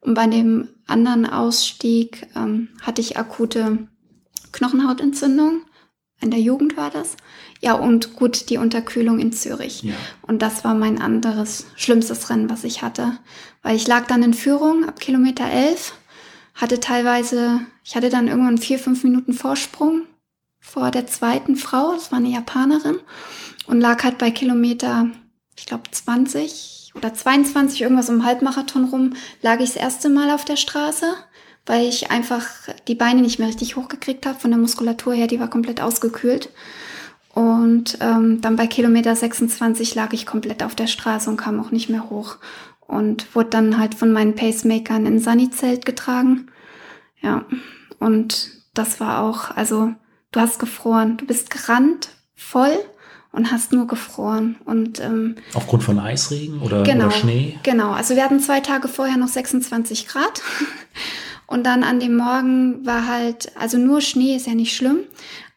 Und 0.00 0.14
bei 0.14 0.26
dem 0.26 0.68
anderen 0.86 1.26
Ausstieg 1.26 2.26
ähm, 2.34 2.68
hatte 2.82 3.00
ich 3.00 3.16
akute 3.16 3.88
Knochenhautentzündung. 4.58 5.62
In 6.20 6.30
der 6.32 6.40
Jugend 6.40 6.76
war 6.76 6.90
das. 6.90 7.16
Ja, 7.60 7.74
und 7.74 8.16
gut, 8.16 8.50
die 8.50 8.58
Unterkühlung 8.58 9.20
in 9.20 9.32
Zürich. 9.32 9.82
Ja. 9.82 9.94
Und 10.22 10.42
das 10.42 10.64
war 10.64 10.74
mein 10.74 11.00
anderes, 11.00 11.66
schlimmstes 11.76 12.28
Rennen, 12.28 12.50
was 12.50 12.64
ich 12.64 12.82
hatte. 12.82 13.18
Weil 13.62 13.76
ich 13.76 13.86
lag 13.86 14.06
dann 14.06 14.22
in 14.22 14.34
Führung 14.34 14.84
ab 14.84 14.98
Kilometer 14.98 15.48
11, 15.48 15.94
hatte 16.54 16.80
teilweise, 16.80 17.60
ich 17.84 17.94
hatte 17.94 18.10
dann 18.10 18.26
irgendwann 18.26 18.58
vier, 18.58 18.80
fünf 18.80 19.04
Minuten 19.04 19.32
Vorsprung 19.32 20.02
vor 20.58 20.90
der 20.90 21.06
zweiten 21.06 21.54
Frau, 21.54 21.92
das 21.92 22.10
war 22.10 22.18
eine 22.18 22.30
Japanerin, 22.30 22.98
und 23.66 23.80
lag 23.80 24.02
halt 24.02 24.18
bei 24.18 24.32
Kilometer, 24.32 25.08
ich 25.56 25.66
glaube 25.66 25.84
20 25.90 26.92
oder 26.96 27.14
22, 27.14 27.82
irgendwas 27.82 28.10
um 28.10 28.24
Halbmarathon 28.24 28.86
rum, 28.86 29.14
lag 29.40 29.60
ich 29.60 29.70
das 29.70 29.76
erste 29.76 30.08
Mal 30.08 30.30
auf 30.30 30.44
der 30.44 30.56
Straße 30.56 31.14
weil 31.68 31.86
ich 31.86 32.10
einfach 32.10 32.46
die 32.88 32.94
Beine 32.94 33.20
nicht 33.20 33.38
mehr 33.38 33.48
richtig 33.48 33.76
hochgekriegt 33.76 34.26
habe. 34.26 34.38
Von 34.38 34.50
der 34.50 34.58
Muskulatur 34.58 35.14
her, 35.14 35.26
die 35.26 35.38
war 35.38 35.48
komplett 35.48 35.80
ausgekühlt. 35.80 36.48
Und 37.34 37.98
ähm, 38.00 38.40
dann 38.40 38.56
bei 38.56 38.66
Kilometer 38.66 39.14
26 39.14 39.94
lag 39.94 40.12
ich 40.12 40.26
komplett 40.26 40.62
auf 40.62 40.74
der 40.74 40.86
Straße 40.86 41.28
und 41.30 41.36
kam 41.36 41.60
auch 41.60 41.70
nicht 41.70 41.88
mehr 41.90 42.10
hoch. 42.10 42.36
Und 42.80 43.34
wurde 43.34 43.50
dann 43.50 43.78
halt 43.78 43.94
von 43.94 44.12
meinen 44.12 44.34
Pacemakern 44.34 45.04
in 45.04 45.20
Sunny-Zelt 45.20 45.84
getragen. 45.84 46.46
Ja, 47.20 47.44
und 47.98 48.50
das 48.72 48.98
war 48.98 49.22
auch, 49.22 49.54
also 49.54 49.92
du 50.32 50.40
hast 50.40 50.58
gefroren. 50.58 51.18
Du 51.18 51.26
bist 51.26 51.50
gerannt, 51.50 52.08
voll 52.34 52.76
und 53.30 53.52
hast 53.52 53.72
nur 53.72 53.86
gefroren. 53.86 54.56
Und, 54.64 55.00
ähm, 55.00 55.36
Aufgrund 55.52 55.82
von 55.82 55.98
Eisregen 55.98 56.60
oder, 56.62 56.82
genau, 56.82 57.06
oder 57.06 57.14
Schnee? 57.14 57.58
Genau, 57.62 57.92
also 57.92 58.16
wir 58.16 58.24
hatten 58.24 58.40
zwei 58.40 58.60
Tage 58.60 58.88
vorher 58.88 59.18
noch 59.18 59.28
26 59.28 60.08
Grad. 60.08 60.42
Und 61.48 61.64
dann 61.64 61.82
an 61.82 61.98
dem 61.98 62.14
Morgen 62.14 62.86
war 62.86 63.08
halt, 63.08 63.56
also 63.56 63.78
nur 63.78 64.02
Schnee 64.02 64.36
ist 64.36 64.46
ja 64.46 64.54
nicht 64.54 64.76
schlimm, 64.76 65.00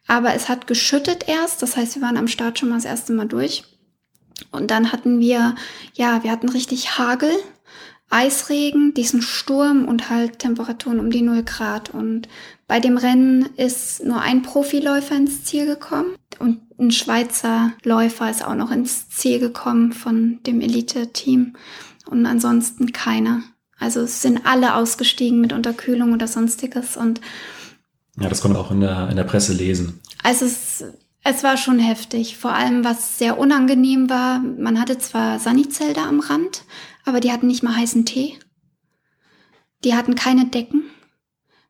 aber 0.08 0.34
es 0.34 0.50
hat 0.50 0.66
geschüttet 0.66 1.28
erst. 1.28 1.62
Das 1.62 1.78
heißt, 1.78 1.96
wir 1.96 2.02
waren 2.02 2.18
am 2.18 2.30
Start 2.30 2.58
schon 2.58 2.70
mal 2.70 2.76
das 2.76 2.86
erste 2.86 3.14
Mal 3.14 3.28
durch. 3.28 3.66
Und 4.52 4.72
dann 4.72 4.92
hatten 4.92 5.20
wir, 5.20 5.56
ja, 5.94 6.24
wir 6.24 6.32
hatten 6.32 6.50
richtig 6.50 6.98
Hagel, 6.98 7.32
Eisregen, 8.10 8.94
diesen 8.94 9.22
Sturm 9.22 9.86
und 9.86 10.10
halt 10.10 10.40
Temperaturen 10.40 11.00
um 11.00 11.12
die 11.12 11.22
0 11.22 11.44
Grad. 11.44 11.94
Und 11.94 12.30
bei 12.68 12.80
dem 12.80 12.98
Rennen 12.98 13.50
ist 13.58 14.04
nur 14.04 14.22
ein 14.22 14.44
Profiläufer 14.44 15.16
ins 15.16 15.44
Ziel 15.44 15.66
gekommen 15.66 16.16
und 16.40 16.62
ein 16.80 16.92
Schweizer 16.92 17.74
Läufer 17.84 18.30
ist 18.30 18.46
auch 18.46 18.56
noch 18.56 18.72
ins 18.72 19.10
Ziel 19.10 19.40
gekommen 19.40 19.92
von 19.92 20.40
dem 20.48 20.62
Elite-Team 20.62 21.54
und 22.10 22.26
ansonsten 22.26 22.92
keiner. 22.92 23.44
Also 23.82 24.02
es 24.02 24.22
sind 24.22 24.46
alle 24.46 24.76
ausgestiegen 24.76 25.42
mit 25.42 25.54
Unterkühlung 25.54 26.14
oder 26.14 26.28
sonstiges 26.28 26.96
und 26.96 27.20
ja, 28.20 28.30
das 28.30 28.42
kann 28.42 28.52
man 28.52 28.62
auch 28.62 28.72
in 28.72 28.82
der, 28.82 29.10
in 29.10 29.16
der 29.16 29.24
Presse 29.24 29.54
lesen. 29.54 30.00
Also 30.22 30.46
es, 30.46 30.84
es 31.24 31.44
war 31.44 31.58
schon 31.58 31.80
heftig. 31.80 32.38
Vor 32.38 32.54
allem, 32.54 32.84
was 32.84 33.18
sehr 33.18 33.40
unangenehm 33.40 34.10
war, 34.10 34.40
man 34.40 34.80
hatte 34.80 34.98
zwar 34.98 35.40
Sanizelder 35.40 36.04
am 36.04 36.20
Rand, 36.20 36.64
aber 37.06 37.20
die 37.20 37.32
hatten 37.32 37.48
nicht 37.48 37.64
mal 37.64 37.76
heißen 37.76 38.06
Tee. 38.06 38.38
Die 39.84 39.96
hatten 39.96 40.16
keine 40.16 40.46
Decken. 40.46 40.84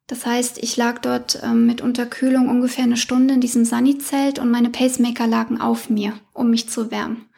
Das 0.07 0.25
heißt, 0.25 0.57
ich 0.61 0.75
lag 0.75 0.99
dort 0.99 1.39
ähm, 1.41 1.65
mit 1.65 1.79
Unterkühlung 1.79 2.49
ungefähr 2.49 2.83
eine 2.83 2.97
Stunde 2.97 3.33
in 3.33 3.39
diesem 3.39 3.63
Sunny-Zelt 3.63 4.39
und 4.39 4.51
meine 4.51 4.69
Pacemaker 4.69 5.27
lagen 5.27 5.61
auf 5.61 5.89
mir, 5.89 6.13
um 6.33 6.49
mich 6.49 6.67
zu 6.67 6.91
wärmen. 6.91 7.29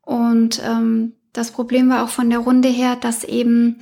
Und 0.00 0.62
ähm, 0.64 1.12
das 1.32 1.50
Problem 1.52 1.88
war 1.88 2.04
auch 2.04 2.08
von 2.08 2.30
der 2.30 2.40
Runde 2.40 2.68
her, 2.68 2.96
dass 2.96 3.24
eben 3.24 3.76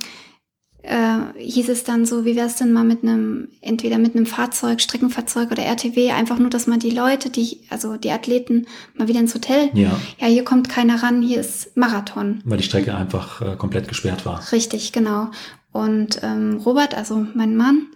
äh, 0.81 1.17
hieß 1.37 1.69
es 1.69 1.83
dann 1.83 2.05
so, 2.05 2.23
wie 2.25 2.35
wäre 2.35 2.47
es 2.47 2.55
denn 2.55 2.71
mal 2.71 2.83
mit 2.85 3.03
einem, 3.03 3.49
entweder 3.61 3.97
mit 3.97 4.15
einem 4.15 4.25
Fahrzeug, 4.25 4.79
Streckenfahrzeug 4.81 5.51
oder 5.51 5.63
RTW, 5.63 6.11
einfach 6.11 6.39
nur, 6.39 6.49
dass 6.49 6.67
man 6.67 6.79
die 6.79 6.89
Leute, 6.91 7.29
die, 7.29 7.61
also 7.69 7.97
die 7.97 8.11
Athleten 8.11 8.65
mal 8.95 9.07
wieder 9.07 9.19
ins 9.19 9.35
Hotel, 9.35 9.69
Ja, 9.73 9.99
ja, 10.19 10.27
hier 10.27 10.45
kommt 10.45 10.69
keiner 10.69 11.03
ran, 11.03 11.21
hier 11.21 11.39
ist 11.41 11.75
Marathon. 11.75 12.41
weil 12.45 12.57
die 12.59 12.63
Strecke 12.63 12.95
einfach 12.95 13.41
äh, 13.41 13.55
komplett 13.57 13.87
gesperrt 13.87 14.25
war. 14.25 14.41
Richtig, 14.51 14.93
genau. 14.93 15.29
Und 15.71 16.21
ähm, 16.23 16.61
Robert, 16.65 16.95
also 16.95 17.25
mein 17.35 17.55
Mann, 17.55 17.87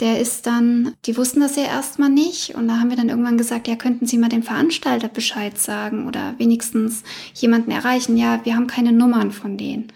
der 0.00 0.20
ist 0.20 0.46
dann, 0.46 0.94
die 1.06 1.16
wussten 1.16 1.40
das 1.40 1.56
ja 1.56 1.64
erstmal 1.64 2.08
nicht. 2.10 2.54
Und 2.54 2.68
da 2.68 2.78
haben 2.78 2.90
wir 2.90 2.96
dann 2.96 3.08
irgendwann 3.08 3.38
gesagt, 3.38 3.66
ja, 3.66 3.74
könnten 3.76 4.06
Sie 4.06 4.18
mal 4.18 4.28
dem 4.28 4.42
Veranstalter 4.44 5.08
Bescheid 5.08 5.58
sagen 5.58 6.06
oder 6.06 6.34
wenigstens 6.38 7.02
jemanden 7.34 7.70
erreichen. 7.72 8.16
Ja, 8.16 8.40
wir 8.44 8.54
haben 8.54 8.66
keine 8.68 8.92
Nummern 8.92 9.32
von 9.32 9.56
denen. 9.56 9.92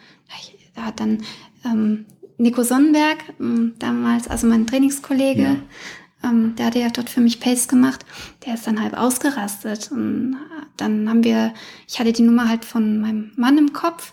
Da 0.75 0.83
hat 0.85 1.01
dann 1.01 1.23
ähm, 1.65 2.07
Nico 2.39 2.63
Sonnenberg, 2.63 3.19
ähm, 3.41 3.75
damals, 3.79 4.27
also 4.29 4.47
mein 4.47 4.67
Trainingskollege, 4.67 5.43
Ja. 6.23 6.31
ähm, 6.31 6.55
der 6.57 6.67
hatte 6.67 6.79
ja 6.81 6.89
dort 6.89 7.11
für 7.11 7.21
mich 7.21 7.41
Pace 7.41 7.69
gemacht, 7.69 8.05
der 8.47 8.55
ist 8.55 8.67
dann 8.67 8.83
halb 8.83 8.95
ausgerastet. 8.99 9.91
Und 9.93 10.37
dann 10.77 11.09
haben 11.09 11.25
wir, 11.25 11.53
ich 11.87 12.01
hatte 12.01 12.13
die 12.13 12.23
Nummer 12.23 12.49
halt 12.49 12.65
von 12.65 13.01
meinem 13.01 13.33
Mann 13.37 13.59
im 13.59 13.73
Kopf 13.73 14.13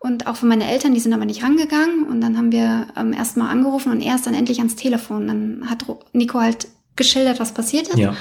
und 0.00 0.26
auch 0.26 0.36
von 0.36 0.48
meinen 0.48 0.62
Eltern, 0.62 0.94
die 0.94 1.00
sind 1.00 1.12
aber 1.12 1.24
nicht 1.24 1.42
rangegangen. 1.42 2.04
Und 2.04 2.20
dann 2.20 2.36
haben 2.38 2.52
wir 2.52 2.86
ähm, 2.96 3.12
erstmal 3.12 3.50
angerufen 3.50 3.90
und 3.90 4.00
er 4.00 4.14
ist 4.14 4.26
dann 4.26 4.34
endlich 4.34 4.58
ans 4.58 4.76
Telefon. 4.76 5.26
Dann 5.26 5.70
hat 5.70 5.84
Nico 6.12 6.40
halt 6.40 6.68
geschildert, 6.96 7.40
was 7.40 7.52
passiert 7.52 7.88
ist. 7.88 7.98
Ja, 7.98 8.14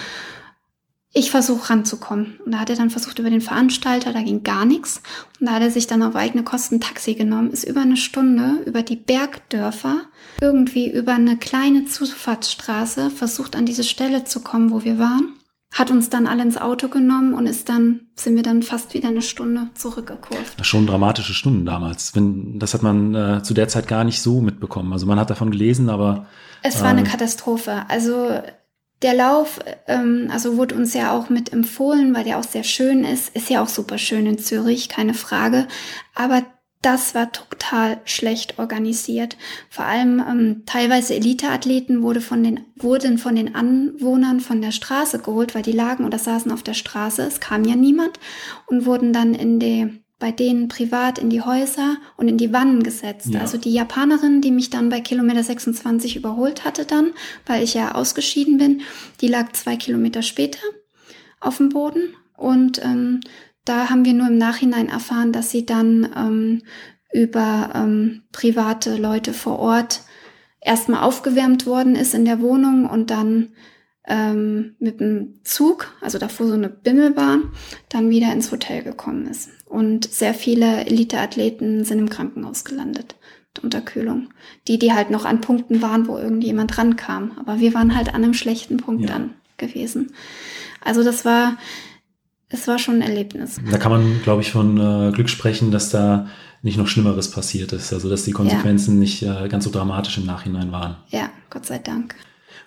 Ich 1.13 1.31
versuche 1.31 1.69
ranzukommen. 1.69 2.39
Und 2.45 2.51
da 2.51 2.59
hat 2.59 2.69
er 2.69 2.75
dann 2.75 2.89
versucht 2.89 3.19
über 3.19 3.29
den 3.29 3.41
Veranstalter, 3.41 4.11
da 4.11 4.21
ging 4.21 4.43
gar 4.43 4.65
nichts. 4.65 5.01
Und 5.39 5.47
da 5.47 5.53
hat 5.53 5.61
er 5.61 5.71
sich 5.71 5.85
dann 5.87 6.01
auf 6.03 6.15
eigene 6.15 6.43
Kosten 6.43 6.79
Taxi 6.79 7.13
genommen, 7.13 7.51
ist 7.51 7.63
über 7.63 7.81
eine 7.81 7.97
Stunde 7.97 8.63
über 8.65 8.81
die 8.81 8.95
Bergdörfer, 8.95 10.01
irgendwie 10.41 10.91
über 10.91 11.13
eine 11.13 11.37
kleine 11.37 11.85
Zufahrtsstraße, 11.85 13.11
versucht 13.11 13.55
an 13.55 13.65
diese 13.65 13.83
Stelle 13.83 14.23
zu 14.23 14.41
kommen, 14.41 14.71
wo 14.71 14.83
wir 14.83 14.97
waren. 14.97 15.33
Hat 15.73 15.91
uns 15.91 16.09
dann 16.09 16.27
alle 16.27 16.43
ins 16.43 16.57
Auto 16.57 16.87
genommen 16.87 17.33
und 17.33 17.45
ist 17.45 17.67
dann, 17.69 18.07
sind 18.15 18.35
wir 18.35 18.43
dann 18.43 18.63
fast 18.63 18.93
wieder 18.93 19.09
eine 19.09 19.21
Stunde 19.21 19.69
zurückgekurvt. 19.73 20.65
schon 20.65 20.87
dramatische 20.87 21.33
Stunden 21.33 21.65
damals. 21.65 22.15
Wenn, 22.15 22.57
das 22.57 22.73
hat 22.73 22.83
man 22.83 23.13
äh, 23.13 23.43
zu 23.43 23.53
der 23.53 23.67
Zeit 23.67 23.87
gar 23.87 24.03
nicht 24.03 24.21
so 24.21 24.41
mitbekommen. 24.41 24.93
Also 24.93 25.05
man 25.05 25.19
hat 25.19 25.29
davon 25.29 25.51
gelesen, 25.51 25.89
aber 25.89 26.25
Es 26.63 26.81
war 26.81 26.89
eine 26.89 27.01
Ähm. 27.01 27.07
Katastrophe. 27.07 27.83
Also 27.89 28.41
der 29.03 29.13
Lauf, 29.13 29.59
ähm, 29.87 30.29
also 30.31 30.57
wurde 30.57 30.73
uns 30.73 30.93
ja 30.93 31.11
auch 31.11 31.29
mit 31.29 31.53
empfohlen, 31.53 32.15
weil 32.15 32.23
der 32.23 32.39
auch 32.39 32.43
sehr 32.43 32.63
schön 32.63 33.03
ist. 33.03 33.35
Ist 33.35 33.49
ja 33.49 33.61
auch 33.61 33.67
super 33.69 33.97
schön 33.97 34.25
in 34.25 34.39
Zürich, 34.39 34.89
keine 34.89 35.13
Frage. 35.13 35.67
Aber 36.15 36.43
das 36.81 37.15
war 37.15 37.31
total 37.31 37.99
schlecht 38.05 38.59
organisiert. 38.59 39.37
Vor 39.69 39.85
allem 39.85 40.19
ähm, 40.19 40.63
teilweise 40.65 41.15
Eliteathleten 41.15 42.01
wurde 42.03 42.21
von 42.21 42.43
den, 42.43 42.61
wurden 42.75 43.17
von 43.17 43.35
den 43.35 43.55
Anwohnern 43.55 44.39
von 44.39 44.61
der 44.61 44.71
Straße 44.71 45.19
geholt, 45.19 45.55
weil 45.55 45.63
die 45.63 45.71
lagen 45.71 46.05
oder 46.05 46.19
saßen 46.19 46.51
auf 46.51 46.63
der 46.63 46.75
Straße. 46.75 47.23
Es 47.23 47.39
kam 47.39 47.65
ja 47.65 47.75
niemand 47.75 48.19
und 48.67 48.85
wurden 48.85 49.11
dann 49.11 49.33
in 49.33 49.59
die 49.59 50.01
bei 50.19 50.31
denen 50.31 50.67
privat 50.67 51.19
in 51.19 51.29
die 51.29 51.41
Häuser 51.41 51.97
und 52.15 52.27
in 52.27 52.37
die 52.37 52.51
Wannen 52.51 52.81
gesetzt. 52.81 53.29
Ja. 53.33 53.41
Also 53.41 53.57
die 53.57 53.73
Japanerin, 53.73 54.41
die 54.41 54.51
mich 54.51 54.71
dann 54.71 54.89
bei 54.89 54.99
Kilometer 54.99 55.43
26 55.43 56.15
überholt 56.15 56.65
hatte 56.65 56.85
dann, 56.85 57.11
weil 57.45 57.63
ich 57.63 57.75
ja 57.75 57.93
ausgeschieden 57.93 58.57
bin, 58.57 58.81
die 59.21 59.27
lag 59.27 59.51
zwei 59.53 59.75
Kilometer 59.75 60.23
später 60.23 60.59
auf 61.39 61.57
dem 61.57 61.69
Boden 61.69 62.15
und 62.35 62.83
ähm, 62.83 63.19
da 63.69 63.89
haben 63.89 64.05
wir 64.05 64.13
nur 64.13 64.27
im 64.27 64.37
Nachhinein 64.37 64.89
erfahren, 64.89 65.31
dass 65.31 65.51
sie 65.51 65.65
dann 65.65 66.09
ähm, 66.15 66.61
über 67.13 67.71
ähm, 67.75 68.23
private 68.31 68.95
Leute 68.97 69.33
vor 69.33 69.59
Ort 69.59 70.01
erstmal 70.61 71.03
aufgewärmt 71.03 71.65
worden 71.65 71.95
ist 71.95 72.13
in 72.13 72.25
der 72.25 72.41
Wohnung 72.41 72.85
und 72.89 73.09
dann 73.09 73.49
ähm, 74.07 74.75
mit 74.79 74.99
dem 74.99 75.39
Zug, 75.43 75.93
also 76.01 76.17
davor 76.17 76.47
so 76.47 76.53
eine 76.53 76.69
Bimmelbahn, 76.69 77.51
dann 77.89 78.09
wieder 78.09 78.31
ins 78.31 78.51
Hotel 78.51 78.83
gekommen 78.83 79.27
ist. 79.27 79.49
Und 79.65 80.09
sehr 80.09 80.33
viele 80.33 80.85
Eliteathleten 80.85 81.83
sind 81.83 81.99
im 81.99 82.09
Krankenhaus 82.09 82.63
gelandet. 82.63 83.15
mit 83.55 83.63
Unterkühlung. 83.63 84.29
Die, 84.67 84.79
die 84.79 84.93
halt 84.93 85.09
noch 85.09 85.25
an 85.25 85.41
Punkten 85.41 85.81
waren, 85.81 86.07
wo 86.07 86.17
irgendjemand 86.17 86.77
rankam. 86.77 87.31
Aber 87.39 87.59
wir 87.59 87.73
waren 87.73 87.95
halt 87.95 88.09
an 88.09 88.23
einem 88.23 88.33
schlechten 88.33 88.77
Punkt 88.77 89.03
Ja. 89.03 89.07
dann 89.09 89.33
gewesen. 89.57 90.13
Also 90.81 91.03
das 91.03 91.25
war, 91.25 91.57
es 92.49 92.67
war 92.67 92.79
schon 92.79 92.95
ein 92.95 93.01
Erlebnis. 93.01 93.59
da 93.69 93.77
kann 93.77 93.91
man, 93.91 94.21
glaube 94.23 94.41
ich, 94.41 94.51
von 94.51 94.77
äh, 94.77 95.11
Glück 95.11 95.29
sprechen, 95.29 95.71
dass 95.71 95.89
da 95.89 96.27
nicht 96.61 96.77
noch 96.77 96.87
Schlimmeres 96.87 97.31
passiert 97.31 97.73
ist. 97.73 97.93
Also 97.93 98.09
dass 98.09 98.23
die 98.23 98.31
Konsequenzen 98.31 98.99
nicht 98.99 99.23
äh, 99.23 99.47
ganz 99.49 99.63
so 99.63 99.71
dramatisch 99.71 100.17
im 100.17 100.25
Nachhinein 100.25 100.71
waren. 100.71 100.97
Ja, 101.09 101.29
Gott 101.49 101.65
sei 101.65 101.79
Dank. 101.79 102.15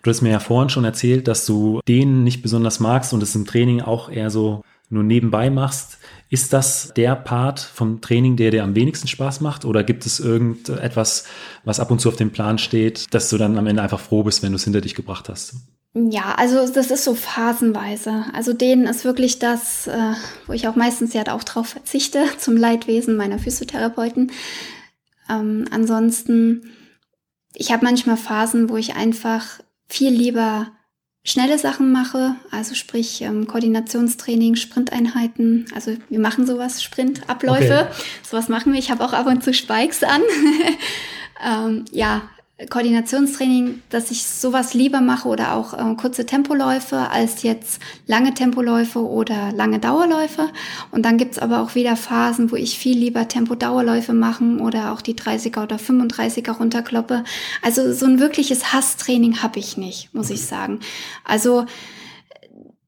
Du 0.03 0.11
hast 0.11 0.23
mir 0.23 0.31
ja 0.31 0.39
vorhin 0.39 0.71
schon 0.71 0.85
erzählt, 0.85 1.29
dass 1.29 1.45
du 1.45 1.81
den 1.87 2.25
nicht 2.25 2.43
besonders 2.43 2.81
magst 2.81 3.13
und 3.13 3.23
es 3.23 3.35
im 3.35 3.47
Training 3.47 3.83
auch 3.83 4.11
eher 4.11 4.31
so 4.31 4.63
nur 4.89 5.03
nebenbei 5.03 5.51
machst. 5.51 5.99
Ist 6.31 6.53
das 6.53 6.93
der 6.95 7.17
Part 7.17 7.61
vom 7.61 8.01
Training, 8.01 8.37
der 8.37 8.51
dir 8.51 8.65
am 8.65 8.75
wenigsten 8.75 9.09
Spaß 9.09 9.41
macht? 9.41 9.65
Oder 9.65 9.85
gibt 9.85 10.07
es 10.07 10.21
irgendetwas, 10.21 11.25
was 11.65 11.81
ab 11.81 11.91
und 11.91 12.01
zu 12.01 12.09
auf 12.09 12.17
dem 12.17 12.31
Plan 12.31 12.59
steht, 12.59 13.13
dass 13.13 13.31
du 13.31 13.39
dann 13.39 13.59
am 13.59 13.67
Ende 13.67 13.83
einfach 13.83 14.01
froh 14.01 14.23
bist, 14.23 14.43
wenn 14.43 14.53
du 14.53 14.57
es 14.57 14.65
hinter 14.65 14.81
dich 14.81 14.95
gebracht 14.95 15.29
hast? 15.29 15.57
Ja, 15.93 16.35
also 16.37 16.69
das 16.73 16.91
ist 16.91 17.03
so 17.03 17.15
phasenweise. 17.15 18.27
Also 18.33 18.53
denen 18.53 18.87
ist 18.87 19.05
wirklich 19.05 19.41
das, 19.41 19.89
äh, 19.89 20.15
wo 20.47 20.53
ich 20.53 20.69
auch 20.69 20.77
meistens 20.77 21.13
ja 21.15 21.27
auch 21.33 21.43
drauf 21.43 21.69
verzichte, 21.69 22.25
zum 22.39 22.57
Leidwesen 22.57 23.17
meiner 23.17 23.39
Physiotherapeuten. 23.39 24.31
Ähm, 25.29 25.67
ansonsten, 25.71 26.71
ich 27.55 27.73
habe 27.73 27.85
manchmal 27.85 28.17
Phasen, 28.17 28.69
wo 28.69 28.77
ich 28.77 28.95
einfach 28.95 29.61
viel 29.89 30.13
lieber 30.13 30.71
schnelle 31.25 31.59
Sachen 31.59 31.93
mache, 31.93 32.37
also 32.51 32.75
sprich 32.75 33.21
ähm, 33.23 33.47
Koordinationstraining, 33.47 34.55
Sprinteinheiten. 34.55 35.67
Also 35.75 35.97
wir 36.09 36.19
machen 36.19 36.47
sowas, 36.47 36.83
Sprintabläufe. 36.83 37.89
Okay. 37.91 38.03
Sowas 38.23 38.49
machen 38.49 38.73
wir. 38.73 38.79
Ich 38.79 38.91
habe 38.91 39.05
auch 39.05 39.13
ab 39.13 39.27
und 39.27 39.43
zu 39.43 39.53
Spikes 39.53 40.03
an. 40.03 40.23
ähm, 41.45 41.85
ja, 41.91 42.23
Koordinationstraining, 42.69 43.83
dass 43.89 44.11
ich 44.11 44.25
sowas 44.25 44.75
lieber 44.75 45.01
mache 45.01 45.29
oder 45.29 45.55
auch 45.55 45.73
äh, 45.73 45.95
kurze 45.95 46.27
Tempoläufe 46.27 46.97
als 46.97 47.43
jetzt 47.43 47.81
lange 48.07 48.35
Tempoläufe 48.35 48.99
oder 48.99 49.53
lange 49.53 49.79
Dauerläufe. 49.79 50.51
Und 50.91 51.05
dann 51.05 51.17
gibt's 51.17 51.39
aber 51.39 51.61
auch 51.63 51.75
wieder 51.75 51.97
Phasen, 51.97 52.51
wo 52.51 52.57
ich 52.57 52.79
viel 52.79 52.99
lieber 52.99 53.29
Tempo-Dauerläufe 53.29 54.13
machen 54.13 54.61
oder 54.61 54.93
auch 54.93 55.01
die 55.01 55.15
30er 55.15 55.63
oder 55.63 55.77
35er 55.77 56.53
runterkloppe. 56.53 57.25
Also 57.63 57.93
so 57.95 58.07
ein 58.07 58.21
wirkliches 58.21 58.73
Hasstraining 58.73 59.43
habe 59.43 59.59
ich 59.59 59.77
nicht, 59.77 60.13
muss 60.13 60.31
ich 60.31 60.45
sagen. 60.45 60.81
Also 61.25 61.65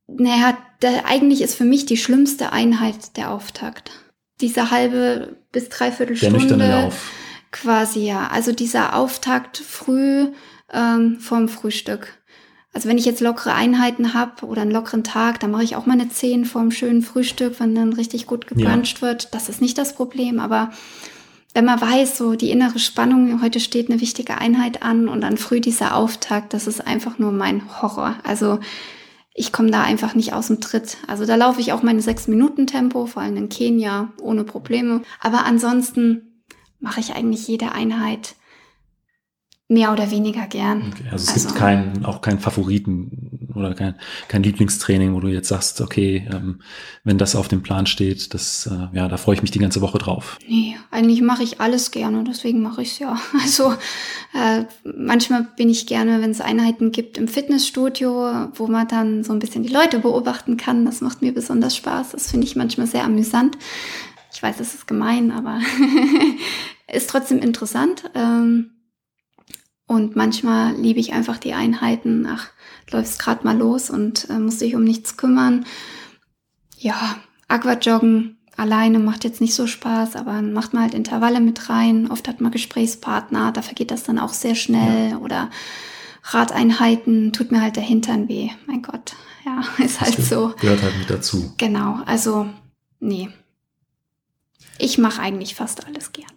naja, 0.07 0.59
der, 0.83 1.07
eigentlich 1.07 1.41
ist 1.43 1.55
für 1.55 1.64
mich 1.64 1.87
die 1.87 1.97
schlimmste 1.97 2.53
Einheit 2.53 3.16
der 3.16 3.31
Auftakt. 3.31 3.91
Diese 4.41 4.70
halbe 4.70 5.37
bis 5.53 5.68
dreiviertel 5.68 6.16
Der 6.18 6.29
Stunde. 6.29 6.39
nüchterne 6.39 6.83
Lauf. 6.83 7.11
Quasi 7.53 8.00
ja. 8.00 8.28
Also 8.28 8.53
dieser 8.53 8.96
Auftakt 8.96 9.59
früh 9.59 10.28
ähm, 10.72 11.20
vorm 11.20 11.48
Frühstück. 11.48 12.18
Also 12.72 12.88
wenn 12.88 12.98
ich 12.98 13.05
jetzt 13.05 13.20
lockere 13.20 13.53
Einheiten 13.53 14.14
habe 14.14 14.46
oder 14.46 14.62
einen 14.62 14.70
lockeren 14.70 15.05
Tag, 15.05 15.40
dann 15.40 15.50
mache 15.50 15.62
ich 15.62 15.76
auch 15.76 15.84
meine 15.84 16.09
10 16.09 16.46
vorm 16.46 16.70
schönen 16.70 17.03
Frühstück, 17.03 17.61
wenn 17.61 17.74
dann 17.74 17.92
richtig 17.92 18.26
gut 18.26 18.46
gebruncht 18.46 19.03
wird. 19.03 19.34
Das 19.34 19.50
ist 19.50 19.61
nicht 19.61 19.76
das 19.76 19.94
Problem, 19.94 20.40
aber 20.40 20.70
wenn 21.53 21.66
man 21.66 21.78
weiß, 21.78 22.16
so 22.16 22.34
die 22.34 22.50
innere 22.50 22.78
Spannung, 22.78 23.42
heute 23.42 23.61
steht 23.61 23.90
eine 23.90 24.00
wichtige 24.00 24.38
Einheit 24.38 24.82
an 24.82 25.07
und 25.07 25.20
dann 25.20 25.36
früh 25.36 25.61
dieser 25.61 25.94
Auftakt, 25.96 26.55
das 26.55 26.66
ist 26.66 26.86
einfach 26.86 27.18
nur 27.18 27.30
mein 27.30 27.82
Horror. 27.82 28.16
Also 28.24 28.59
ich 29.34 29.53
komme 29.53 29.70
da 29.70 29.82
einfach 29.82 30.14
nicht 30.14 30.32
aus 30.32 30.46
dem 30.46 30.62
Tritt. 30.62 30.96
Also 31.07 31.26
da 31.26 31.36
laufe 31.36 31.61
ich 31.61 31.74
auch 31.74 31.82
meine 31.82 32.00
6-Minuten-Tempo, 32.00 33.05
vor 33.05 33.20
allem 33.20 33.36
in 33.36 33.48
Kenia, 33.50 34.12
ohne 34.22 34.44
Probleme. 34.44 35.03
Aber 35.20 35.44
ansonsten 35.44 36.32
mache 36.83 37.01
ich 37.01 37.14
eigentlich 37.14 37.49
jede 37.49 37.72
Einheit 37.72 38.35
mehr 39.72 39.91
oder 39.91 40.11
weniger 40.11 40.47
gern. 40.47 40.93
Okay, 40.93 41.09
also 41.11 41.33
es 41.35 41.47
gibt 41.47 41.57
keinen, 41.57 42.05
auch 42.05 42.20
keinen 42.20 42.41
Favoriten 42.41 43.49
oder 43.55 43.74
kein, 43.74 43.95
kein 44.28 44.43
Lieblingstraining, 44.43 45.14
wo 45.14 45.20
du 45.20 45.28
jetzt 45.28 45.49
sagst, 45.49 45.80
okay, 45.80 46.28
ähm, 46.30 46.61
wenn 47.05 47.16
das 47.16 47.35
auf 47.35 47.49
dem 47.49 47.62
Plan 47.62 47.87
steht, 47.87 48.35
das, 48.35 48.66
äh, 48.66 48.97
ja, 48.97 49.09
da 49.09 49.16
freue 49.16 49.35
ich 49.35 49.43
mich 49.43 49.51
die 49.51 49.59
ganze 49.59 49.80
Woche 49.80 49.99
drauf. 49.99 50.39
Nee, 50.47 50.76
eigentlich 50.91 51.22
mache 51.22 51.43
ich 51.43 51.61
alles 51.61 51.91
gerne, 51.91 52.22
deswegen 52.24 52.61
mache 52.61 52.83
ich 52.83 52.93
es 52.93 52.99
ja. 52.99 53.18
Also 53.43 53.72
äh, 54.35 54.64
manchmal 54.85 55.49
bin 55.57 55.70
ich 55.70 55.87
gerne, 55.87 56.20
wenn 56.20 56.30
es 56.30 56.43
Einheiten 56.43 56.93
gibt 56.93 57.16
im 57.16 57.28
Fitnessstudio, 57.28 58.51
wo 58.55 58.66
man 58.66 58.89
dann 58.89 59.24
so 59.24 59.33
ein 59.33 59.39
bisschen 59.39 59.62
die 59.62 59.72
Leute 59.72 60.01
beobachten 60.01 60.59
kann. 60.59 60.85
Das 60.85 61.01
macht 61.01 61.22
mir 61.22 61.33
besonders 61.33 61.76
Spaß. 61.76 62.11
Das 62.11 62.30
finde 62.30 62.47
ich 62.47 62.57
manchmal 62.57 62.87
sehr 62.87 63.05
amüsant. 63.05 63.57
Ich 64.35 64.43
weiß, 64.43 64.57
das 64.57 64.74
ist 64.74 64.87
gemein, 64.87 65.30
aber 65.30 65.61
ist 66.91 67.11
trotzdem 67.11 67.39
interessant. 67.39 68.11
Ähm, 68.14 68.70
Und 69.87 70.16
manchmal 70.16 70.74
liebe 70.74 71.01
ich 71.01 71.12
einfach 71.12 71.39
die 71.39 71.53
Einheiten. 71.53 72.26
Ach, 72.26 72.49
läufst 72.91 73.18
gerade 73.18 73.45
mal 73.45 73.57
los 73.57 73.91
und 73.91 74.28
äh, 74.30 74.39
musst 74.39 74.61
dich 74.61 74.74
um 74.74 74.85
nichts 74.85 75.16
kümmern. 75.16 75.66
Ja, 76.78 77.16
Aquajoggen 77.49 78.39
alleine 78.57 78.99
macht 78.99 79.24
jetzt 79.24 79.41
nicht 79.41 79.55
so 79.55 79.66
Spaß, 79.66 80.16
aber 80.16 80.41
macht 80.43 80.72
man 80.72 80.83
halt 80.85 80.95
Intervalle 80.95 81.41
mit 81.41 81.68
rein. 81.68 82.11
Oft 82.11 82.28
hat 82.28 82.41
man 82.41 82.53
Gesprächspartner, 82.53 83.53
da 83.53 83.62
vergeht 83.62 83.91
das 83.91 84.05
dann 84.05 84.18
auch 84.18 84.33
sehr 84.33 84.55
schnell. 84.55 85.11
Ja. 85.11 85.18
Oder 85.18 85.51
Radeinheiten 86.24 87.33
tut 87.33 87.51
mir 87.51 87.61
halt 87.61 87.76
der 87.76 87.83
Hintern 87.83 88.28
weh. 88.28 88.51
Mein 88.66 88.83
Gott, 88.83 89.14
ja, 89.45 89.62
ist 89.85 90.01
halt 90.01 90.16
das 90.18 90.28
so. 90.28 90.55
Gehört 90.61 90.83
halt 90.83 90.97
mit 90.99 91.11
dazu. 91.11 91.53
Genau, 91.59 92.01
also 92.07 92.49
nee. 93.01 93.28
Ich 94.78 94.99
mache 94.99 95.20
eigentlich 95.20 95.55
fast 95.55 95.87
alles 95.87 96.12
gerne. 96.12 96.33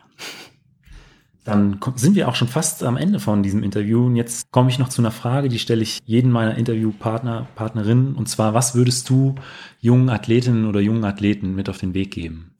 Dann 1.46 1.80
sind 1.96 2.16
wir 2.16 2.28
auch 2.28 2.36
schon 2.36 2.48
fast 2.48 2.84
am 2.84 2.98
Ende 2.98 3.20
von 3.20 3.44
diesem 3.44 3.64
Interview. 3.64 4.08
Und 4.08 4.16
jetzt 4.16 4.52
komme 4.52 4.70
ich 4.70 4.80
noch 4.80 4.90
zu 4.90 5.02
einer 5.02 5.12
Frage, 5.12 5.48
die 5.48 5.60
stelle 5.60 5.84
ich 5.84 6.00
jedem 6.04 6.32
meiner 6.32 6.58
Interviewpartner, 6.58 7.48
Partnerinnen. 7.56 8.16
Und 8.16 8.28
zwar, 8.28 8.56
was 8.56 8.74
würdest 8.74 9.10
du 9.10 9.36
jungen 9.80 10.10
Athletinnen 10.10 10.66
oder 10.66 10.80
jungen 10.80 11.06
Athleten 11.06 11.54
mit 11.56 11.70
auf 11.70 11.78
den 11.78 11.94
Weg 11.94 12.12
geben? 12.12 12.56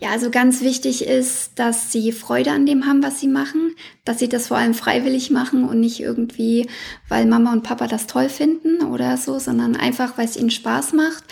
Ja, 0.00 0.10
also 0.10 0.30
ganz 0.30 0.62
wichtig 0.62 1.06
ist, 1.06 1.60
dass 1.60 1.92
sie 1.92 2.10
Freude 2.10 2.50
an 2.50 2.66
dem 2.66 2.86
haben, 2.86 3.04
was 3.04 3.20
sie 3.20 3.28
machen, 3.28 3.76
dass 4.04 4.18
sie 4.18 4.28
das 4.28 4.48
vor 4.48 4.56
allem 4.56 4.74
freiwillig 4.74 5.30
machen 5.30 5.62
und 5.68 5.78
nicht 5.78 6.00
irgendwie, 6.00 6.68
weil 7.08 7.24
Mama 7.24 7.52
und 7.52 7.62
Papa 7.62 7.86
das 7.86 8.08
toll 8.08 8.28
finden 8.28 8.82
oder 8.82 9.16
so, 9.16 9.38
sondern 9.38 9.76
einfach, 9.76 10.18
weil 10.18 10.24
es 10.24 10.36
ihnen 10.36 10.50
Spaß 10.50 10.94
macht. 10.94 11.22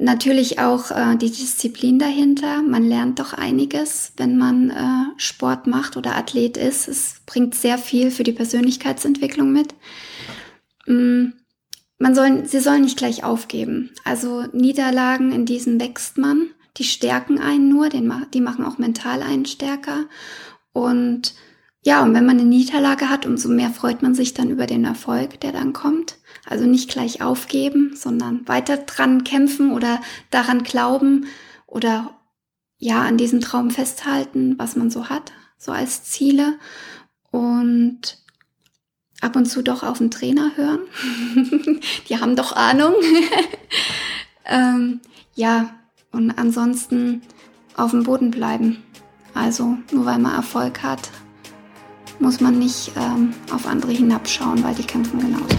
Natürlich 0.00 0.60
auch 0.60 0.92
äh, 0.92 1.16
die 1.16 1.30
Disziplin 1.30 1.98
dahinter. 1.98 2.62
Man 2.62 2.84
lernt 2.84 3.18
doch 3.18 3.32
einiges, 3.32 4.12
wenn 4.16 4.38
man 4.38 4.70
äh, 4.70 5.20
Sport 5.20 5.66
macht 5.66 5.96
oder 5.96 6.14
Athlet 6.14 6.56
ist. 6.56 6.86
Es 6.86 7.16
bringt 7.26 7.56
sehr 7.56 7.78
viel 7.78 8.12
für 8.12 8.22
die 8.22 8.32
Persönlichkeitsentwicklung 8.32 9.52
mit. 9.52 9.74
Mm, 10.86 11.32
man 11.98 12.14
soll, 12.14 12.44
sie 12.46 12.60
sollen 12.60 12.82
nicht 12.82 12.96
gleich 12.96 13.24
aufgeben. 13.24 13.90
Also 14.04 14.44
Niederlagen, 14.52 15.32
in 15.32 15.46
diesen 15.46 15.80
wächst 15.80 16.16
man. 16.16 16.50
Die 16.76 16.84
stärken 16.84 17.40
einen 17.40 17.68
nur, 17.68 17.88
den, 17.88 18.12
die 18.32 18.40
machen 18.40 18.64
auch 18.64 18.78
mental 18.78 19.20
einen 19.20 19.46
stärker. 19.46 20.04
Und 20.72 21.34
ja, 21.88 22.02
und 22.02 22.12
wenn 22.12 22.26
man 22.26 22.38
eine 22.38 22.46
Niederlage 22.46 23.08
hat, 23.08 23.24
umso 23.24 23.48
mehr 23.48 23.70
freut 23.70 24.02
man 24.02 24.14
sich 24.14 24.34
dann 24.34 24.50
über 24.50 24.66
den 24.66 24.84
Erfolg, 24.84 25.40
der 25.40 25.52
dann 25.52 25.72
kommt. 25.72 26.18
Also 26.44 26.66
nicht 26.66 26.90
gleich 26.90 27.22
aufgeben, 27.22 27.96
sondern 27.96 28.46
weiter 28.46 28.76
dran 28.76 29.24
kämpfen 29.24 29.72
oder 29.72 29.98
daran 30.30 30.64
glauben 30.64 31.28
oder 31.66 32.10
ja, 32.76 33.00
an 33.00 33.16
diesem 33.16 33.40
Traum 33.40 33.70
festhalten, 33.70 34.58
was 34.58 34.76
man 34.76 34.90
so 34.90 35.08
hat, 35.08 35.32
so 35.56 35.72
als 35.72 36.04
Ziele 36.04 36.58
und 37.30 38.18
ab 39.22 39.34
und 39.34 39.46
zu 39.46 39.62
doch 39.62 39.82
auf 39.82 39.96
den 39.96 40.10
Trainer 40.10 40.52
hören. 40.56 40.80
Die 42.10 42.20
haben 42.20 42.36
doch 42.36 42.52
Ahnung. 42.54 42.92
ähm, 44.44 45.00
ja, 45.34 45.74
und 46.12 46.32
ansonsten 46.32 47.22
auf 47.76 47.92
dem 47.92 48.02
Boden 48.02 48.30
bleiben. 48.30 48.82
Also 49.32 49.78
nur 49.90 50.04
weil 50.04 50.18
man 50.18 50.34
Erfolg 50.34 50.82
hat, 50.82 51.08
muss 52.18 52.40
man 52.40 52.58
nicht 52.58 52.92
ähm, 52.96 53.34
auf 53.52 53.66
andere 53.66 53.92
hinabschauen, 53.92 54.62
weil 54.64 54.74
die 54.74 54.84
kämpfen 54.84 55.20
genauso. 55.20 55.56